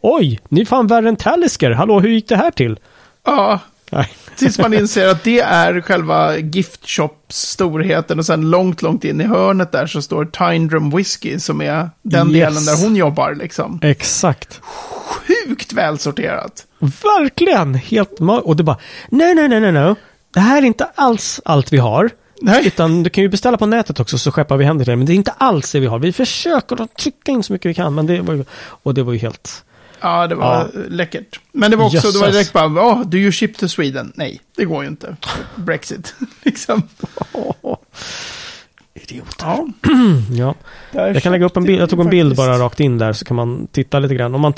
oj, 0.00 0.40
ni 0.48 0.60
är 0.60 0.64
fan 0.64 0.86
värre 0.86 1.08
än 1.08 1.16
Talisker. 1.16 1.70
Hallå, 1.70 2.00
hur 2.00 2.08
gick 2.10 2.28
det 2.28 2.36
här 2.36 2.50
till? 2.50 2.78
ja. 3.26 3.58
Nej. 3.90 4.08
Tills 4.36 4.58
man 4.58 4.74
inser 4.74 5.08
att 5.08 5.24
det 5.24 5.40
är 5.40 5.80
själva 5.80 6.38
gift 6.38 6.88
shops 6.88 7.36
storheten 7.36 8.18
och 8.18 8.26
sen 8.26 8.50
långt, 8.50 8.82
långt 8.82 9.04
in 9.04 9.20
i 9.20 9.24
hörnet 9.24 9.72
där 9.72 9.86
så 9.86 10.02
står 10.02 10.24
Tyndrum 10.24 10.90
Whiskey 10.90 11.40
som 11.40 11.60
är 11.62 11.90
den 12.02 12.30
Yes. 12.30 12.34
delen 12.34 12.64
där 12.64 12.84
hon 12.84 12.96
jobbar 12.96 13.34
liksom. 13.34 13.78
Exakt. 13.82 14.60
Sjukt 14.62 15.72
välsorterat. 15.72 16.66
Verkligen, 16.78 17.74
helt 17.74 18.20
Och 18.20 18.56
det 18.56 18.62
bara, 18.62 18.78
nej, 19.08 19.34
nej, 19.34 19.48
nej, 19.48 19.60
nej, 19.60 19.72
nej. 19.72 19.94
Det 20.34 20.40
här 20.40 20.62
är 20.62 20.66
inte 20.66 20.88
alls 20.94 21.40
allt 21.44 21.72
vi 21.72 21.78
har. 21.78 22.10
Nej. 22.42 22.66
Utan 22.66 23.02
du 23.02 23.10
kan 23.10 23.22
ju 23.22 23.28
beställa 23.28 23.56
på 23.56 23.66
nätet 23.66 24.00
också 24.00 24.18
så 24.18 24.32
skeppar 24.32 24.56
vi 24.56 24.64
hem 24.64 24.78
det 24.78 24.84
till 24.84 24.90
dig. 24.90 24.96
Men 24.96 25.06
det 25.06 25.12
är 25.12 25.14
inte 25.14 25.30
alls 25.30 25.72
det 25.72 25.80
vi 25.80 25.86
har. 25.86 25.98
Vi 25.98 26.12
försöker 26.12 26.82
att 26.82 26.96
trycka 26.96 27.32
in 27.32 27.42
så 27.42 27.52
mycket 27.52 27.70
vi 27.70 27.74
kan. 27.74 27.94
Men 27.94 28.06
det 28.06 28.20
var 28.20 28.34
ju, 28.34 28.44
och 28.82 28.94
det 28.94 29.02
var 29.02 29.12
ju 29.12 29.18
helt... 29.18 29.64
Ja, 30.00 30.26
det 30.26 30.34
var 30.34 30.54
Ja. 30.74 30.80
läckert. 30.88 31.40
Men 31.52 31.70
det 31.70 31.76
var 31.76 31.86
också, 31.86 32.10
det 32.10 32.18
var 32.18 32.30
direkt 32.32 32.52
bara, 32.52 32.66
oh, 32.66 33.06
do 33.06 33.16
you 33.18 33.32
ship 33.32 33.56
to 33.56 33.68
Sweden? 33.68 34.12
Nej, 34.14 34.40
det 34.56 34.64
går 34.64 34.82
ju 34.82 34.88
inte. 34.88 35.16
Brexit, 35.56 36.14
liksom. 36.42 36.82
Idiot. 38.94 39.36
Ja, 39.40 39.66
Ja. 40.32 40.54
Jag 40.92 41.22
kan 41.22 41.32
lägga 41.32 41.46
upp 41.46 41.56
en 41.56 41.64
bild. 41.64 41.82
Jag 41.82 41.90
tog 41.90 42.00
en 42.00 42.10
bild 42.10 42.36
bara 42.36 42.58
rakt 42.58 42.80
in 42.80 42.98
där 42.98 43.12
så 43.12 43.24
kan 43.24 43.36
man 43.36 43.66
titta 43.72 43.98
lite 43.98 44.14
grann. 44.14 44.34
Om 44.34 44.40
man 44.40 44.52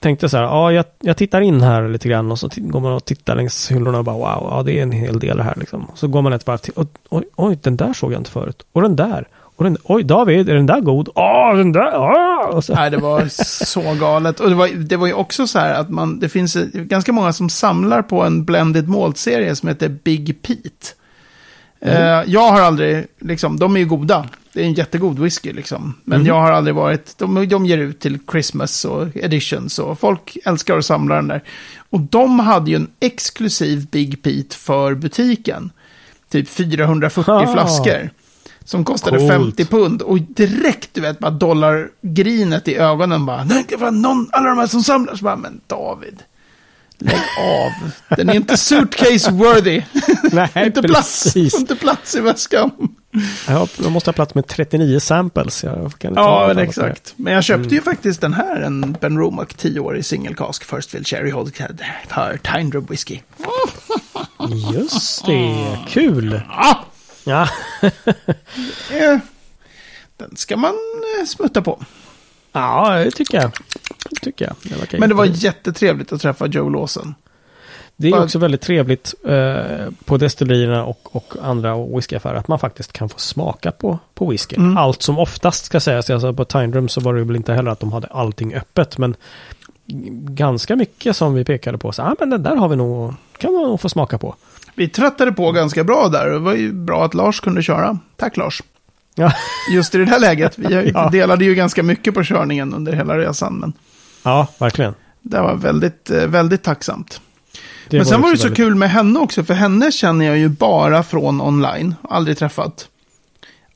tänkte 0.00 0.28
så 0.28 0.36
här, 0.36 0.44
ja 0.44 0.72
jag, 0.72 0.84
jag 1.00 1.16
tittar 1.16 1.40
in 1.40 1.60
här 1.60 1.88
lite 1.88 2.08
grann 2.08 2.30
och 2.32 2.38
så 2.38 2.48
går 2.56 2.80
man 2.80 2.92
och 2.92 3.04
tittar 3.04 3.36
längs 3.36 3.70
hyllorna 3.70 3.98
och 3.98 4.04
bara 4.04 4.16
wow, 4.16 4.48
ja 4.50 4.62
det 4.62 4.78
är 4.78 4.82
en 4.82 4.92
hel 4.92 5.18
del 5.18 5.40
här 5.40 5.54
liksom. 5.56 5.90
Så 5.94 6.08
går 6.08 6.22
man 6.22 6.32
ett 6.32 6.46
varv 6.46 6.58
till, 6.58 6.72
och, 6.76 6.86
oj, 7.08 7.24
oj, 7.36 7.58
den 7.62 7.76
där 7.76 7.92
såg 7.92 8.12
jag 8.12 8.20
inte 8.20 8.30
förut. 8.30 8.62
Och 8.72 8.82
den 8.82 8.96
där. 8.96 9.28
Och 9.56 9.64
den, 9.64 9.76
oj 9.84 10.02
David, 10.04 10.48
är 10.48 10.54
den 10.54 10.66
där 10.66 10.80
god? 10.80 11.08
Åh, 11.14 11.56
den 11.56 11.72
där, 11.72 11.92
åh! 11.94 12.60
Nej, 12.68 12.90
det 12.90 12.96
var 12.96 13.26
så 13.64 13.94
galet. 14.00 14.40
Och 14.40 14.48
det 14.48 14.54
var, 14.54 14.68
det 14.68 14.96
var 14.96 15.06
ju 15.06 15.12
också 15.12 15.46
så 15.46 15.58
här 15.58 15.74
att 15.74 15.90
man, 15.90 16.18
det 16.20 16.28
finns 16.28 16.56
ganska 16.72 17.12
många 17.12 17.32
som 17.32 17.48
samlar 17.50 18.02
på 18.02 18.22
en 18.22 18.44
blended 18.44 18.88
malt-serie 18.88 19.56
som 19.56 19.68
heter 19.68 19.88
Big 19.88 20.42
Pete. 20.42 20.86
Eh, 21.80 22.22
jag 22.26 22.50
har 22.50 22.60
aldrig, 22.60 23.06
liksom, 23.20 23.58
de 23.58 23.76
är 23.76 23.80
ju 23.80 23.86
goda. 23.86 24.28
Det 24.52 24.60
är 24.62 24.64
en 24.64 24.74
jättegod 24.74 25.18
whisky 25.18 25.52
liksom. 25.52 25.94
Men 26.04 26.24
jag 26.26 26.40
har 26.40 26.52
aldrig 26.52 26.74
varit, 26.74 27.18
de, 27.18 27.48
de 27.48 27.66
ger 27.66 27.78
ut 27.78 28.00
till 28.00 28.18
Christmas 28.30 28.84
och 28.84 29.16
editions 29.16 29.78
och 29.78 29.98
folk 30.00 30.36
älskar 30.44 30.78
att 30.78 30.84
samla 30.84 31.14
den 31.14 31.28
där. 31.28 31.42
Och 31.90 32.00
de 32.00 32.40
hade 32.40 32.70
ju 32.70 32.76
en 32.76 32.88
exklusiv 33.00 33.86
Big 33.90 34.22
Pete 34.22 34.56
för 34.56 34.94
butiken. 34.94 35.70
Typ 36.30 36.48
440 36.48 37.30
Ah. 37.32 37.52
flaskor. 37.52 38.10
Som 38.64 38.84
kostade 38.84 39.18
Coolt. 39.18 39.32
50 39.32 39.64
pund. 39.64 40.02
Och 40.02 40.20
direkt, 40.20 40.90
du 40.92 41.00
vet, 41.00 41.18
bara 41.18 41.30
dollargrinet 41.30 42.68
i 42.68 42.76
ögonen 42.76 43.26
bara. 43.26 43.44
Nej, 43.44 43.64
det 43.68 43.76
var 43.76 43.90
någon, 43.90 44.28
alla 44.32 44.48
de 44.48 44.58
här 44.58 44.66
som 44.66 44.82
samlar. 44.82 45.14
Så 45.14 45.24
bara, 45.24 45.36
men 45.36 45.60
David. 45.66 46.22
Lägg 46.98 47.20
av. 47.40 47.90
Den 48.16 48.28
är 48.28 48.34
inte 48.34 48.56
suitcase 48.56 49.30
worthy. 49.30 49.82
nej, 50.32 50.50
inte 50.66 50.82
plats. 50.82 51.22
precis. 51.22 51.54
Inte 51.54 51.76
plats 51.76 52.14
i 52.14 52.20
väskan. 52.20 52.70
Ja, 53.48 53.68
jag 53.82 53.92
måste 53.92 54.10
ha 54.10 54.12
plats 54.12 54.34
med 54.34 54.46
39 54.46 55.00
samples. 55.00 55.64
Jag 55.64 55.98
kan 55.98 56.10
inte 56.10 56.20
Ja, 56.20 56.44
men 56.48 56.58
exakt. 56.58 57.14
Men 57.16 57.32
jag 57.32 57.44
köpte 57.44 57.74
ju 57.74 57.80
faktiskt 57.80 58.20
den 58.20 58.34
här, 58.34 58.60
en 58.60 58.96
Ben 59.00 59.18
Romack 59.18 59.54
10-årig 59.56 60.04
single 60.04 60.34
cask 60.34 60.64
First 60.64 60.90
Field 60.90 61.06
Cherry 61.06 61.30
Hold 61.30 61.56
för 62.08 62.38
Tyndrum 62.42 62.86
Whisky. 62.90 63.20
mer. 64.38 64.72
Just 64.74 65.26
det, 65.26 65.78
kul. 65.88 66.40
Ja, 66.48 66.84
Ja, 67.30 67.48
den 70.16 70.36
ska 70.36 70.56
man 70.56 70.74
eh, 71.20 71.26
smutta 71.26 71.62
på. 71.62 71.82
ja 72.52 72.94
det 73.04 73.10
tycker 73.10 73.40
jag. 73.40 73.50
Det 74.10 74.20
tycker 74.22 74.44
jag. 74.44 74.80
Det 74.90 74.98
Men 74.98 75.08
det 75.08 75.14
var 75.14 75.24
jätte- 75.24 75.38
jättetrevligt 75.46 76.12
att 76.12 76.20
träffa 76.20 76.46
Joe 76.46 76.68
Lawson. 76.68 77.14
Det 77.98 78.08
är 78.08 78.22
också 78.22 78.38
väldigt 78.38 78.60
trevligt 78.60 79.14
eh, 79.28 79.56
på 80.04 80.16
destillerierna 80.16 80.84
och, 80.84 81.16
och 81.16 81.34
andra 81.42 81.86
whiskyaffärer 81.86 82.34
att 82.34 82.48
man 82.48 82.58
faktiskt 82.58 82.92
kan 82.92 83.08
få 83.08 83.18
smaka 83.18 83.72
på, 83.72 83.98
på 84.14 84.26
whisky. 84.30 84.56
Mm. 84.56 84.76
Allt 84.76 85.02
som 85.02 85.18
oftast 85.18 85.64
ska 85.64 85.80
sägas. 85.80 86.10
Alltså 86.10 86.32
på 86.32 86.44
Tyndrum 86.44 86.88
så 86.88 87.00
var 87.00 87.14
det 87.14 87.24
väl 87.24 87.36
inte 87.36 87.52
heller 87.54 87.70
att 87.70 87.80
de 87.80 87.92
hade 87.92 88.06
allting 88.06 88.54
öppet. 88.54 88.98
Men 88.98 89.16
ganska 90.28 90.76
mycket 90.76 91.16
som 91.16 91.34
vi 91.34 91.44
pekade 91.44 91.78
på. 91.78 91.92
Så, 91.92 92.02
ah, 92.02 92.16
men 92.20 92.30
den 92.30 92.42
där 92.42 92.56
har 92.56 92.68
vi 92.68 92.76
nog, 92.76 93.14
kan 93.38 93.52
man 93.52 93.62
nog 93.62 93.80
få 93.80 93.88
smaka 93.88 94.18
på. 94.18 94.34
Vi 94.76 94.88
tröttade 94.88 95.32
på 95.32 95.52
ganska 95.52 95.84
bra 95.84 96.08
där. 96.08 96.26
Det 96.30 96.38
var 96.38 96.54
ju 96.54 96.72
bra 96.72 97.04
att 97.04 97.14
Lars 97.14 97.40
kunde 97.40 97.62
köra. 97.62 97.98
Tack 98.16 98.36
Lars. 98.36 98.62
Ja, 99.14 99.32
Just 99.72 99.94
i 99.94 99.98
det 99.98 100.04
här 100.04 100.18
läget. 100.20 100.58
Vi 100.58 100.90
Ja. 100.94 101.08
delade 101.10 101.44
ju 101.44 101.54
ganska 101.54 101.82
mycket 101.82 102.14
på 102.14 102.22
körningen 102.24 102.74
under 102.74 102.92
hela 102.92 103.18
resan. 103.18 103.54
Men 103.58 103.72
ja 104.22 104.46
verkligen. 104.58 104.94
det 105.22 105.40
var 105.40 105.54
väldigt, 105.54 106.10
eh, 106.10 106.26
väldigt 106.26 106.62
tacksamt. 106.62 107.20
Det 107.88 107.96
men 107.96 108.06
sen 108.06 108.20
var 108.20 108.30
det 108.30 108.36
så 108.36 108.42
väldigt- 108.42 108.56
kul 108.56 108.74
med 108.74 108.90
henne 108.90 109.18
också. 109.18 109.44
För 109.44 109.54
henne 109.54 109.92
känner 109.92 110.26
jag 110.26 110.38
ju 110.38 110.48
bara 110.48 111.02
från 111.02 111.40
online. 111.40 111.94
Aldrig 112.02 112.38
träffat. 112.38 112.88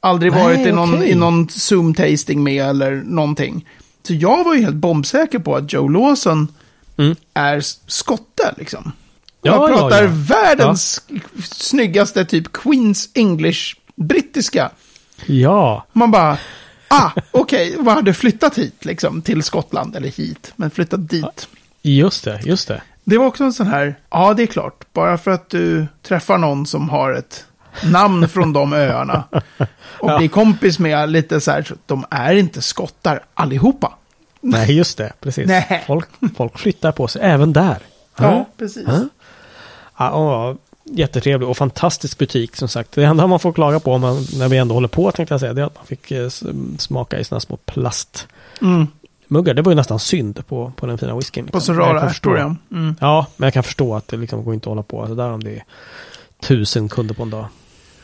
Aldrig 0.01 0.33
Nej, 0.33 0.43
varit 0.43 0.67
i 0.67 0.73
någon, 0.73 1.03
i 1.03 1.15
någon 1.15 1.47
Zoom-tasting 1.49 2.39
med 2.43 2.67
eller 2.67 3.03
någonting. 3.07 3.67
Så 4.03 4.15
jag 4.15 4.45
var 4.45 4.55
ju 4.55 4.63
helt 4.63 4.75
bombsäker 4.77 5.39
på 5.39 5.57
att 5.57 5.73
Joe 5.73 5.89
Lawson 5.89 6.49
Mm. 6.97 7.17
är 7.35 7.61
skotte 7.87 8.55
liksom. 8.59 8.93
Ja, 9.43 9.53
jag 9.53 9.71
ja, 9.71 9.77
pratar 9.77 10.03
ja. 10.03 10.11
världens 10.13 11.03
snyggaste 11.45 12.25
typ 12.25 12.53
Queens 12.53 13.09
English 13.15 13.77
brittiska. 13.97 14.71
Ja, 15.27 15.87
Man 15.93 16.11
bara, 16.11 16.39
ah, 16.89 17.11
okej, 17.31 17.77
vad 17.79 17.95
hade 17.95 18.15
flyttat 18.15 18.59
hit 18.59 18.85
liksom 18.85 19.23
till 19.23 19.43
Skottland, 19.43 19.97
eller 19.97 20.09
hit, 20.09 20.53
men 20.57 20.71
flyttat 20.71 21.09
dit. 21.09 21.49
just 21.83 22.25
det, 22.25 22.41
just 22.45 22.69
det. 22.69 22.83
Det 23.05 23.19
var 23.19 23.27
också 23.27 23.45
en 23.45 23.53
sån 23.53 23.67
här, 23.67 23.95
ja 24.11 24.35
det 24.35 24.43
är 24.43 24.47
klart, 24.47 24.93
bara 24.93 25.19
för 25.19 25.31
att 25.31 25.51
du 25.51 25.87
träffar 26.03 26.39
någon 26.39 26.67
som 26.67 26.89
har 26.89 27.13
ett 27.13 27.45
namn 27.83 28.29
från 28.29 28.53
de 28.53 28.73
öarna. 28.73 29.25
Och 30.01 30.19
bli 30.19 30.29
kompis 30.29 30.79
med 30.79 31.11
lite 31.11 31.41
så 31.41 31.51
här, 31.51 31.63
så 31.63 31.75
de 31.87 32.05
är 32.11 32.35
inte 32.35 32.63
skottar 32.63 33.25
allihopa. 33.35 33.93
Nej, 34.41 34.77
just 34.77 34.99
det. 34.99 35.13
Precis. 35.21 35.47
Nej. 35.49 35.85
Folk, 35.87 36.09
folk 36.37 36.59
flyttar 36.59 36.93
på 36.93 37.09
sig 37.09 37.23
även 37.23 37.53
där. 37.53 37.79
Ja, 38.17 38.49
precis. 38.59 38.87
Ja. 40.07 40.57
Jättetrevlig 40.85 41.49
och 41.49 41.57
fantastisk 41.57 42.19
butik 42.19 42.57
som 42.57 42.69
sagt. 42.69 42.93
Det 42.93 43.05
enda 43.05 43.27
man 43.27 43.41
får 43.41 43.53
klaga 43.53 43.81
på 43.81 43.93
om 43.93 44.01
man, 44.01 44.27
när 44.39 44.49
vi 44.49 44.57
ändå 44.57 44.75
håller 44.75 44.89
på 44.89 45.13
tänkte 45.13 45.35
jag 45.35 45.41
säga, 45.41 45.53
det 45.53 45.61
är 45.63 45.67
att 45.67 45.75
man 45.77 45.87
fick 45.87 46.11
eh, 46.11 46.29
smaka 46.79 47.19
i 47.19 47.25
sådana 47.25 47.41
små 47.41 47.57
plastmuggar. 47.57 48.29
Mm. 49.31 49.57
Det 49.57 49.63
var 49.63 49.73
ju 49.73 49.77
nästan 49.77 49.99
synd 49.99 50.47
på, 50.47 50.73
på 50.77 50.87
den 50.87 50.99
fina 50.99 51.17
whiskyn. 51.17 51.47
På 51.47 51.57
liksom. 51.59 51.61
så 51.61 51.81
Men 51.81 51.89
jag 51.89 51.97
rara 51.97 52.11
ärtor, 52.11 52.39
ja. 52.39 52.57
Mm. 52.73 52.95
Ja, 53.01 53.27
men 53.37 53.47
jag 53.47 53.55
kan 53.55 53.63
förstå 53.63 53.95
att 53.95 54.09
det 54.09 54.17
liksom 54.17 54.45
går 54.45 54.55
inte 54.55 54.65
att 54.65 54.71
hålla 54.71 54.83
på 54.83 55.07
sådär 55.07 55.31
om 55.31 55.43
det 55.45 55.51
är 55.51 55.65
tusen 56.43 56.89
kunder 56.89 57.15
på 57.15 57.23
en 57.23 57.31
dag. 57.31 57.47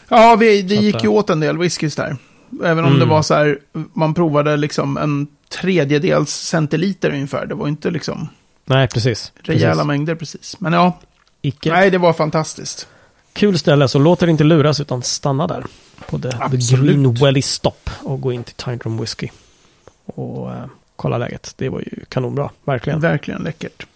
Ja, 0.09 0.37
vi, 0.41 0.63
det 0.63 0.75
Så 0.75 0.81
att, 0.81 0.85
gick 0.85 1.03
ju 1.03 1.09
eh, 1.09 1.15
åt 1.15 1.31
en 1.31 1.41
del 1.41 1.59
whiskys 1.59 1.97
där. 1.97 2.17
Även 2.65 2.79
om 2.85 2.91
Mm. 2.91 2.99
det 3.01 3.07
var 3.07 3.23
så 3.23 3.35
här, 3.35 3.59
man 3.93 4.15
provade 4.15 4.57
liksom 4.57 4.97
en 4.97 5.27
tredjedels 5.61 6.31
centiliter 6.31 7.11
ungefär. 7.11 7.47
Det 7.47 7.55
var 7.55 7.69
inte 7.69 7.91
liksom 7.91 8.29
Nej, 8.65 8.89
precis. 8.89 9.33
rejäla 9.43 9.73
precis. 9.73 9.87
mängder 9.87 10.15
precis. 10.15 10.61
Men 10.61 10.73
ja, 10.73 10.99
Icke. 11.49 11.71
nej, 11.71 11.91
det 11.91 11.99
var 11.99 12.13
fantastiskt. 12.13 12.89
Kul 13.33 13.59
ställe, 13.59 13.89
så 13.89 13.99
låt 13.99 14.23
er 14.23 14.27
inte 14.27 14.45
luras 14.45 14.81
utan 14.81 15.03
stanna 15.03 15.47
där. 15.47 15.65
På 16.09 16.19
the, 16.19 16.31
the 16.31 16.37
Absolut. 16.41 16.87
Greenwelly 16.87 17.43
Stop 17.43 17.91
och 18.03 18.21
gå 18.21 18.33
in 18.33 18.45
till 18.45 18.55
Tiny 18.55 18.77
Room 18.85 18.99
Whiskey. 18.99 19.29
Och 20.05 20.51
eh, 20.51 20.65
kolla 20.97 21.19
läget. 21.19 21.55
Det 21.57 21.69
var 21.69 21.81
ju 21.81 22.05
kanonbra, 22.09 22.51
verkligen. 22.65 23.01
Verkligen 23.01 23.43
läckert. 23.43 23.87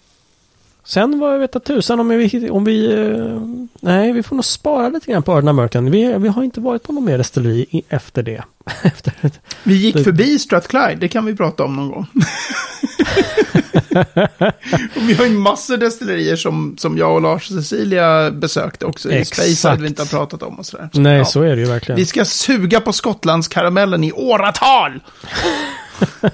Sen 0.85 1.19
var 1.19 1.33
jag 1.33 1.39
vet 1.39 1.57
att 1.57 1.65
tusan 1.65 2.01
om 2.01 2.09
vi, 2.09 2.51
om 2.51 2.65
vi... 2.65 2.93
eh, 2.93 3.41
Nej, 3.81 4.13
vi 4.13 4.23
får 4.23 4.37
nog 4.37 4.45
spara 4.45 4.89
lite 4.89 5.13
grann 5.13 5.23
på 5.23 5.33
Ardna 5.33 5.51
American. 5.51 5.91
Vi, 5.91 6.15
vi 6.19 6.29
har 6.29 6.43
inte 6.43 6.61
varit 6.61 6.83
på 6.83 6.93
någon 6.93 7.05
mer 7.05 7.19
destilleri 7.19 7.83
efter 7.89 8.23
det. 8.23 8.43
Vi 9.65 9.75
gick 9.75 9.95
Det- 9.97 10.05
förbi 10.05 10.39
Strathclyde, 10.39 10.95
det 10.95 11.09
kan 11.09 11.25
vi 11.27 11.37
prata 11.37 11.65
om 11.65 11.77
någon 11.77 11.89
gång. 11.91 12.07
och 14.97 15.09
vi 15.09 15.15
har 15.15 15.27
ju 15.27 15.31
massor 15.39 15.77
destillerier 15.77 16.37
som, 16.37 16.75
som 16.79 16.99
jag 16.99 17.15
och 17.15 17.23
Lars 17.23 17.51
och 17.51 17.57
Cecilia 17.57 18.31
besökte 18.31 18.87
också 18.87 19.11
i 19.11 19.15
Exakt. 19.19 19.41
Speyside 19.43 19.81
vi 19.81 19.87
inte 19.89 20.03
har 20.03 20.07
pratat 20.07 20.43
om 20.43 20.59
och 20.59 20.67
sådär. 20.67 20.89
Så, 20.93 21.01
Nej, 21.01 21.19
ja. 21.19 21.25
så 21.25 21.43
är 21.43 21.57
det 21.57 21.63
ju 21.63 21.69
verkligen. 21.69 21.97
Vi 21.97 22.07
ska 22.07 22.25
suga 22.25 22.81
på 22.81 22.93
Skottlandskaramellen 22.93 24.05
i 24.05 24.13
åratal! 24.13 25.01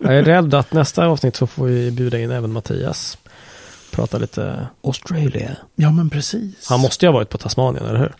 Jag 0.00 0.14
är 0.16 0.22
rädd 0.22 0.54
att 0.54 0.72
nästa 0.72 1.06
avsnitt 1.06 1.36
så 1.36 1.46
får 1.46 1.64
vi 1.66 1.90
bjuda 1.90 2.18
in 2.18 2.30
även 2.30 2.52
Mattias. 2.52 3.18
Prata 3.90 4.18
lite 4.18 4.66
Australia. 4.84 5.50
Ja, 5.76 5.90
men 5.90 6.10
precis. 6.10 6.68
Han 6.68 6.80
måste 6.80 7.04
ju 7.06 7.08
ha 7.08 7.14
varit 7.14 7.28
på 7.30 7.38
Tasmanien, 7.38 7.86
eller 7.86 7.98
hur? 7.98 8.14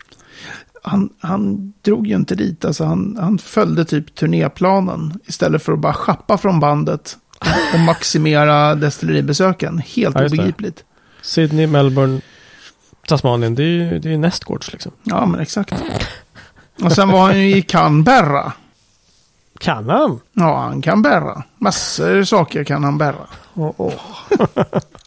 Han, 0.83 1.09
han 1.19 1.73
drog 1.81 2.07
ju 2.07 2.15
inte 2.15 2.35
dit, 2.35 2.65
alltså 2.65 2.83
han, 2.85 3.17
han 3.21 3.37
följde 3.37 3.85
typ 3.85 4.15
turnéplanen 4.15 5.19
istället 5.25 5.63
för 5.63 5.73
att 5.73 5.79
bara 5.79 5.93
schappa 5.93 6.37
från 6.37 6.59
bandet 6.59 7.17
och 7.73 7.79
maximera 7.79 8.75
destilleribesöken. 8.75 9.77
Helt 9.77 10.15
Ja, 10.15 10.25
obegripligt. 10.25 10.83
Sydney, 11.21 11.67
Melbourne, 11.67 12.21
Tasmanien. 13.07 13.55
Det 13.55 13.63
är 13.63 13.65
ju 13.67 13.99
det 13.99 14.13
är 14.13 14.17
nästgårds 14.17 14.71
liksom. 14.71 14.91
Ja, 15.03 15.25
men 15.25 15.39
exakt. 15.39 15.73
Och 16.83 16.91
sen 16.91 17.09
var 17.09 17.19
han 17.21 17.39
ju 17.39 17.55
i 17.57 17.61
Canberra. 17.61 18.51
Kan 19.59 19.89
han? 19.89 20.19
Ja, 20.33 20.57
han 20.59 20.81
kan 20.81 21.01
bära. 21.01 21.43
Massor 21.57 22.23
saker 22.23 22.63
kan 22.63 22.83
han 22.83 22.97
bära. 22.97 23.27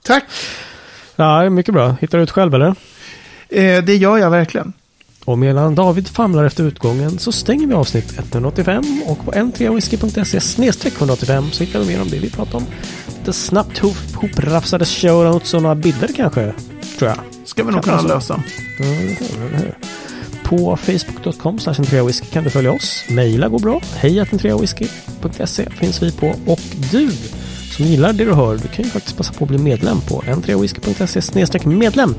Tack. 0.03 0.25
Ja, 1.17 1.51
mycket 1.51 1.75
bra. 1.75 1.97
Hittar 2.01 2.19
du 2.19 2.25
ut 2.25 2.31
själv 2.31 2.55
eller? 2.55 2.75
Eh, 3.49 3.85
det 3.85 3.97
gör 3.97 4.19
jag 4.19 4.31
verkligen. 4.31 4.73
Och 5.31 5.39
medan 5.39 5.75
David 5.75 6.09
famlar 6.09 6.45
efter 6.45 6.65
utgången 6.65 7.19
så 7.19 7.33
stänger 7.33 7.67
vi 7.67 7.75
avsnitt 7.75 8.19
185 8.19 9.03
och 9.07 9.25
på 9.25 9.33
n3whisky.se 9.33 10.41
snedstreck 10.41 10.95
185 10.97 11.51
så 11.53 11.65
hittar 11.65 11.81
vi 11.81 11.87
mer 11.87 12.03
om 12.03 12.09
det 12.09 12.19
vi 12.19 12.31
pratar 12.31 12.59
om. 12.59 12.65
Lite 13.19 13.33
snabbt 13.33 13.79
hop, 13.79 13.97
hoprafsade 14.15 14.85
show 14.85 15.25
notes 15.25 15.55
och 15.55 15.63
några 15.63 15.75
bilder 15.75 16.11
kanske, 16.17 16.55
tror 16.99 17.11
jag. 17.11 17.19
Ska 17.45 17.65
vi 17.65 17.73
nog 17.73 17.85
kunna 17.85 18.03
lösa. 18.03 18.43
Hör. 18.79 19.79
På 20.45 20.77
facebook.com 20.77 21.59
whisky 22.07 22.27
kan 22.27 22.45
du 22.45 22.51
följa 22.51 22.73
oss. 22.73 23.05
Maila 23.11 23.49
går 23.49 23.59
bra. 23.59 23.81
Hej 23.95 24.25
whisky.se 24.61 25.71
finns 25.71 26.03
vi 26.03 26.13
på. 26.13 26.35
Och 26.47 26.61
du 26.93 27.11
som 27.71 27.85
gillar 27.85 28.13
det 28.13 28.25
du 28.25 28.33
hör, 28.33 28.57
du 28.57 28.69
kan 28.69 28.85
ju 28.85 28.91
faktiskt 28.91 29.17
passa 29.17 29.33
på 29.33 29.45
att 29.45 29.49
bli 29.49 29.59
medlem 29.59 30.01
på 30.01 30.23
n3whisky.se 30.23 31.69
medlem. 31.69 32.15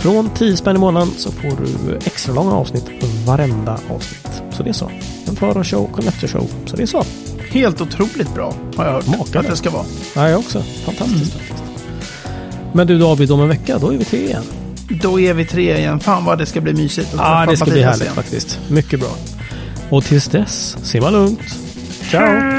Från 0.00 0.30
10 0.30 0.56
spänn 0.56 0.76
i 0.76 0.78
månaden 0.78 1.08
så 1.16 1.32
får 1.32 1.48
du 1.48 1.96
extra 2.06 2.34
långa 2.34 2.52
avsnitt 2.52 2.84
varenda 3.26 3.72
avsnitt. 3.72 4.42
Så 4.56 4.62
det 4.62 4.68
är 4.68 4.72
så. 4.74 4.90
En 5.28 5.36
föra-show 5.36 5.84
och 5.92 6.00
en 6.02 6.08
eftershow. 6.08 6.50
Så 6.66 6.76
det 6.76 6.82
är 6.82 6.86
så. 6.86 7.04
Helt 7.50 7.80
otroligt 7.80 8.34
bra 8.34 8.54
har 8.76 8.84
jag 8.84 8.92
hört 8.92 9.06
Makalöst. 9.06 9.36
att 9.36 9.46
det 9.46 9.56
ska 9.56 9.70
vara. 9.70 9.84
Ja, 10.14 10.28
jag 10.28 10.38
också. 10.38 10.62
Fantastiskt 10.84 11.32
faktiskt. 11.32 11.62
Men 12.72 12.86
du 12.86 12.98
David, 12.98 13.30
om 13.30 13.40
en 13.40 13.48
vecka 13.48 13.78
då 13.78 13.92
är 13.92 13.98
vi 13.98 14.04
tre 14.04 14.24
igen. 14.24 14.44
Då 15.02 15.20
är 15.20 15.34
vi 15.34 15.44
tre 15.44 15.78
igen. 15.78 16.00
Fan 16.00 16.24
vad 16.24 16.38
det 16.38 16.46
ska 16.46 16.60
bli 16.60 16.74
mysigt. 16.74 17.08
Ja, 17.16 17.18
träffa 17.18 17.50
det 17.50 17.56
ska 17.56 17.70
bli 17.70 17.82
härligt 17.82 18.02
igen. 18.02 18.14
faktiskt. 18.14 18.58
Mycket 18.68 19.00
bra. 19.00 19.10
Och 19.90 20.04
tills 20.04 20.26
dess, 20.26 20.76
simma 20.82 21.10
lugnt. 21.10 21.40
Ciao! 22.10 22.57